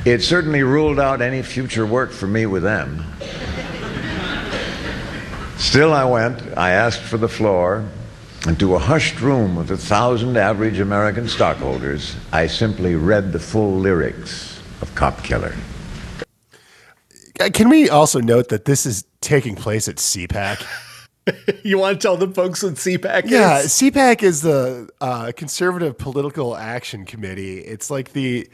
It 0.05 0.23
certainly 0.23 0.63
ruled 0.63 0.99
out 0.99 1.21
any 1.21 1.43
future 1.43 1.85
work 1.85 2.11
for 2.11 2.25
me 2.25 2.47
with 2.47 2.63
them. 2.63 3.05
Still, 5.59 5.93
I 5.93 6.05
went. 6.05 6.41
I 6.57 6.71
asked 6.71 7.01
for 7.01 7.17
the 7.17 7.29
floor. 7.29 7.85
And 8.47 8.57
to 8.59 8.75
a 8.75 8.79
hushed 8.79 9.19
room 9.21 9.55
with 9.55 9.69
a 9.69 9.77
thousand 9.77 10.37
average 10.37 10.79
American 10.79 11.27
stockholders, 11.27 12.15
I 12.31 12.47
simply 12.47 12.95
read 12.95 13.33
the 13.33 13.39
full 13.39 13.73
lyrics 13.77 14.61
of 14.81 14.93
Cop 14.95 15.23
Killer. 15.23 15.53
Uh, 17.39 17.49
Can 17.53 17.69
we 17.69 17.89
also 17.89 18.19
note 18.19 18.49
that 18.49 18.65
this 18.65 18.85
is 18.85 19.03
taking 19.21 19.55
place 19.55 19.87
at 19.87 19.95
CPAC? 19.97 20.65
You 21.63 21.77
want 21.77 22.01
to 22.01 22.07
tell 22.07 22.17
the 22.17 22.27
folks 22.29 22.63
what 22.63 22.73
CPAC 22.73 23.29
Yeah, 23.29 23.59
is? 23.59 23.67
CPAC 23.67 24.23
is 24.23 24.41
the 24.41 24.89
uh, 24.99 25.31
Conservative 25.35 25.95
Political 25.95 26.57
Action 26.57 27.05
Committee. 27.05 27.59
It's 27.59 27.91
like 27.91 28.13
the. 28.13 28.49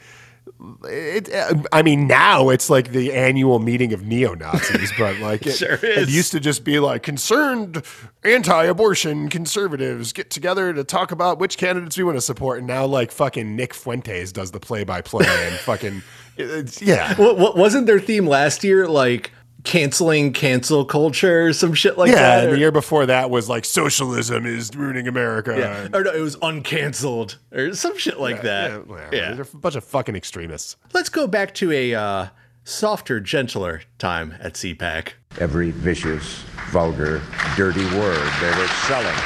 It, 0.84 1.28
I 1.72 1.82
mean, 1.82 2.06
now 2.06 2.48
it's 2.48 2.70
like 2.70 2.92
the 2.92 3.12
annual 3.12 3.58
meeting 3.58 3.92
of 3.92 4.06
neo 4.06 4.34
Nazis, 4.34 4.92
but 4.98 5.18
like 5.18 5.46
it, 5.46 5.52
Sure 5.56 5.74
it 5.74 5.84
is. 5.84 6.14
used 6.14 6.32
to 6.32 6.40
just 6.40 6.64
be 6.64 6.78
like 6.78 7.02
concerned 7.02 7.82
anti-abortion 8.24 9.28
conservatives 9.28 10.12
get 10.12 10.30
together 10.30 10.72
to 10.72 10.84
talk 10.84 11.12
about 11.12 11.38
which 11.38 11.58
candidates 11.58 11.96
we 11.98 12.04
want 12.04 12.16
to 12.16 12.22
support, 12.22 12.58
and 12.58 12.66
now 12.66 12.86
like 12.86 13.10
fucking 13.12 13.54
Nick 13.54 13.74
Fuentes 13.74 14.32
does 14.32 14.50
the 14.50 14.60
play-by-play 14.60 15.26
and 15.26 15.56
fucking 15.56 16.02
it's, 16.36 16.80
yeah, 16.80 17.14
What, 17.16 17.38
what 17.38 17.56
wasn't 17.56 17.86
their 17.86 18.00
theme 18.00 18.26
last 18.26 18.64
year? 18.64 18.88
Like 18.88 19.32
canceling 19.66 20.32
cancel 20.32 20.84
culture 20.86 21.48
or 21.48 21.52
some 21.52 21.74
shit 21.74 21.98
like 21.98 22.08
yeah. 22.10 22.14
that? 22.14 22.38
And 22.44 22.48
or- 22.48 22.50
the 22.52 22.58
year 22.58 22.72
before 22.72 23.04
that 23.06 23.28
was 23.28 23.48
like 23.50 23.66
socialism 23.66 24.46
is 24.46 24.74
ruining 24.74 25.08
America. 25.08 25.54
yeah. 25.58 25.88
Or 25.92 26.04
no, 26.04 26.10
it 26.12 26.20
was 26.20 26.36
uncanceled 26.36 27.36
or 27.52 27.74
some 27.74 27.98
shit 27.98 28.18
like 28.18 28.40
that. 28.42 28.70
Yeah, 28.70 28.78
well, 28.86 29.08
Yeah. 29.12 29.34
they're 29.34 29.42
a 29.52 29.56
bunch 29.56 29.76
of 29.76 29.84
fucking 29.84 30.16
extremists. 30.16 30.76
Let's 30.94 31.10
go 31.10 31.26
back 31.26 31.52
to 31.56 31.70
a 31.72 31.94
uh, 31.94 32.26
softer, 32.64 33.20
gentler 33.20 33.82
time 33.98 34.36
at 34.40 34.54
CPAC. 34.54 35.10
Every 35.38 35.72
vicious, 35.72 36.42
vulgar, 36.70 37.20
dirty 37.56 37.84
word 37.96 38.32
they 38.40 38.50
were 38.58 38.68
selling. 38.86 39.16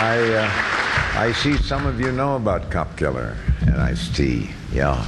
I, 0.00 0.18
uh, 0.32 0.67
I 1.18 1.32
see 1.32 1.56
some 1.56 1.84
of 1.84 1.98
you 2.00 2.12
know 2.12 2.36
about 2.36 2.70
Cop 2.70 2.96
Killer 2.96 3.36
and 3.62 3.74
Ice 3.74 4.08
T. 4.16 4.50
Yeah. 4.72 5.04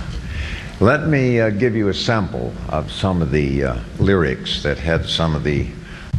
Let 0.81 1.07
me 1.07 1.39
uh, 1.39 1.51
give 1.51 1.77
you 1.77 1.87
a 1.87 1.95
sample 1.95 2.53
of 2.69 2.91
some 2.91 3.23
of 3.23 3.31
the 3.31 3.63
uh, 3.63 3.81
lyrics 4.01 4.65
that 4.65 4.77
had 4.77 5.07
some 5.07 5.37
of 5.37 5.45
the 5.45 5.69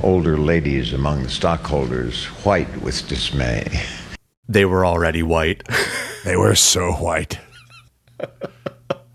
older 0.02 0.38
ladies 0.38 0.94
among 0.94 1.24
the 1.24 1.30
stockholders 1.30 2.24
white 2.46 2.74
with 2.82 3.06
dismay. 3.10 3.68
They 4.48 4.64
were 4.64 4.86
already 4.86 5.24
white. 5.24 5.68
They 6.24 6.38
were 6.38 6.56
so 6.56 6.94
white. 6.94 7.40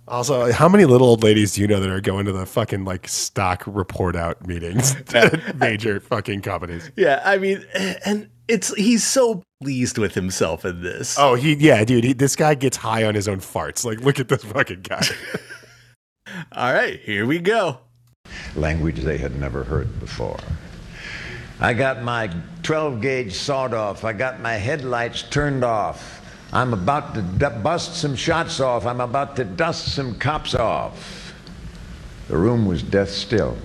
Also, 0.08 0.50
how 0.52 0.68
many 0.68 0.84
little 0.84 1.06
old 1.06 1.22
ladies 1.22 1.54
do 1.54 1.60
you 1.60 1.68
know 1.68 1.78
that 1.78 1.88
are 1.88 2.00
going 2.00 2.26
to 2.26 2.32
the 2.32 2.44
fucking 2.44 2.84
like 2.84 3.08
stock 3.08 3.62
report 3.66 4.16
out 4.16 4.44
meetings 4.46 4.96
at 5.14 5.56
major 5.56 6.00
fucking 6.00 6.42
companies? 6.42 6.90
yeah, 6.96 7.22
I 7.24 7.38
mean, 7.38 7.64
and 8.04 8.28
it's 8.48 8.74
he's 8.74 9.04
so 9.04 9.42
pleased 9.62 9.98
with 9.98 10.14
himself 10.14 10.64
in 10.64 10.82
this. 10.82 11.16
Oh, 11.18 11.34
he 11.34 11.54
yeah, 11.54 11.84
dude. 11.84 12.04
He, 12.04 12.12
this 12.12 12.36
guy 12.36 12.54
gets 12.54 12.76
high 12.76 13.04
on 13.04 13.14
his 13.14 13.28
own 13.28 13.38
farts. 13.40 13.84
Like, 13.84 14.00
look 14.00 14.20
at 14.20 14.28
this 14.28 14.44
fucking 14.44 14.82
guy. 14.82 15.02
All 16.52 16.72
right, 16.72 17.00
here 17.00 17.24
we 17.26 17.38
go. 17.38 17.78
language 18.54 19.00
they 19.00 19.16
had 19.18 19.38
never 19.38 19.64
heard 19.64 19.98
before. 20.00 20.38
I 21.60 21.72
got 21.72 22.02
my 22.02 22.30
12 22.64 23.00
gauge 23.00 23.32
sawed 23.34 23.72
off. 23.72 24.04
I 24.04 24.12
got 24.12 24.40
my 24.40 24.54
headlights 24.54 25.22
turned 25.22 25.64
off. 25.64 26.20
I'm 26.52 26.74
about 26.74 27.14
to 27.14 27.22
d- 27.22 27.62
bust 27.62 27.96
some 27.96 28.14
shots 28.14 28.60
off. 28.60 28.84
I'm 28.86 29.00
about 29.00 29.36
to 29.36 29.44
dust 29.44 29.94
some 29.94 30.18
cops 30.18 30.54
off. 30.54 31.32
The 32.28 32.36
room 32.36 32.66
was 32.66 32.82
death 32.82 33.10
still. 33.10 33.56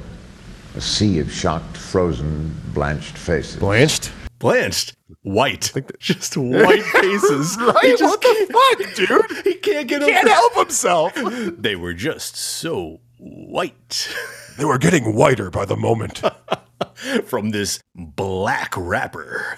A 0.76 0.82
sea 0.82 1.20
of 1.20 1.32
shocked, 1.32 1.76
frozen, 1.76 2.56
blanched 2.74 3.18
faces. 3.18 3.58
Blanched. 3.58 4.12
Blanched, 4.42 4.96
white, 5.22 5.72
just 6.00 6.36
white 6.36 6.84
faces. 6.84 7.58
Right? 7.62 7.96
Just 7.98 8.04
what 8.04 8.22
the 8.22 8.48
fuck, 8.52 8.96
dude? 8.96 9.44
He 9.46 9.54
can't 9.54 9.88
get 9.88 10.02
Can't 10.02 10.26
over. 10.28 10.34
help 10.34 10.56
himself. 10.56 11.14
They 11.16 11.76
were 11.76 11.94
just 11.94 12.36
so 12.36 13.00
white 13.20 14.10
They 14.58 14.66
were 14.66 14.80
getting 14.80 15.16
whiter 15.16 15.50
by 15.52 15.66
the 15.66 15.78
moment. 15.78 16.22
from 17.26 17.52
this 17.52 17.82
black 17.96 18.74
rapper. 18.76 19.58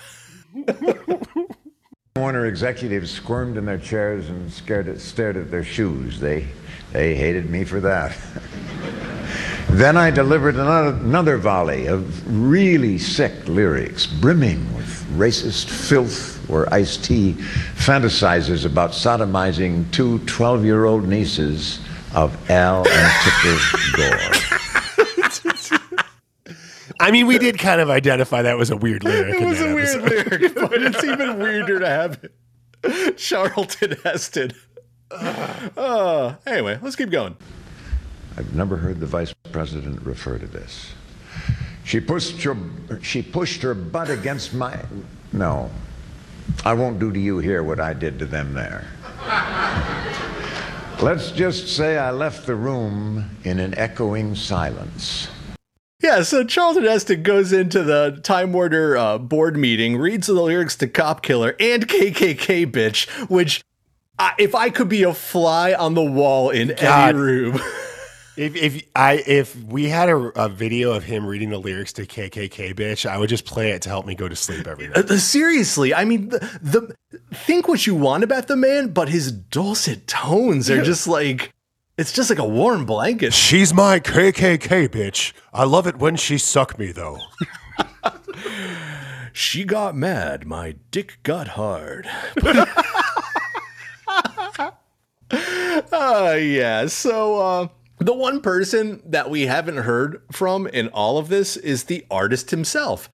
Warner 2.17 2.45
executives 2.45 3.09
squirmed 3.09 3.57
in 3.57 3.65
their 3.65 3.77
chairs 3.79 4.29
and 4.29 4.51
scared 4.51 4.87
at, 4.87 4.99
stared 4.99 5.35
at 5.37 5.49
their 5.49 5.63
shoes. 5.63 6.19
They, 6.19 6.45
they 6.91 7.15
hated 7.15 7.49
me 7.49 7.63
for 7.63 7.79
that. 7.79 8.15
Then 9.79 9.97
I 9.97 10.11
delivered 10.11 10.55
another, 10.55 10.95
another 10.97 11.37
volley 11.37 11.87
of 11.87 12.03
really 12.27 12.97
sick 12.97 13.47
lyrics, 13.47 14.05
brimming 14.05 14.73
with 14.75 15.05
racist 15.17 15.69
filth, 15.69 16.47
where 16.49 16.71
Ice 16.73 16.97
T 16.97 17.33
fantasizes 17.33 18.65
about 18.65 18.91
sodomizing 18.91 19.89
two 19.91 20.19
12 20.19 20.65
year 20.65 20.85
old 20.85 21.07
nieces 21.07 21.79
of 22.13 22.49
Al 22.49 22.87
and 22.87 23.11
Tipper 23.23 23.57
Gore. 23.97 24.53
I 26.99 27.11
mean, 27.11 27.27
we 27.27 27.37
did 27.37 27.57
kind 27.57 27.81
of 27.81 27.89
identify 27.89 28.43
that 28.43 28.57
was 28.57 28.69
a 28.69 28.77
weird 28.77 29.03
lyric. 29.03 29.41
It 29.41 29.45
was 29.45 29.59
that 29.59 29.71
a 29.71 29.75
weird 29.75 30.01
lyric, 30.01 30.55
but 30.55 30.73
it's 30.73 31.03
even 31.03 31.39
weirder 31.39 31.79
to 31.79 31.87
have 31.87 32.23
it. 32.23 33.17
Charlton 33.17 33.97
Heston. 34.03 34.51
Uh, 35.11 36.35
anyway, 36.45 36.79
let's 36.81 36.95
keep 36.95 37.09
going. 37.09 37.35
I've 38.37 38.53
never 38.55 38.77
heard 38.77 38.99
the 38.99 39.05
vice 39.05 39.33
president 39.51 40.01
refer 40.03 40.37
to 40.37 40.47
this. 40.47 40.91
She 41.83 41.99
pushed 41.99 42.41
her, 42.43 42.57
she 43.01 43.21
pushed 43.21 43.61
her 43.61 43.73
butt 43.73 44.09
against 44.09 44.53
my. 44.53 44.79
No, 45.31 45.69
I 46.65 46.73
won't 46.73 46.99
do 46.99 47.11
to 47.11 47.19
you 47.19 47.39
here 47.39 47.63
what 47.63 47.79
I 47.79 47.93
did 47.93 48.19
to 48.19 48.25
them 48.25 48.53
there. 48.53 48.87
Let's 51.01 51.31
just 51.31 51.75
say 51.75 51.97
I 51.97 52.11
left 52.11 52.45
the 52.45 52.55
room 52.55 53.29
in 53.43 53.59
an 53.59 53.77
echoing 53.77 54.35
silence. 54.35 55.27
Yeah, 56.01 56.23
so 56.23 56.43
Charlton 56.43 56.83
Heston 56.83 57.23
goes 57.23 57.53
into 57.53 57.81
the 57.83 58.19
Time 58.23 58.51
Warner 58.53 58.97
uh, 58.97 59.17
board 59.17 59.55
meeting, 59.57 59.97
reads 59.97 60.27
the 60.27 60.33
lyrics 60.33 60.75
to 60.77 60.87
Cop 60.87 61.21
Killer 61.21 61.55
and 61.59 61.87
KKK 61.89 62.69
Bitch, 62.71 63.09
which, 63.29 63.63
I, 64.19 64.33
if 64.37 64.53
I 64.53 64.69
could 64.69 64.89
be 64.89 65.03
a 65.03 65.13
fly 65.13 65.73
on 65.73 65.93
the 65.93 66.03
wall 66.03 66.49
in 66.49 66.75
God. 66.79 67.09
any 67.09 67.17
room, 67.17 67.59
If 68.35 68.55
if 68.55 68.83
I 68.95 69.23
if 69.27 69.55
we 69.63 69.89
had 69.89 70.09
a, 70.09 70.15
a 70.15 70.49
video 70.49 70.91
of 70.91 71.03
him 71.03 71.25
reading 71.25 71.49
the 71.49 71.57
lyrics 71.57 71.93
to 71.93 72.05
KKK 72.05 72.73
bitch, 72.73 73.07
I 73.09 73.17
would 73.17 73.29
just 73.29 73.45
play 73.45 73.71
it 73.71 73.81
to 73.83 73.89
help 73.89 74.05
me 74.05 74.15
go 74.15 74.27
to 74.27 74.35
sleep 74.35 74.67
every 74.67 74.87
night. 74.87 75.09
Uh, 75.09 75.17
seriously, 75.17 75.93
I 75.93 76.05
mean, 76.05 76.29
the, 76.29 76.39
the 76.61 76.95
think 77.33 77.67
what 77.67 77.85
you 77.85 77.95
want 77.95 78.23
about 78.23 78.47
the 78.47 78.55
man, 78.55 78.89
but 78.89 79.09
his 79.09 79.31
dulcet 79.31 80.07
tones 80.07 80.69
are 80.69 80.83
just 80.83 81.07
like 81.07 81.53
it's 81.97 82.11
just 82.11 82.29
like 82.29 82.39
a 82.39 82.47
warm 82.47 82.85
blanket. 82.85 83.33
She's 83.33 83.73
my 83.73 83.99
KKK 83.99 84.89
bitch. 84.89 85.33
I 85.53 85.65
love 85.65 85.85
it 85.85 85.97
when 85.97 86.15
she 86.15 86.37
suck 86.37 86.79
me 86.79 86.91
though. 86.91 87.19
She 89.35 89.63
got 89.63 89.95
mad, 89.95 90.45
my 90.45 90.75
dick 90.91 91.17
got 91.23 91.47
hard. 91.49 92.07
uh, 92.45 92.65
yeah, 96.39 96.85
so 96.85 97.39
uh, 97.39 97.67
the 98.05 98.13
one 98.13 98.41
person 98.41 99.01
that 99.05 99.29
we 99.29 99.43
haven't 99.45 99.77
heard 99.77 100.21
from 100.31 100.67
in 100.67 100.89
all 100.89 101.17
of 101.17 101.29
this 101.29 101.55
is 101.55 101.85
the 101.85 102.05
artist 102.11 102.51
himself. 102.51 103.09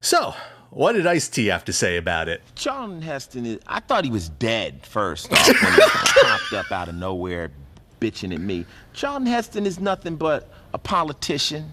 So, 0.00 0.34
what 0.70 0.94
did 0.94 1.06
Ice 1.06 1.28
T 1.28 1.46
have 1.46 1.64
to 1.66 1.72
say 1.72 1.96
about 1.96 2.28
it? 2.28 2.42
Charlton 2.56 3.02
Heston 3.02 3.46
is. 3.46 3.60
I 3.68 3.78
thought 3.78 4.04
he 4.04 4.10
was 4.10 4.30
dead 4.30 4.84
first 4.84 5.32
off 5.32 5.46
when 5.46 5.72
he 5.74 5.80
popped 6.22 6.52
up 6.54 6.72
out 6.72 6.88
of 6.88 6.96
nowhere, 6.96 7.52
bitching 8.00 8.34
at 8.34 8.40
me. 8.40 8.66
Charlton 8.94 9.26
Heston 9.26 9.64
is 9.64 9.78
nothing 9.78 10.16
but 10.16 10.50
a 10.74 10.78
politician. 10.78 11.70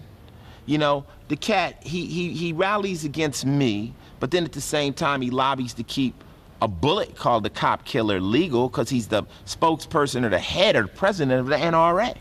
You 0.66 0.78
know, 0.78 1.04
the 1.26 1.36
cat. 1.36 1.82
He 1.82 2.06
he 2.06 2.32
he 2.34 2.52
rallies 2.52 3.04
against 3.04 3.44
me, 3.44 3.94
but 4.20 4.30
then 4.30 4.44
at 4.44 4.52
the 4.52 4.60
same 4.60 4.92
time 4.92 5.22
he 5.22 5.30
lobbies 5.30 5.74
to 5.74 5.82
keep 5.82 6.22
a 6.62 6.68
bullet 6.68 7.16
called 7.16 7.42
the 7.42 7.50
cop 7.50 7.84
killer 7.84 8.20
legal 8.20 8.68
because 8.68 8.90
he's 8.90 9.08
the 9.08 9.24
spokesperson 9.44 10.24
or 10.24 10.28
the 10.28 10.38
head 10.38 10.76
or 10.76 10.82
the 10.82 10.88
president 10.88 11.40
of 11.40 11.46
the 11.48 11.56
NRA. 11.56 12.16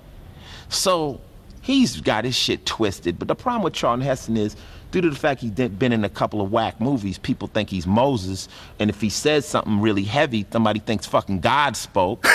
So 0.69 1.19
he's 1.61 1.99
got 2.01 2.25
his 2.25 2.35
shit 2.35 2.65
twisted. 2.65 3.19
But 3.19 3.27
the 3.27 3.35
problem 3.35 3.63
with 3.63 3.73
Charlton 3.73 4.05
Heston 4.05 4.37
is, 4.37 4.55
due 4.91 5.01
to 5.01 5.09
the 5.09 5.15
fact 5.15 5.41
he's 5.41 5.51
been 5.51 5.91
in 5.91 6.03
a 6.03 6.09
couple 6.09 6.41
of 6.41 6.51
whack 6.51 6.79
movies, 6.79 7.17
people 7.17 7.47
think 7.47 7.69
he's 7.69 7.85
Moses. 7.85 8.47
And 8.79 8.89
if 8.89 9.01
he 9.01 9.09
says 9.09 9.45
something 9.45 9.81
really 9.81 10.03
heavy, 10.03 10.45
somebody 10.51 10.79
thinks 10.79 11.05
fucking 11.05 11.41
God 11.41 11.75
spoke. 11.75 12.23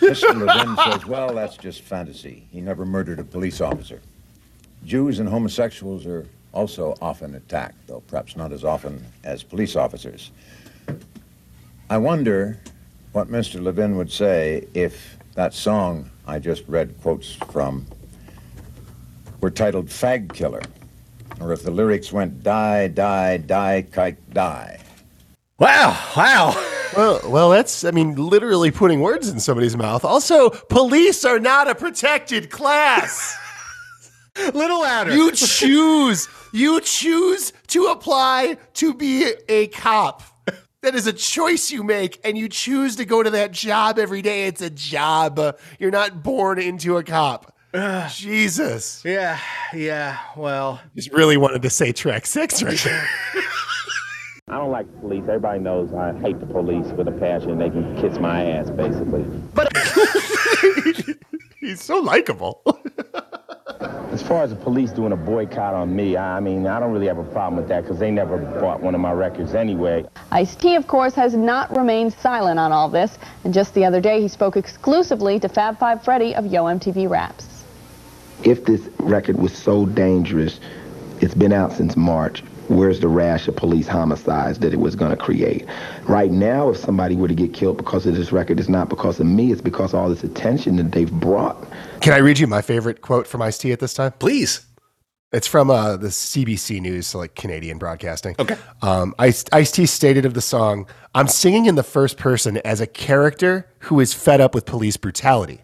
Mr. 0.00 0.44
Levin 0.44 0.76
says, 0.76 1.06
well, 1.06 1.32
that's 1.34 1.56
just 1.56 1.82
fantasy. 1.82 2.46
He 2.50 2.60
never 2.60 2.84
murdered 2.84 3.18
a 3.18 3.24
police 3.24 3.60
officer. 3.60 4.00
Jews 4.84 5.18
and 5.18 5.28
homosexuals 5.28 6.06
are 6.06 6.26
also 6.52 6.94
often 7.00 7.34
attacked, 7.34 7.86
though 7.86 8.00
perhaps 8.08 8.36
not 8.36 8.52
as 8.52 8.64
often 8.64 9.04
as 9.24 9.42
police 9.42 9.76
officers. 9.76 10.30
I 11.88 11.98
wonder 11.98 12.58
what 13.12 13.28
Mr. 13.28 13.62
Levin 13.62 13.96
would 13.96 14.10
say 14.10 14.66
if 14.74 15.16
that 15.36 15.54
song 15.54 16.10
I 16.26 16.40
just 16.40 16.66
read 16.66 17.00
quotes 17.00 17.34
from 17.34 17.86
were 19.40 19.50
titled 19.50 19.86
Fag 19.86 20.32
Killer, 20.32 20.62
or 21.40 21.52
if 21.52 21.62
the 21.62 21.70
lyrics 21.70 22.10
went 22.10 22.42
die, 22.42 22.88
die, 22.88 23.36
die, 23.36 23.86
kike, 23.88 24.16
die. 24.32 24.80
Wow, 25.58 25.96
wow. 26.16 26.72
Well, 26.96 27.20
well, 27.30 27.50
that's, 27.50 27.84
I 27.84 27.90
mean, 27.90 28.14
literally 28.14 28.70
putting 28.70 29.00
words 29.00 29.28
in 29.28 29.38
somebody's 29.38 29.76
mouth. 29.76 30.04
Also, 30.04 30.50
police 30.50 31.24
are 31.24 31.38
not 31.38 31.68
a 31.68 31.74
protected 31.74 32.50
class. 32.50 33.36
Little 34.54 34.80
louder. 34.80 35.14
You 35.14 35.32
choose, 35.32 36.28
you 36.52 36.80
choose 36.80 37.52
to 37.68 37.86
apply 37.86 38.56
to 38.74 38.94
be 38.94 39.32
a 39.48 39.68
cop. 39.68 40.22
That 40.86 40.94
is 40.94 41.08
a 41.08 41.12
choice 41.12 41.72
you 41.72 41.82
make, 41.82 42.20
and 42.22 42.38
you 42.38 42.48
choose 42.48 42.94
to 42.94 43.04
go 43.04 43.20
to 43.20 43.30
that 43.30 43.50
job 43.50 43.98
every 43.98 44.22
day. 44.22 44.46
It's 44.46 44.62
a 44.62 44.70
job. 44.70 45.58
You're 45.80 45.90
not 45.90 46.22
born 46.22 46.60
into 46.60 46.96
a 46.96 47.02
cop. 47.02 47.52
Jesus. 48.10 49.02
Yeah, 49.04 49.36
yeah, 49.74 50.16
well. 50.36 50.80
Just 50.94 51.12
really 51.12 51.38
wanted 51.38 51.62
to 51.62 51.70
say 51.70 51.90
track 51.90 52.24
six 52.24 52.62
right 52.62 52.78
there. 52.78 53.08
I 54.48 54.58
don't 54.58 54.70
like 54.70 54.86
the 54.92 55.00
police. 55.00 55.24
Everybody 55.24 55.58
knows 55.58 55.92
I 55.92 56.16
hate 56.20 56.38
the 56.38 56.46
police 56.46 56.86
with 56.92 57.08
a 57.08 57.12
passion. 57.18 57.58
They 57.58 57.70
can 57.70 58.00
kiss 58.00 58.20
my 58.20 58.46
ass, 58.48 58.70
basically. 58.70 59.24
But 59.54 59.76
he's 61.60 61.82
so 61.82 61.98
likable. 61.98 62.62
As 64.16 64.22
far 64.22 64.42
as 64.42 64.48
the 64.48 64.56
police 64.56 64.92
doing 64.92 65.12
a 65.12 65.16
boycott 65.16 65.74
on 65.74 65.94
me, 65.94 66.16
I 66.16 66.40
mean, 66.40 66.66
I 66.66 66.80
don't 66.80 66.90
really 66.90 67.06
have 67.06 67.18
a 67.18 67.22
problem 67.22 67.56
with 67.56 67.68
that 67.68 67.82
because 67.82 67.98
they 67.98 68.10
never 68.10 68.38
bought 68.38 68.80
one 68.80 68.94
of 68.94 69.00
my 69.02 69.12
records 69.12 69.54
anyway. 69.54 70.06
Ice 70.32 70.56
T, 70.56 70.74
of 70.74 70.86
course, 70.86 71.12
has 71.12 71.34
not 71.34 71.76
remained 71.76 72.14
silent 72.14 72.58
on 72.58 72.72
all 72.72 72.88
this, 72.88 73.18
and 73.44 73.52
just 73.52 73.74
the 73.74 73.84
other 73.84 74.00
day 74.00 74.22
he 74.22 74.28
spoke 74.28 74.56
exclusively 74.56 75.38
to 75.40 75.50
Fab 75.50 75.78
Five 75.78 76.02
Freddy 76.02 76.34
of 76.34 76.46
Yo 76.46 76.64
MTV 76.64 77.10
Raps. 77.10 77.62
If 78.42 78.64
this 78.64 78.88
record 79.00 79.36
was 79.36 79.54
so 79.54 79.84
dangerous, 79.84 80.60
it's 81.20 81.34
been 81.34 81.52
out 81.52 81.74
since 81.74 81.94
March. 81.94 82.42
Where's 82.68 83.00
the 83.00 83.08
rash 83.08 83.48
of 83.48 83.56
police 83.56 83.86
homicides 83.86 84.60
that 84.60 84.72
it 84.72 84.80
was 84.80 84.96
going 84.96 85.10
to 85.10 85.16
create? 85.18 85.66
Right 86.04 86.30
now, 86.30 86.70
if 86.70 86.78
somebody 86.78 87.16
were 87.16 87.28
to 87.28 87.34
get 87.34 87.52
killed 87.52 87.76
because 87.76 88.06
of 88.06 88.16
this 88.16 88.32
record, 88.32 88.58
it's 88.58 88.70
not 88.70 88.88
because 88.88 89.20
of 89.20 89.26
me, 89.26 89.52
it's 89.52 89.60
because 89.60 89.92
of 89.92 90.00
all 90.00 90.08
this 90.08 90.24
attention 90.24 90.76
that 90.76 90.90
they've 90.90 91.12
brought. 91.12 91.62
Can 92.00 92.12
I 92.12 92.18
read 92.18 92.38
you 92.38 92.46
my 92.46 92.62
favorite 92.62 93.00
quote 93.00 93.26
from 93.26 93.42
Ice 93.42 93.58
T 93.58 93.72
at 93.72 93.80
this 93.80 93.94
time? 93.94 94.12
Please. 94.12 94.66
It's 95.32 95.46
from 95.46 95.70
uh, 95.70 95.96
the 95.96 96.08
CBC 96.08 96.80
News, 96.80 97.08
so 97.08 97.18
like 97.18 97.34
Canadian 97.34 97.78
broadcasting. 97.78 98.36
Okay. 98.38 98.56
Um, 98.80 99.14
Ice 99.18 99.42
T 99.42 99.84
stated 99.86 100.24
of 100.24 100.34
the 100.34 100.40
song, 100.40 100.86
I'm 101.14 101.26
singing 101.28 101.66
in 101.66 101.74
the 101.74 101.82
first 101.82 102.16
person 102.16 102.58
as 102.58 102.80
a 102.80 102.86
character 102.86 103.68
who 103.80 103.98
is 104.00 104.14
fed 104.14 104.40
up 104.40 104.54
with 104.54 104.66
police 104.66 104.96
brutality. 104.96 105.62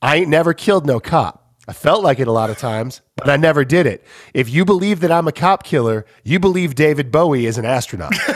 I 0.00 0.16
ain't 0.16 0.28
never 0.28 0.54
killed 0.54 0.86
no 0.86 1.00
cop. 1.00 1.40
I 1.66 1.72
felt 1.72 2.04
like 2.04 2.20
it 2.20 2.28
a 2.28 2.32
lot 2.32 2.50
of 2.50 2.58
times, 2.58 3.00
but 3.16 3.30
I 3.30 3.36
never 3.36 3.64
did 3.64 3.86
it. 3.86 4.04
If 4.34 4.50
you 4.50 4.64
believe 4.64 5.00
that 5.00 5.10
I'm 5.10 5.26
a 5.26 5.32
cop 5.32 5.64
killer, 5.64 6.04
you 6.22 6.38
believe 6.38 6.74
David 6.74 7.10
Bowie 7.10 7.46
is 7.46 7.56
an 7.56 7.64
astronaut. 7.64 8.12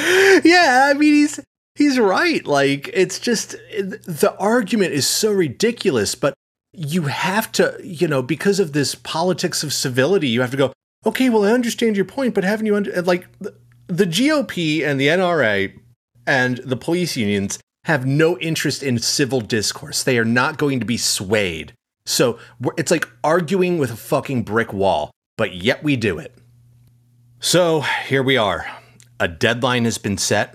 yeah, 0.44 0.90
I 0.90 0.94
mean 0.98 1.14
he's 1.14 1.40
he's 1.76 2.00
right. 2.00 2.46
Like 2.46 2.90
it's 2.94 3.20
just 3.20 3.52
the 3.52 4.36
argument 4.40 4.94
is 4.94 5.08
so 5.08 5.32
ridiculous, 5.32 6.16
but 6.16 6.34
you 6.74 7.04
have 7.04 7.52
to, 7.54 7.80
you 7.84 8.08
know, 8.08 8.22
because 8.22 8.60
of 8.60 8.74
this 8.74 8.96
politics 8.96 9.64
of 9.64 9.74
civility, 9.74 10.28
you 10.28 10.42
have 10.42 10.52
to 10.52 10.58
go, 10.58 10.74
"Okay, 11.06 11.30
well 11.30 11.46
I 11.46 11.52
understand 11.52 11.96
your 11.96 12.06
point, 12.06 12.34
but 12.34 12.44
haven't 12.44 12.66
you 12.66 12.76
under 12.76 13.02
like 13.02 13.28
the, 13.40 13.56
the 13.88 14.06
GOP 14.06 14.86
and 14.86 15.00
the 15.00 15.08
NRA 15.08 15.74
and 16.26 16.58
the 16.58 16.78
police 16.78 17.16
unions 17.18 17.60
have 17.86 18.06
no 18.06 18.38
interest 18.40 18.82
in 18.82 18.98
civil 18.98 19.42
discourse. 19.42 20.04
They 20.04 20.18
are 20.18 20.26
not 20.26 20.58
going 20.58 20.80
to 20.80 20.86
be 20.86 20.98
swayed. 20.98 21.74
So 22.06 22.40
it's 22.78 22.92
like 22.92 23.08
arguing 23.24 23.78
with 23.78 23.92
a 23.92 23.98
fucking 23.98 24.44
brick 24.44 24.74
wall, 24.74 25.12
but 25.38 25.54
yet 25.54 25.84
we 25.84 25.96
do 25.96 26.18
it. 26.18 26.34
So 27.40 27.82
here 27.82 28.24
we 28.24 28.38
are. 28.38 28.66
A 29.24 29.28
deadline 29.30 29.86
has 29.86 29.98
been 29.98 30.18
set, 30.18 30.54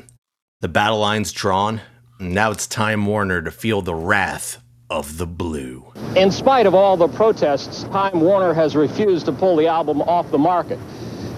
the 0.60 0.68
battle 0.68 0.98
line's 0.98 1.32
drawn, 1.32 1.80
and 2.20 2.34
now 2.34 2.50
it's 2.50 2.66
Time 2.66 3.06
Warner 3.06 3.40
to 3.40 3.50
feel 3.50 3.80
the 3.80 3.94
wrath 3.94 4.58
of 4.90 5.16
the 5.16 5.26
blue. 5.26 5.90
In 6.14 6.30
spite 6.30 6.66
of 6.66 6.74
all 6.74 6.94
the 6.94 7.08
protests, 7.08 7.84
Time 7.84 8.20
Warner 8.20 8.52
has 8.52 8.76
refused 8.76 9.24
to 9.24 9.32
pull 9.32 9.56
the 9.56 9.68
album 9.68 10.02
off 10.02 10.30
the 10.30 10.36
market. 10.36 10.78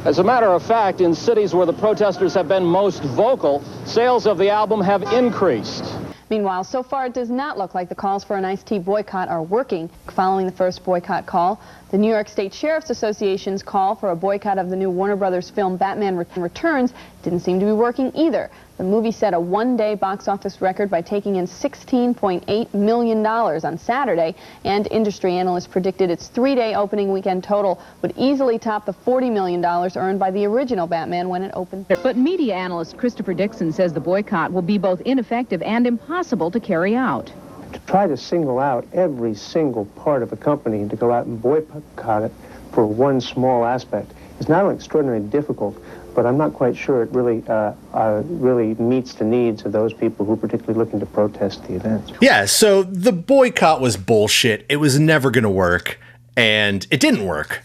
As 0.04 0.18
a 0.18 0.24
matter 0.24 0.48
of 0.48 0.60
fact, 0.64 1.00
in 1.00 1.14
cities 1.14 1.54
where 1.54 1.66
the 1.66 1.72
protesters 1.72 2.34
have 2.34 2.48
been 2.48 2.64
most 2.64 3.04
vocal, 3.04 3.62
sales 3.84 4.26
of 4.26 4.36
the 4.36 4.50
album 4.50 4.80
have 4.80 5.04
increased. 5.12 5.84
Meanwhile, 6.30 6.62
so 6.62 6.84
far 6.84 7.06
it 7.06 7.12
does 7.12 7.28
not 7.28 7.58
look 7.58 7.74
like 7.74 7.88
the 7.88 7.94
calls 7.96 8.22
for 8.22 8.36
an 8.36 8.44
Ice 8.44 8.62
T 8.62 8.78
boycott 8.78 9.28
are 9.28 9.42
working. 9.42 9.90
Following 10.14 10.46
the 10.46 10.52
first 10.52 10.84
boycott 10.84 11.26
call, 11.26 11.60
the 11.90 11.98
New 11.98 12.08
York 12.08 12.28
State 12.28 12.54
Sheriff's 12.54 12.88
Association's 12.88 13.64
call 13.64 13.96
for 13.96 14.12
a 14.12 14.16
boycott 14.16 14.56
of 14.56 14.70
the 14.70 14.76
new 14.76 14.90
Warner 14.90 15.16
Brothers 15.16 15.50
film 15.50 15.76
Batman 15.76 16.16
Returns 16.36 16.92
didn't 17.24 17.40
seem 17.40 17.58
to 17.58 17.66
be 17.66 17.72
working 17.72 18.12
either. 18.14 18.48
The 18.80 18.86
movie 18.86 19.12
set 19.12 19.34
a 19.34 19.38
one-day 19.38 19.96
box 19.96 20.26
office 20.26 20.62
record 20.62 20.88
by 20.88 21.02
taking 21.02 21.36
in 21.36 21.44
$16.8 21.44 22.72
million 22.72 23.26
on 23.26 23.76
Saturday, 23.76 24.34
and 24.64 24.88
industry 24.90 25.34
analysts 25.34 25.66
predicted 25.66 26.08
its 26.08 26.28
three-day 26.28 26.74
opening 26.74 27.12
weekend 27.12 27.44
total 27.44 27.78
would 28.00 28.14
easily 28.16 28.58
top 28.58 28.86
the 28.86 28.94
$40 28.94 29.30
million 29.30 29.62
earned 29.62 30.18
by 30.18 30.30
the 30.30 30.46
original 30.46 30.86
Batman 30.86 31.28
when 31.28 31.42
it 31.42 31.50
opened. 31.52 31.88
But 31.88 32.16
media 32.16 32.54
analyst 32.54 32.96
Christopher 32.96 33.34
Dixon 33.34 33.70
says 33.70 33.92
the 33.92 34.00
boycott 34.00 34.50
will 34.50 34.62
be 34.62 34.78
both 34.78 35.02
ineffective 35.02 35.60
and 35.60 35.86
impossible 35.86 36.50
to 36.50 36.58
carry 36.58 36.96
out. 36.96 37.30
to 37.74 37.80
try 37.80 38.06
to 38.06 38.16
single 38.16 38.58
out 38.58 38.86
every 38.94 39.34
single 39.34 39.84
part 39.84 40.22
of 40.22 40.32
a 40.32 40.36
company 40.38 40.80
and 40.80 40.88
to 40.88 40.96
go 40.96 41.12
out 41.12 41.26
and 41.26 41.42
boycott 41.42 42.22
it 42.22 42.32
for 42.72 42.86
one 42.86 43.20
small 43.20 43.66
aspect 43.66 44.12
is 44.38 44.48
not 44.48 44.62
only 44.62 44.74
extraordinarily 44.74 45.26
difficult, 45.28 45.76
but 46.14 46.26
I'm 46.26 46.36
not 46.36 46.52
quite 46.52 46.76
sure 46.76 47.02
it 47.02 47.10
really 47.12 47.42
uh, 47.48 47.72
uh, 47.94 48.22
really 48.24 48.74
meets 48.74 49.14
the 49.14 49.24
needs 49.24 49.64
of 49.64 49.72
those 49.72 49.92
people 49.92 50.26
who 50.26 50.32
are 50.32 50.36
particularly 50.36 50.78
looking 50.78 51.00
to 51.00 51.06
protest 51.06 51.64
the 51.66 51.74
events. 51.74 52.12
Yeah, 52.20 52.44
so 52.46 52.82
the 52.82 53.12
boycott 53.12 53.80
was 53.80 53.96
bullshit. 53.96 54.66
It 54.68 54.76
was 54.76 54.98
never 54.98 55.30
going 55.30 55.44
to 55.44 55.50
work, 55.50 55.98
and 56.36 56.86
it 56.90 57.00
didn't 57.00 57.24
work. 57.24 57.62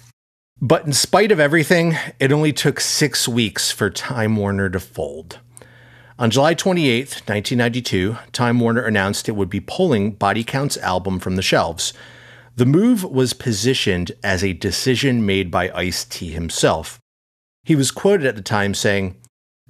But 0.62 0.86
in 0.86 0.94
spite 0.94 1.32
of 1.32 1.40
everything, 1.40 1.98
it 2.20 2.32
only 2.32 2.54
took 2.54 2.80
six 2.80 3.28
weeks 3.28 3.72
for 3.72 3.90
Time 3.90 4.36
Warner 4.38 4.70
to 4.70 4.80
fold. 4.80 5.40
On 6.18 6.32
July 6.32 6.54
28, 6.54 7.24
1992, 7.28 8.18
Time 8.32 8.62
Warner 8.62 8.86
announced 8.86 9.28
it 9.28 9.34
would 9.34 9.50
be 9.50 9.60
pulling 9.60 10.12
Body 10.12 10.46
Count's 10.46 10.78
album 10.78 11.20
from 11.20 11.36
the 11.36 11.42
shelves. 11.42 11.94
The 12.56 12.66
move 12.66 13.04
was 13.04 13.34
positioned 13.34 14.14
as 14.24 14.42
a 14.42 14.54
decision 14.54 15.26
made 15.26 15.52
by 15.52 15.70
Ice 15.72 16.06
T 16.06 16.32
himself. 16.32 17.02
He 17.66 17.76
was 17.76 17.90
quoted 17.90 18.28
at 18.28 18.36
the 18.36 18.44
time 18.44 18.76
saying, 18.76 19.18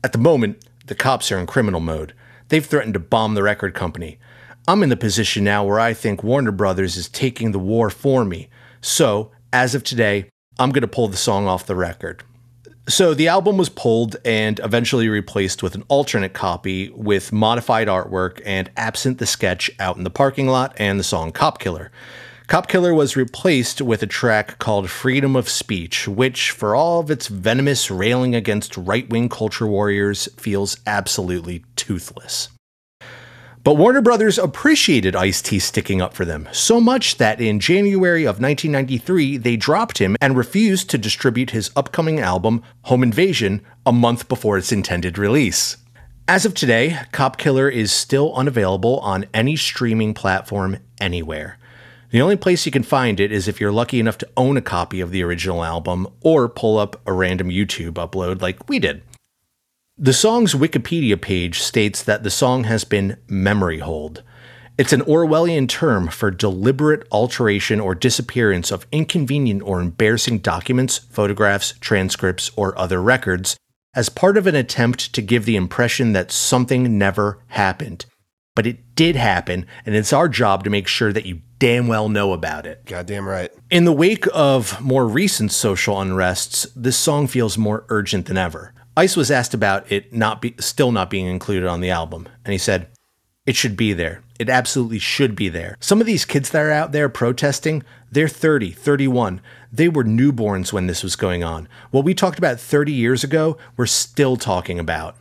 At 0.03 0.11
the 0.11 0.17
moment, 0.19 0.63
the 0.85 0.95
cops 0.95 1.31
are 1.31 1.39
in 1.39 1.47
criminal 1.47 1.79
mode. 1.79 2.13
They've 2.49 2.65
threatened 2.65 2.93
to 2.93 2.99
bomb 2.99 3.33
the 3.33 3.41
record 3.41 3.73
company. 3.73 4.19
I'm 4.67 4.83
in 4.83 4.89
the 4.89 4.97
position 4.97 5.45
now 5.45 5.63
where 5.63 5.79
I 5.79 5.93
think 5.93 6.21
Warner 6.21 6.51
Brothers 6.51 6.97
is 6.97 7.07
taking 7.07 7.53
the 7.53 7.59
war 7.59 7.89
for 7.89 8.25
me. 8.25 8.49
So, 8.81 9.31
as 9.53 9.73
of 9.73 9.83
today, 9.83 10.29
I'm 10.59 10.71
going 10.71 10.81
to 10.81 10.87
pull 10.87 11.07
the 11.07 11.15
song 11.15 11.47
off 11.47 11.65
the 11.65 11.75
record. 11.75 12.23
So 12.87 13.13
the 13.13 13.29
album 13.29 13.57
was 13.57 13.69
pulled 13.69 14.17
and 14.25 14.59
eventually 14.59 15.07
replaced 15.07 15.63
with 15.63 15.73
an 15.73 15.85
alternate 15.87 16.33
copy 16.33 16.89
with 16.89 17.31
modified 17.31 17.87
artwork 17.87 18.41
and 18.45 18.69
absent 18.77 19.19
the 19.19 19.25
sketch 19.25 19.71
out 19.79 19.97
in 19.97 20.03
the 20.03 20.11
parking 20.11 20.47
lot 20.47 20.73
and 20.77 20.99
the 20.99 21.03
song 21.03 21.31
Cop 21.31 21.59
Killer. 21.59 21.91
Cop 22.47 22.67
Killer 22.67 22.93
was 22.93 23.15
replaced 23.15 23.81
with 23.81 24.03
a 24.03 24.07
track 24.07 24.59
called 24.59 24.91
Freedom 24.91 25.35
of 25.35 25.49
Speech, 25.49 26.07
which, 26.07 26.51
for 26.51 26.75
all 26.75 26.99
of 26.99 27.09
its 27.09 27.27
venomous 27.27 27.89
railing 27.89 28.35
against 28.35 28.77
right 28.77 29.09
wing 29.09 29.29
culture 29.29 29.65
warriors, 29.65 30.29
feels 30.37 30.77
absolutely 30.85 31.65
toothless. 31.75 32.49
But 33.63 33.77
Warner 33.77 34.01
Brothers 34.01 34.37
appreciated 34.37 35.15
Ice 35.15 35.41
T 35.41 35.57
sticking 35.57 36.03
up 36.03 36.13
for 36.13 36.23
them, 36.23 36.47
so 36.51 36.79
much 36.79 37.17
that 37.17 37.41
in 37.41 37.59
January 37.59 38.25
of 38.25 38.39
1993, 38.39 39.37
they 39.37 39.57
dropped 39.57 39.97
him 39.97 40.15
and 40.21 40.37
refused 40.37 40.87
to 40.91 40.99
distribute 40.99 41.49
his 41.49 41.71
upcoming 41.75 42.19
album, 42.19 42.61
Home 42.83 43.01
Invasion, 43.01 43.61
a 43.87 43.91
month 43.91 44.27
before 44.27 44.59
its 44.59 44.71
intended 44.71 45.17
release. 45.17 45.77
As 46.27 46.45
of 46.45 46.53
today, 46.53 46.99
Cop 47.11 47.37
Killer 47.37 47.67
is 47.67 47.91
still 47.91 48.35
unavailable 48.35 48.99
on 48.99 49.25
any 49.33 49.55
streaming 49.55 50.13
platform 50.13 50.77
anywhere. 51.01 51.57
The 52.15 52.21
only 52.21 52.37
place 52.37 52.65
you 52.65 52.71
can 52.71 52.83
find 52.83 53.19
it 53.19 53.33
is 53.33 53.49
if 53.49 53.59
you're 53.59 53.73
lucky 53.73 53.99
enough 53.99 54.17
to 54.19 54.29
own 54.37 54.55
a 54.55 54.61
copy 54.61 55.01
of 55.01 55.11
the 55.11 55.21
original 55.21 55.65
album 55.65 56.07
or 56.21 56.47
pull 56.47 56.77
up 56.77 57.01
a 57.05 57.11
random 57.11 57.49
YouTube 57.49 57.95
upload 57.95 58.41
like 58.41 58.69
we 58.69 58.79
did. 58.79 59.03
The 59.97 60.13
song's 60.13 60.53
Wikipedia 60.53 61.19
page 61.19 61.59
states 61.59 62.01
that 62.03 62.23
the 62.23 62.29
song 62.29 62.63
has 62.63 62.85
been 62.85 63.17
memory 63.27 63.79
holed. 63.79 64.23
It's 64.77 64.93
an 64.93 65.01
Orwellian 65.01 65.67
term 65.67 66.07
for 66.07 66.31
deliberate 66.31 67.05
alteration 67.11 67.81
or 67.81 67.93
disappearance 67.93 68.71
of 68.71 68.87
inconvenient 68.93 69.61
or 69.63 69.81
embarrassing 69.81 70.37
documents, 70.37 70.99
photographs, 70.99 71.73
transcripts, 71.81 72.49
or 72.55 72.79
other 72.79 73.01
records 73.01 73.57
as 73.93 74.07
part 74.07 74.37
of 74.37 74.47
an 74.47 74.55
attempt 74.55 75.11
to 75.15 75.21
give 75.21 75.43
the 75.43 75.57
impression 75.57 76.13
that 76.13 76.31
something 76.31 76.97
never 76.97 77.39
happened. 77.47 78.05
But 78.55 78.65
it 78.65 78.95
did 78.95 79.17
happen, 79.17 79.65
and 79.85 79.95
it's 79.95 80.13
our 80.13 80.29
job 80.29 80.63
to 80.63 80.69
make 80.69 80.87
sure 80.87 81.11
that 81.11 81.25
you 81.25 81.41
damn 81.59 81.87
well 81.87 82.07
know 82.07 82.31
about 82.31 82.65
it. 82.65 82.85
Goddamn 82.85 83.27
right. 83.27 83.51
In 83.69 83.83
the 83.83 83.91
wake 83.91 84.25
of 84.33 84.79
more 84.81 85.07
recent 85.07 85.51
social 85.51 85.95
unrests, 85.95 86.67
this 86.75 86.97
song 86.97 87.27
feels 87.27 87.57
more 87.57 87.85
urgent 87.89 88.27
than 88.27 88.37
ever. 88.37 88.73
Ice 88.95 89.17
was 89.17 89.29
asked 89.29 89.53
about 89.53 89.91
it 89.91 90.13
not 90.13 90.41
be, 90.41 90.55
still 90.59 90.93
not 90.93 91.09
being 91.09 91.25
included 91.25 91.67
on 91.67 91.81
the 91.81 91.89
album, 91.89 92.29
and 92.45 92.53
he 92.53 92.57
said, 92.57 92.87
"It 93.45 93.57
should 93.57 93.75
be 93.75 93.91
there. 93.91 94.21
It 94.39 94.49
absolutely 94.49 94.99
should 94.99 95.35
be 95.35 95.49
there. 95.49 95.75
Some 95.81 95.99
of 95.99 96.07
these 96.07 96.23
kids 96.23 96.49
that 96.49 96.61
are 96.61 96.71
out 96.71 96.93
there 96.93 97.09
protesting, 97.09 97.83
they're 98.09 98.29
30, 98.29 98.71
31. 98.71 99.41
They 99.71 99.89
were 99.89 100.05
newborns 100.05 100.71
when 100.71 100.87
this 100.87 101.03
was 101.03 101.17
going 101.17 101.43
on. 101.43 101.67
What 101.91 102.05
we 102.05 102.13
talked 102.13 102.37
about 102.37 102.59
30 102.59 102.93
years 102.93 103.21
ago, 103.21 103.57
we're 103.75 103.85
still 103.85 104.37
talking 104.37 104.79
about." 104.79 105.17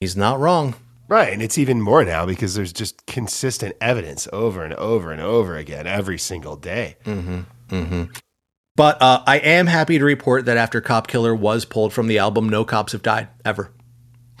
He's 0.00 0.16
not 0.16 0.38
wrong. 0.38 0.74
Right. 1.08 1.32
And 1.32 1.42
it's 1.42 1.58
even 1.58 1.80
more 1.80 2.04
now 2.04 2.24
because 2.26 2.54
there's 2.54 2.72
just 2.72 3.06
consistent 3.06 3.76
evidence 3.80 4.26
over 4.32 4.64
and 4.64 4.74
over 4.74 5.12
and 5.12 5.20
over 5.20 5.56
again 5.56 5.86
every 5.86 6.18
single 6.18 6.56
day. 6.56 6.96
Mm-hmm. 7.04 7.40
Mm-hmm. 7.68 8.04
But 8.76 9.00
uh, 9.00 9.22
I 9.26 9.38
am 9.38 9.66
happy 9.66 9.98
to 9.98 10.04
report 10.04 10.46
that 10.46 10.56
after 10.56 10.80
Cop 10.80 11.06
Killer 11.06 11.34
was 11.34 11.64
pulled 11.64 11.92
from 11.92 12.08
the 12.08 12.18
album, 12.18 12.48
no 12.48 12.64
cops 12.64 12.92
have 12.92 13.02
died 13.02 13.28
ever. 13.44 13.72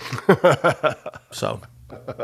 so, 1.30 1.60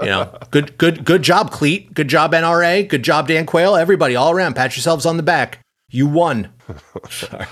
you 0.02 0.06
know, 0.06 0.36
good, 0.50 0.76
good, 0.76 1.04
good 1.04 1.22
job, 1.22 1.52
Cleat. 1.52 1.94
Good 1.94 2.08
job, 2.08 2.32
NRA. 2.32 2.88
Good 2.88 3.04
job, 3.04 3.28
Dan 3.28 3.46
Quayle. 3.46 3.76
Everybody, 3.76 4.16
all 4.16 4.32
around, 4.32 4.54
pat 4.54 4.74
yourselves 4.74 5.06
on 5.06 5.18
the 5.18 5.22
back. 5.22 5.60
You 5.88 6.08
won. 6.08 6.52
Sorry. 7.10 7.46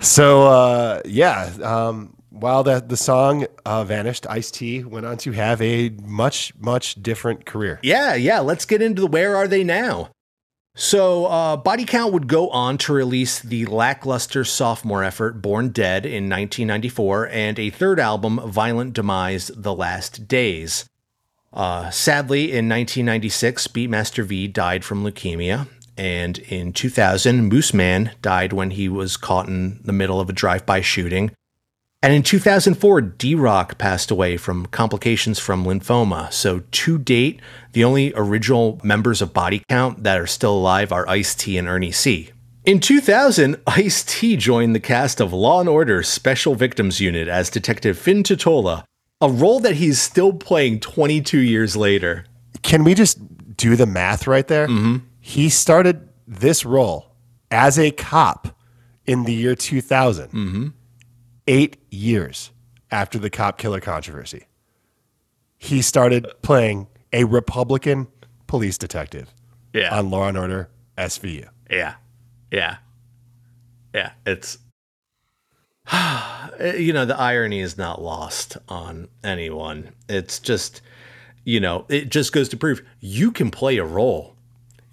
So, 0.00 0.46
uh, 0.46 1.02
yeah, 1.04 1.50
um, 1.62 2.13
while 2.34 2.64
the, 2.64 2.84
the 2.86 2.96
song 2.96 3.46
uh, 3.64 3.84
vanished, 3.84 4.26
Ice 4.28 4.50
T 4.50 4.82
went 4.82 5.06
on 5.06 5.16
to 5.18 5.32
have 5.32 5.62
a 5.62 5.90
much, 6.02 6.52
much 6.58 7.00
different 7.00 7.46
career. 7.46 7.78
Yeah, 7.82 8.14
yeah. 8.14 8.40
Let's 8.40 8.64
get 8.64 8.82
into 8.82 9.00
the 9.02 9.06
where 9.06 9.36
are 9.36 9.48
they 9.48 9.64
now. 9.64 10.10
So, 10.76 11.26
uh, 11.26 11.56
Body 11.56 11.84
Count 11.84 12.12
would 12.12 12.26
go 12.26 12.50
on 12.50 12.78
to 12.78 12.92
release 12.92 13.38
the 13.38 13.64
lackluster 13.66 14.42
sophomore 14.42 15.04
effort 15.04 15.40
Born 15.40 15.68
Dead 15.68 16.04
in 16.04 16.24
1994 16.24 17.28
and 17.28 17.58
a 17.60 17.70
third 17.70 18.00
album, 18.00 18.40
Violent 18.44 18.92
Demise 18.92 19.52
The 19.54 19.72
Last 19.72 20.26
Days. 20.26 20.88
Uh, 21.52 21.90
sadly, 21.90 22.46
in 22.46 22.68
1996, 22.68 23.68
Beatmaster 23.68 24.24
V 24.24 24.48
died 24.48 24.84
from 24.84 25.04
leukemia. 25.04 25.68
And 25.96 26.38
in 26.38 26.72
2000, 26.72 27.48
Mooseman 27.48 28.10
died 28.20 28.52
when 28.52 28.72
he 28.72 28.88
was 28.88 29.16
caught 29.16 29.46
in 29.46 29.80
the 29.84 29.92
middle 29.92 30.20
of 30.20 30.28
a 30.28 30.32
drive 30.32 30.66
by 30.66 30.80
shooting. 30.80 31.30
And 32.04 32.12
in 32.12 32.22
2004, 32.22 33.00
D-Roc 33.00 33.78
passed 33.78 34.10
away 34.10 34.36
from 34.36 34.66
complications 34.66 35.38
from 35.38 35.64
lymphoma. 35.64 36.30
So, 36.30 36.60
to 36.70 36.98
date, 36.98 37.40
the 37.72 37.82
only 37.82 38.12
original 38.14 38.78
members 38.84 39.22
of 39.22 39.32
Body 39.32 39.62
Count 39.70 40.02
that 40.02 40.20
are 40.20 40.26
still 40.26 40.54
alive 40.54 40.92
are 40.92 41.08
Ice 41.08 41.34
T 41.34 41.56
and 41.56 41.66
Ernie 41.66 41.92
C. 41.92 42.30
In 42.66 42.78
2000, 42.78 43.56
Ice 43.66 44.04
T 44.04 44.36
joined 44.36 44.74
the 44.74 44.80
cast 44.80 45.18
of 45.18 45.32
Law 45.32 45.60
and 45.60 45.68
Order 45.68 46.02
Special 46.02 46.54
Victims 46.54 47.00
Unit 47.00 47.26
as 47.26 47.48
Detective 47.48 47.98
Fin 47.98 48.22
Tutuola, 48.22 48.84
a 49.22 49.30
role 49.30 49.60
that 49.60 49.76
he's 49.76 49.98
still 49.98 50.34
playing 50.34 50.80
22 50.80 51.38
years 51.38 51.74
later. 51.74 52.26
Can 52.60 52.84
we 52.84 52.92
just 52.92 53.18
do 53.56 53.76
the 53.76 53.86
math 53.86 54.26
right 54.26 54.46
there? 54.46 54.68
Mm-hmm. 54.68 55.06
He 55.20 55.48
started 55.48 56.06
this 56.28 56.66
role 56.66 57.16
as 57.50 57.78
a 57.78 57.92
cop 57.92 58.48
in 59.06 59.24
the 59.24 59.32
year 59.32 59.54
2000. 59.54 60.26
Mm-hmm. 60.26 60.68
Eight 61.46 61.76
years 61.90 62.50
after 62.90 63.18
the 63.18 63.30
cop 63.30 63.58
killer 63.58 63.80
controversy, 63.80 64.46
he 65.58 65.82
started 65.82 66.26
playing 66.42 66.86
a 67.12 67.24
Republican 67.24 68.06
police 68.46 68.78
detective 68.78 69.32
Yeah. 69.72 69.96
on 69.96 70.10
Law 70.10 70.28
and 70.28 70.38
Order 70.38 70.70
SVU. 70.96 71.48
Yeah. 71.70 71.94
Yeah. 72.50 72.76
Yeah. 73.94 74.12
It's, 74.26 74.58
eh, 75.92 76.76
you 76.76 76.92
know, 76.92 77.04
the 77.04 77.18
irony 77.18 77.60
is 77.60 77.76
not 77.76 78.00
lost 78.00 78.56
on 78.68 79.08
anyone. 79.22 79.90
It's 80.08 80.38
just, 80.38 80.80
you 81.44 81.60
know, 81.60 81.84
it 81.88 82.08
just 82.08 82.32
goes 82.32 82.48
to 82.50 82.56
prove 82.56 82.82
you 83.00 83.30
can 83.32 83.50
play 83.50 83.76
a 83.76 83.84
role. 83.84 84.33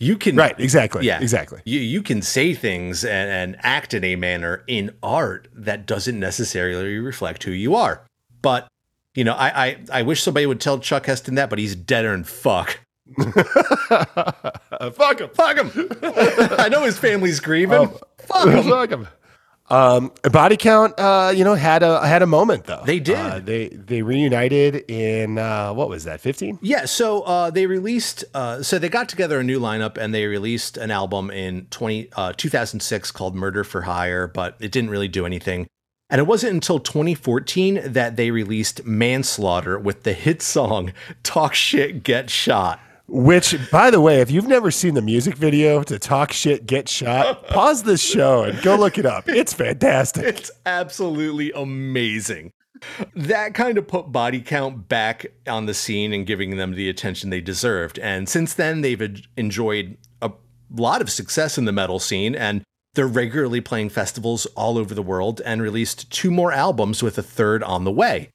You 0.02 0.18
can. 0.18 0.36
Right, 0.36 0.60
exactly, 0.60 1.06
Yeah. 1.06 1.22
exactly. 1.22 1.62
You, 1.64 1.80
you 1.80 2.02
can 2.02 2.24
say 2.24 2.56
things 2.56 3.06
and, 3.06 3.30
and 3.30 3.56
act 3.60 3.94
in 3.94 4.04
a 4.04 4.16
manner 4.16 4.64
in 4.66 4.96
art 5.04 5.48
that 5.54 5.86
doesn't 5.86 6.20
necessarily 6.20 6.98
reflect 6.98 7.44
who 7.44 7.52
you 7.52 7.76
are. 7.76 8.02
But, 8.42 8.68
you 9.14 9.24
know, 9.24 9.34
I, 9.34 9.66
I, 9.66 9.78
I 9.94 10.02
wish 10.02 10.24
somebody 10.24 10.48
would 10.48 10.60
tell 10.60 10.80
Chuck 10.80 11.06
Heston 11.06 11.36
that, 11.36 11.52
but 11.52 11.60
he's 11.60 11.76
deader 11.76 12.12
than 12.14 12.24
fuck. 12.24 12.80
fuck 13.22 15.20
him. 15.20 15.30
Fuck 15.36 15.58
him. 15.58 15.72
I 16.04 16.68
know 16.72 16.84
his 16.84 16.98
family's 16.98 17.40
grieving. 17.40 17.78
Oh. 17.78 18.00
fuck 18.18 18.48
him. 18.48 18.64
Fuck 18.70 18.90
him. 18.90 19.08
Um, 19.72 20.12
Body 20.24 20.58
Count, 20.58 20.94
uh, 20.98 21.32
you 21.34 21.46
know, 21.46 21.56
had 21.56 21.82
a 21.82 22.06
had 22.06 22.22
a 22.22 22.28
moment 22.28 22.66
though. 22.66 22.84
They 22.86 23.00
did. 23.00 23.16
Uh, 23.16 23.40
they 23.40 23.70
they 23.70 24.02
reunited 24.02 24.84
in 24.92 25.38
uh, 25.38 25.72
what 25.74 25.88
was 25.88 26.04
that? 26.04 26.20
Fifteen. 26.20 26.60
Yeah, 26.62 26.84
so 26.84 27.22
uh, 27.22 27.52
they 27.52 27.66
released, 27.68 28.26
uh, 28.34 28.64
so 28.64 28.78
they 28.78 28.90
got 28.90 29.08
together 29.08 29.40
a 29.40 29.44
new 29.44 29.62
lineup 29.62 29.98
and 29.98 30.14
they 30.14 30.26
released 30.26 30.76
an 30.76 30.92
album 30.92 31.32
in 31.32 31.68
20, 31.68 32.10
uh, 32.18 32.34
2006 32.36 33.12
called 33.12 33.34
Murder 33.34 33.64
for 33.64 33.84
Hire, 33.84 34.28
but 34.28 34.58
it 34.60 34.74
didn't 34.74 34.90
really 34.90 35.08
do 35.08 35.26
anything. 35.26 35.68
And 36.10 36.20
it 36.20 36.26
wasn't 36.28 36.54
until 36.54 36.80
2014 36.80 37.94
that 37.94 38.18
they 38.18 38.32
released 38.32 38.86
Manslaughter 38.86 39.80
with 39.80 40.04
the 40.04 40.12
hit 40.12 40.42
song 40.42 40.92
Talk 41.24 41.54
Shit, 41.54 42.04
Get 42.04 42.30
Shot. 42.30 42.82
Which, 43.14 43.58
by 43.72 43.92
the 43.92 44.00
way, 44.00 44.22
if 44.22 44.32
you've 44.32 44.48
never 44.48 44.72
seen 44.72 44.94
the 44.94 45.02
music 45.02 45.36
video 45.36 45.84
to 45.84 46.00
"Talk 46.00 46.32
Shit, 46.32 46.66
Get 46.66 46.88
Shot," 46.88 47.46
pause 47.48 47.84
this 47.84 48.02
show 48.02 48.44
and 48.44 48.62
go 48.62 48.78
look 48.78 48.98
it 48.98 49.06
up. 49.06 49.28
It's 49.28 49.54
fantastic. 49.54 50.24
It's 50.24 50.50
absolutely 50.66 51.52
amazing. 51.52 52.54
That 53.14 53.54
kind 53.54 53.78
of 53.78 53.86
put 53.86 54.14
body 54.14 54.40
count 54.40 54.88
back 54.88 55.26
on 55.46 55.66
the 55.66 55.74
scene 55.74 56.14
and 56.14 56.26
giving 56.26 56.56
them 56.56 56.72
the 56.74 56.88
attention 56.88 57.30
they 57.30 57.42
deserved. 57.42 58.00
And 58.00 58.30
since 58.30 58.54
then, 58.54 58.80
they've 58.80 59.22
enjoyed 59.36 59.98
a 60.22 60.32
lot 60.74 61.02
of 61.02 61.12
success 61.12 61.58
in 61.58 61.66
the 61.66 61.74
metal 61.74 62.00
scene 62.00 62.34
and 62.34 62.64
they're 62.94 63.08
regularly 63.08 63.62
playing 63.62 63.90
festivals 63.90 64.46
all 64.48 64.78
over 64.78 64.94
the 64.94 65.04
world 65.04 65.42
and 65.46 65.62
released 65.62 66.12
two 66.12 66.32
more 66.32 66.52
albums 66.52 67.04
with 67.04 67.18
a 67.18 67.24
third 67.24 67.62
on 67.62 67.84
the 67.84 67.92
way. 67.92 68.30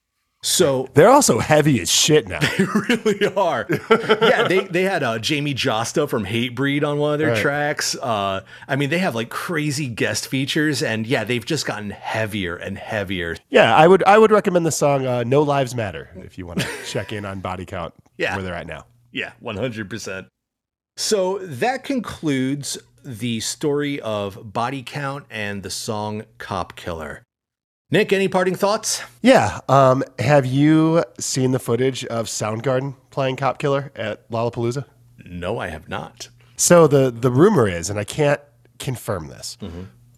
So 0.46 0.88
They're 0.94 1.08
also 1.10 1.40
heavy 1.40 1.80
as 1.80 1.90
shit 1.90 2.28
now. 2.28 2.38
they 2.58 2.64
really 2.88 3.26
are. 3.34 3.66
yeah, 3.90 4.46
they 4.46 4.60
they 4.66 4.84
had 4.84 5.02
uh, 5.02 5.18
Jamie 5.18 5.54
Jasta 5.54 6.08
from 6.08 6.24
Hatebreed 6.24 6.84
on 6.86 6.98
one 6.98 7.14
of 7.14 7.18
their 7.18 7.30
Right. 7.32 7.42
tracks. 7.42 7.96
Uh, 7.96 8.42
I 8.68 8.76
mean, 8.76 8.88
they 8.90 8.98
have 8.98 9.16
like 9.16 9.28
crazy 9.28 9.88
guest 9.88 10.28
features, 10.28 10.84
and 10.84 11.04
yeah, 11.04 11.24
they've 11.24 11.44
just 11.44 11.66
gotten 11.66 11.90
heavier 11.90 12.54
and 12.54 12.78
heavier. 12.78 13.36
Yeah, 13.48 13.74
I 13.74 13.88
would 13.88 14.04
I 14.04 14.18
would 14.18 14.30
recommend 14.30 14.64
the 14.64 14.70
song 14.70 15.04
uh, 15.04 15.24
"No 15.24 15.42
Lives 15.42 15.74
Matter" 15.74 16.10
if 16.16 16.38
you 16.38 16.46
want 16.46 16.60
to 16.60 16.68
check 16.86 17.12
in 17.12 17.24
on 17.24 17.40
Body 17.40 17.64
Count. 17.66 17.92
Yeah. 18.16 18.36
where 18.36 18.44
they're 18.44 18.54
at 18.54 18.68
now. 18.68 18.86
Yeah, 19.12 19.32
100%. 19.42 20.28
So 20.96 21.38
that 21.38 21.84
concludes 21.84 22.78
the 23.04 23.40
story 23.40 24.00
of 24.00 24.52
Body 24.52 24.82
Count 24.82 25.26
and 25.28 25.62
the 25.62 25.70
song 25.70 26.22
Cop 26.38 26.76
Killer. 26.76 27.22
Nick, 27.88 28.12
any 28.12 28.26
parting 28.26 28.56
thoughts? 28.56 29.00
Yeah. 29.22 29.60
Um, 29.68 30.02
have 30.18 30.44
you 30.44 31.04
seen 31.20 31.52
the 31.52 31.60
footage 31.60 32.04
of 32.06 32.26
Soundgarden 32.26 32.96
playing 33.10 33.36
Cop 33.36 33.58
Killer 33.60 33.92
at 33.94 34.28
Lollapalooza? 34.28 34.86
No, 35.24 35.58
I 35.60 35.68
have 35.68 35.88
not. 35.88 36.28
So 36.56 36.88
the 36.88 37.12
the 37.12 37.30
rumor 37.30 37.68
is, 37.68 37.88
and 37.88 37.98
I 37.98 38.04
can't 38.04 38.40
confirm 38.80 39.28
this, 39.28 39.56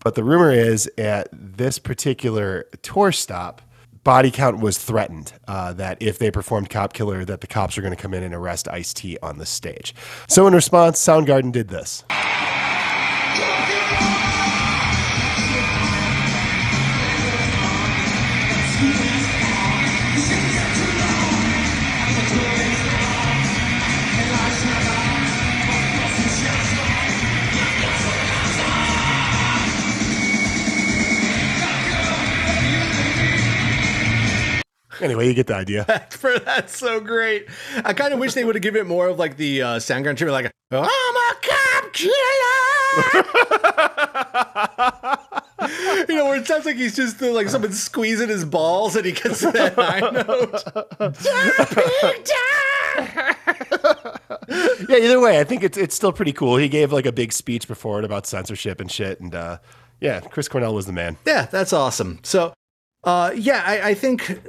but 0.02 0.14
the 0.14 0.24
rumor 0.24 0.50
is 0.50 0.90
at 0.96 1.28
this 1.32 1.78
particular 1.78 2.66
tour 2.80 3.12
stop, 3.12 3.60
body 4.02 4.30
count 4.30 4.60
was 4.60 4.78
threatened 4.78 5.32
uh, 5.46 5.72
that 5.74 6.00
if 6.00 6.18
they 6.18 6.30
performed 6.30 6.70
Cop 6.70 6.92
Killer, 6.94 7.24
that 7.26 7.40
the 7.42 7.46
cops 7.46 7.76
are 7.76 7.82
going 7.82 7.94
to 7.94 8.00
come 8.00 8.14
in 8.14 8.22
and 8.22 8.34
arrest 8.34 8.66
Ice 8.68 8.94
T 8.94 9.18
on 9.22 9.36
the 9.38 9.46
stage. 9.46 9.94
So 10.28 10.46
in 10.46 10.54
response, 10.54 11.04
Soundgarden 11.04 11.52
did 11.52 11.68
this. 11.68 12.04
Anyway, 35.00 35.26
you 35.26 35.34
get 35.34 35.46
the 35.46 35.54
idea. 35.54 35.84
For 36.10 36.38
that's 36.38 36.76
so 36.76 37.00
great. 37.00 37.46
I 37.84 37.92
kind 37.92 38.12
of 38.12 38.18
wish 38.20 38.34
they 38.34 38.44
would 38.44 38.54
have 38.54 38.62
given 38.62 38.80
it 38.82 38.86
more 38.86 39.08
of 39.08 39.18
like 39.18 39.36
the 39.36 39.62
uh, 39.62 39.76
Soundgarden 39.78 40.16
treatment, 40.16 40.32
like 40.32 40.52
I'm 40.70 40.84
a 40.84 41.34
cop 41.42 41.92
killer. 41.92 43.24
you 46.08 46.14
know, 46.14 46.26
where 46.26 46.36
it 46.36 46.46
sounds 46.46 46.66
like 46.66 46.76
he's 46.76 46.96
just 46.96 47.22
uh, 47.22 47.32
like 47.32 47.48
someone 47.48 47.72
squeezing 47.72 48.28
his 48.28 48.44
balls 48.44 48.96
and 48.96 49.06
he 49.06 49.12
gets 49.12 49.40
that 49.40 49.74
high 49.76 50.00
note. 50.00 50.64
yeah, 54.88 54.96
either 54.96 55.20
way, 55.20 55.40
I 55.40 55.44
think 55.44 55.62
it's 55.62 55.78
it's 55.78 55.94
still 55.94 56.12
pretty 56.12 56.32
cool. 56.32 56.56
He 56.56 56.68
gave 56.68 56.92
like 56.92 57.06
a 57.06 57.12
big 57.12 57.32
speech 57.32 57.68
before 57.68 57.98
it 57.98 58.04
about 58.04 58.26
censorship 58.26 58.80
and 58.80 58.90
shit, 58.90 59.20
and 59.20 59.34
uh, 59.34 59.58
yeah, 60.00 60.20
Chris 60.20 60.48
Cornell 60.48 60.74
was 60.74 60.86
the 60.86 60.92
man. 60.92 61.16
Yeah, 61.26 61.46
that's 61.46 61.72
awesome. 61.72 62.20
So, 62.22 62.52
uh, 63.04 63.32
yeah, 63.34 63.62
I, 63.64 63.90
I 63.90 63.94
think 63.94 64.40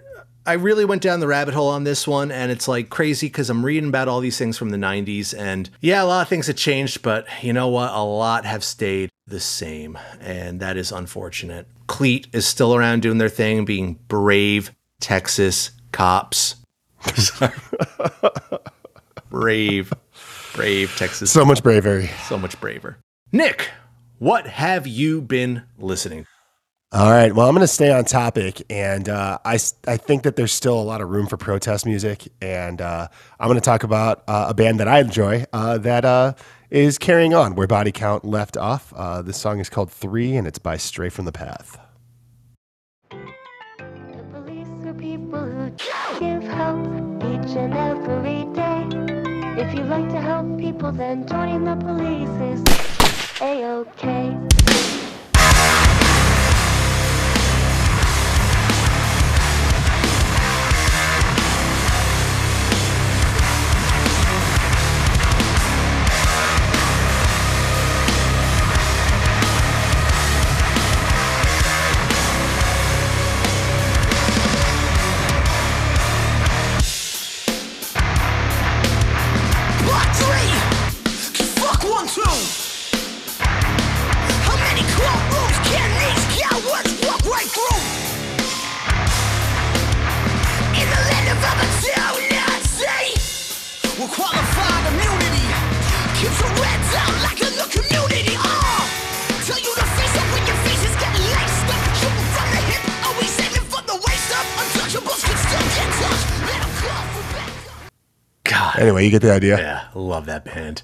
I 0.45 0.53
really 0.53 0.85
went 0.85 1.01
down 1.01 1.19
the 1.19 1.27
rabbit 1.27 1.53
hole 1.53 1.69
on 1.69 1.83
this 1.83 2.07
one, 2.07 2.31
and 2.31 2.51
it's 2.51 2.67
like 2.67 2.89
crazy 2.89 3.27
because 3.27 3.49
I'm 3.49 3.65
reading 3.65 3.89
about 3.89 4.07
all 4.07 4.19
these 4.19 4.37
things 4.37 4.57
from 4.57 4.69
the 4.69 4.77
90s, 4.77 5.37
and 5.37 5.69
yeah, 5.81 6.01
a 6.01 6.05
lot 6.05 6.21
of 6.21 6.27
things 6.27 6.47
have 6.47 6.55
changed, 6.55 7.01
but 7.01 7.27
you 7.41 7.53
know 7.53 7.67
what? 7.67 7.93
A 7.93 8.03
lot 8.03 8.45
have 8.45 8.63
stayed 8.63 9.09
the 9.27 9.39
same, 9.39 9.97
and 10.19 10.59
that 10.59 10.77
is 10.77 10.91
unfortunate. 10.91 11.67
Cleat 11.87 12.27
is 12.33 12.47
still 12.47 12.75
around 12.75 13.01
doing 13.01 13.17
their 13.17 13.29
thing, 13.29 13.65
being 13.65 13.99
brave 14.07 14.71
Texas 14.99 15.71
cops. 15.91 16.55
brave, 19.29 19.93
brave 20.53 20.95
Texas. 20.97 21.31
So 21.31 21.45
much 21.45 21.63
bravery. 21.63 22.09
So 22.27 22.37
much 22.37 22.59
braver. 22.59 22.97
Nick, 23.31 23.69
what 24.17 24.47
have 24.47 24.87
you 24.87 25.21
been 25.21 25.63
listening? 25.77 26.25
All 26.91 27.11
right. 27.11 27.31
Well, 27.35 27.47
I'm 27.47 27.53
going 27.53 27.61
to 27.61 27.67
stay 27.67 27.91
on 27.91 28.03
topic, 28.05 28.63
and 28.67 29.07
uh, 29.09 29.37
I 29.45 29.59
I 29.87 29.97
think 29.97 30.23
that 30.23 30.35
there's 30.35 30.51
still 30.51 30.73
a 30.73 30.81
lot 30.81 31.01
of 31.01 31.09
room 31.09 31.27
for 31.27 31.37
protest 31.37 31.85
music, 31.85 32.29
and 32.41 32.81
uh, 32.81 33.07
I'm 33.39 33.47
going 33.47 33.59
to 33.59 33.61
talk 33.61 33.83
about 33.83 34.23
uh, 34.27 34.47
a 34.49 34.55
band 34.55 34.79
that 34.79 34.87
I 34.87 34.99
enjoy 34.99 35.45
uh, 35.53 35.77
that 35.77 36.03
uh, 36.03 36.33
is 36.71 36.97
carrying 36.97 37.35
on 37.35 37.53
where 37.53 37.67
Body 37.67 37.91
Count 37.91 38.25
left 38.25 38.57
off. 38.57 38.91
Uh, 38.95 39.21
this 39.21 39.37
song 39.37 39.59
is 39.59 39.69
called 39.69 39.91
Three, 39.91 40.35
and 40.35 40.47
it's 40.47 40.57
by 40.57 40.77
Stray 40.77 41.09
from 41.09 41.25
the 41.25 41.31
Path. 41.31 41.77
Police 44.31 44.67
are 44.87 44.93
people 44.95 45.45
who 45.45 45.69
give 46.19 46.43
hope 46.51 46.87
each 47.23 47.55
and 47.55 47.73
every 47.75 48.45
day. 48.55 49.61
If 49.61 49.75
you 49.75 49.83
like 49.83 50.09
to 50.09 50.19
help 50.19 50.57
people, 50.57 50.91
then 50.91 51.27
joining 51.27 51.65
the 51.65 51.75
police 51.75 52.29
is 52.57 53.41
a-okay. 53.41 54.35
Block 54.65 54.68
God. 108.73 108.81
Anyway, 108.81 109.05
you 109.05 109.11
get 109.11 109.21
the 109.21 109.31
idea. 109.31 109.57
Yeah, 109.57 109.87
love 109.93 110.25
that 110.27 110.45
band. 110.45 110.83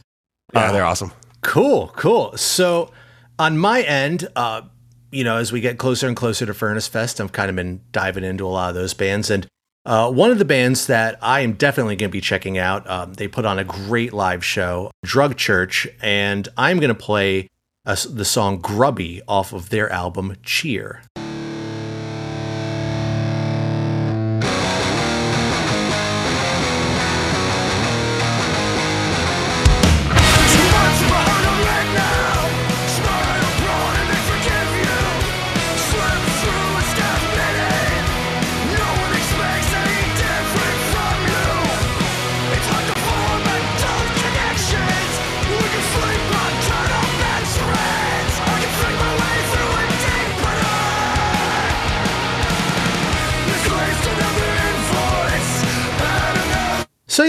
Yeah, 0.54 0.72
they're 0.72 0.86
awesome. 0.86 1.12
Cool, 1.42 1.92
cool. 1.96 2.36
So 2.38 2.92
on 3.38 3.58
my 3.58 3.82
end, 3.82 4.28
uh, 4.36 4.64
you 5.12 5.24
know, 5.24 5.38
as 5.38 5.52
we 5.52 5.62
get 5.62 5.78
closer 5.78 6.08
and 6.08 6.16
closer 6.16 6.46
to 6.46 6.54
Furnace 6.54 6.88
Fest, 6.88 7.22
I've 7.22 7.32
kind 7.32 7.50
of 7.50 7.56
been 7.56 7.82
diving 7.92 8.24
into 8.24 8.46
a 8.46 8.50
lot 8.50 8.70
of 8.70 8.76
those 8.76 8.94
bands. 8.94 9.30
And 9.30 9.48
uh, 9.86 10.12
one 10.12 10.32
of 10.32 10.40
the 10.40 10.46
bands 10.46 10.88
that 10.88 11.18
I 11.22 11.42
am 11.42 11.54
definitely 11.54 11.96
going 11.96 12.10
to 12.10 12.12
be 12.14 12.22
checking 12.22 12.58
out, 12.58 12.90
um, 12.90 13.14
they 13.14 13.28
put 13.28 13.46
on 13.46 13.60
a 13.60 13.64
great 13.64 14.14
live 14.14 14.44
show, 14.44 14.92
Drug 15.04 15.38
Church, 15.38 15.88
and 16.02 16.48
I'm 16.58 16.80
going 16.80 16.90
to 16.90 16.96
play 16.96 17.50
uh, 17.86 17.96
the 18.10 18.26
song 18.26 18.60
Grubby 18.60 19.22
off 19.28 19.54
of 19.54 19.70
their 19.70 19.90
album 19.92 20.38
Cheer. 20.44 21.04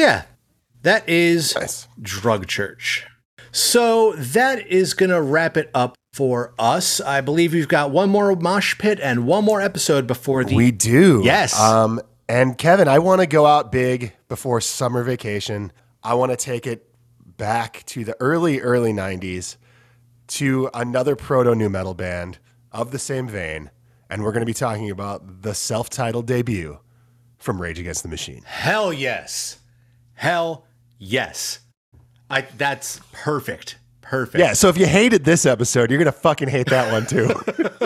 Yeah, 0.06 0.22
that 0.82 1.08
is 1.08 1.88
Drug 2.00 2.46
Church. 2.46 3.06
So 3.50 4.12
that 4.12 4.64
is 4.68 4.94
gonna 4.94 5.20
wrap 5.20 5.56
it 5.56 5.68
up 5.74 5.96
for 6.12 6.54
us. 6.60 7.00
I 7.00 7.20
believe 7.22 7.52
we've 7.52 7.66
got 7.66 7.90
one 7.90 8.08
more 8.08 8.36
mosh 8.36 8.78
pit 8.78 9.00
and 9.02 9.26
one 9.26 9.44
more 9.44 9.60
episode 9.60 10.06
before 10.06 10.44
the 10.44 10.54
We 10.54 10.70
do. 10.70 11.22
Yes. 11.24 11.58
Um, 11.58 12.00
and 12.28 12.56
Kevin, 12.56 12.86
I 12.86 13.00
want 13.00 13.20
to 13.20 13.26
go 13.26 13.46
out 13.46 13.72
big 13.72 14.12
before 14.28 14.60
summer 14.60 15.02
vacation. 15.02 15.72
I 16.04 16.14
want 16.14 16.30
to 16.30 16.36
take 16.36 16.68
it 16.68 16.88
back 17.36 17.82
to 17.86 18.04
the 18.04 18.16
early, 18.20 18.60
early 18.60 18.92
90s 18.92 19.56
to 20.28 20.70
another 20.72 21.16
proto 21.16 21.54
nu 21.54 21.68
metal 21.68 21.94
band 21.94 22.38
of 22.70 22.92
the 22.92 22.98
same 22.98 23.28
vein. 23.28 23.70
And 24.08 24.22
we're 24.22 24.32
going 24.32 24.40
to 24.40 24.46
be 24.46 24.54
talking 24.54 24.90
about 24.90 25.42
the 25.42 25.52
self 25.52 25.90
titled 25.90 26.26
debut 26.26 26.78
from 27.38 27.60
Rage 27.60 27.78
Against 27.78 28.02
the 28.04 28.08
Machine. 28.08 28.42
Hell 28.44 28.92
yes. 28.92 29.58
Hell 30.16 30.66
yes. 30.98 31.60
I 32.28 32.42
that's 32.42 33.00
perfect. 33.12 33.78
Perfect. 34.02 34.38
Yeah, 34.38 34.52
so 34.52 34.68
if 34.68 34.76
you 34.78 34.86
hated 34.86 35.24
this 35.24 35.46
episode, 35.46 35.90
you're 35.90 35.98
going 35.98 36.06
to 36.06 36.12
fucking 36.12 36.48
hate 36.48 36.68
that 36.70 36.92
one 36.92 37.06
too. 37.06 37.32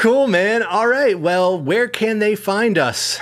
Cool, 0.00 0.28
man. 0.28 0.62
All 0.62 0.86
right. 0.86 1.18
Well, 1.18 1.60
where 1.60 1.88
can 1.88 2.20
they 2.20 2.36
find 2.36 2.78
us? 2.78 3.18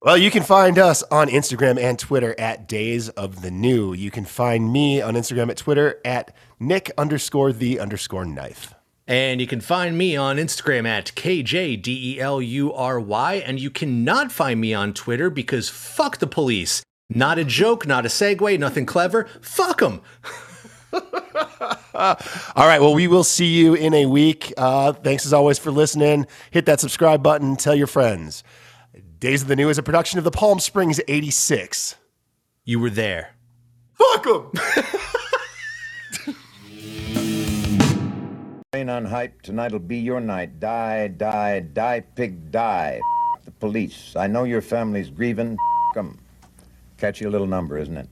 Well, 0.00 0.16
you 0.16 0.30
can 0.30 0.44
find 0.44 0.78
us 0.78 1.02
on 1.10 1.26
Instagram 1.26 1.76
and 1.76 1.98
Twitter 1.98 2.38
at 2.38 2.68
Days 2.68 3.08
of 3.08 3.42
the 3.42 3.50
New. 3.50 3.94
You 3.94 4.12
can 4.12 4.24
find 4.24 4.72
me 4.72 5.02
on 5.02 5.14
Instagram 5.14 5.50
at 5.50 5.56
Twitter 5.56 6.00
at 6.04 6.32
Nick 6.60 6.92
underscore 6.96 7.52
the 7.52 7.80
underscore 7.80 8.24
knife. 8.24 8.72
And 9.10 9.40
you 9.40 9.46
can 9.48 9.60
find 9.60 9.98
me 9.98 10.16
on 10.16 10.36
Instagram 10.36 10.86
at 10.86 11.06
KJDELURY. 11.16 12.22
And 13.44 13.58
you 13.58 13.68
cannot 13.68 14.30
find 14.30 14.60
me 14.60 14.72
on 14.72 14.94
Twitter 14.94 15.28
because 15.28 15.68
fuck 15.68 16.18
the 16.18 16.28
police. 16.28 16.84
Not 17.08 17.36
a 17.36 17.44
joke, 17.44 17.88
not 17.88 18.06
a 18.06 18.08
segue, 18.08 18.56
nothing 18.60 18.86
clever. 18.86 19.26
Fuck 19.40 19.80
them. 19.80 20.00
All 20.92 22.16
right. 22.54 22.80
Well, 22.80 22.94
we 22.94 23.08
will 23.08 23.24
see 23.24 23.46
you 23.46 23.74
in 23.74 23.94
a 23.94 24.06
week. 24.06 24.54
Uh, 24.56 24.92
thanks 24.92 25.26
as 25.26 25.32
always 25.32 25.58
for 25.58 25.72
listening. 25.72 26.28
Hit 26.52 26.66
that 26.66 26.78
subscribe 26.78 27.20
button. 27.20 27.56
Tell 27.56 27.74
your 27.74 27.88
friends. 27.88 28.44
Days 29.18 29.42
of 29.42 29.48
the 29.48 29.56
New 29.56 29.70
is 29.70 29.78
a 29.78 29.82
production 29.82 30.18
of 30.18 30.24
the 30.24 30.30
Palm 30.30 30.60
Springs 30.60 31.00
86. 31.08 31.96
You 32.64 32.78
were 32.78 32.90
there. 32.90 33.34
Fuck 33.94 34.22
them. 34.22 34.52
on 38.90 39.06
hype, 39.06 39.40
tonight'll 39.40 39.78
be 39.78 39.96
your 39.96 40.20
night. 40.20 40.60
Die, 40.60 41.08
die, 41.08 41.60
die, 41.60 42.00
pig, 42.14 42.50
die. 42.50 43.00
The 43.46 43.50
police. 43.52 44.14
I 44.16 44.26
know 44.26 44.44
your 44.44 44.60
family's 44.60 45.08
grieving. 45.08 45.56
'em. 45.96 46.18
Catchy 46.98 47.26
little 47.26 47.46
number, 47.46 47.78
isn't 47.78 47.96
it? 47.96 48.10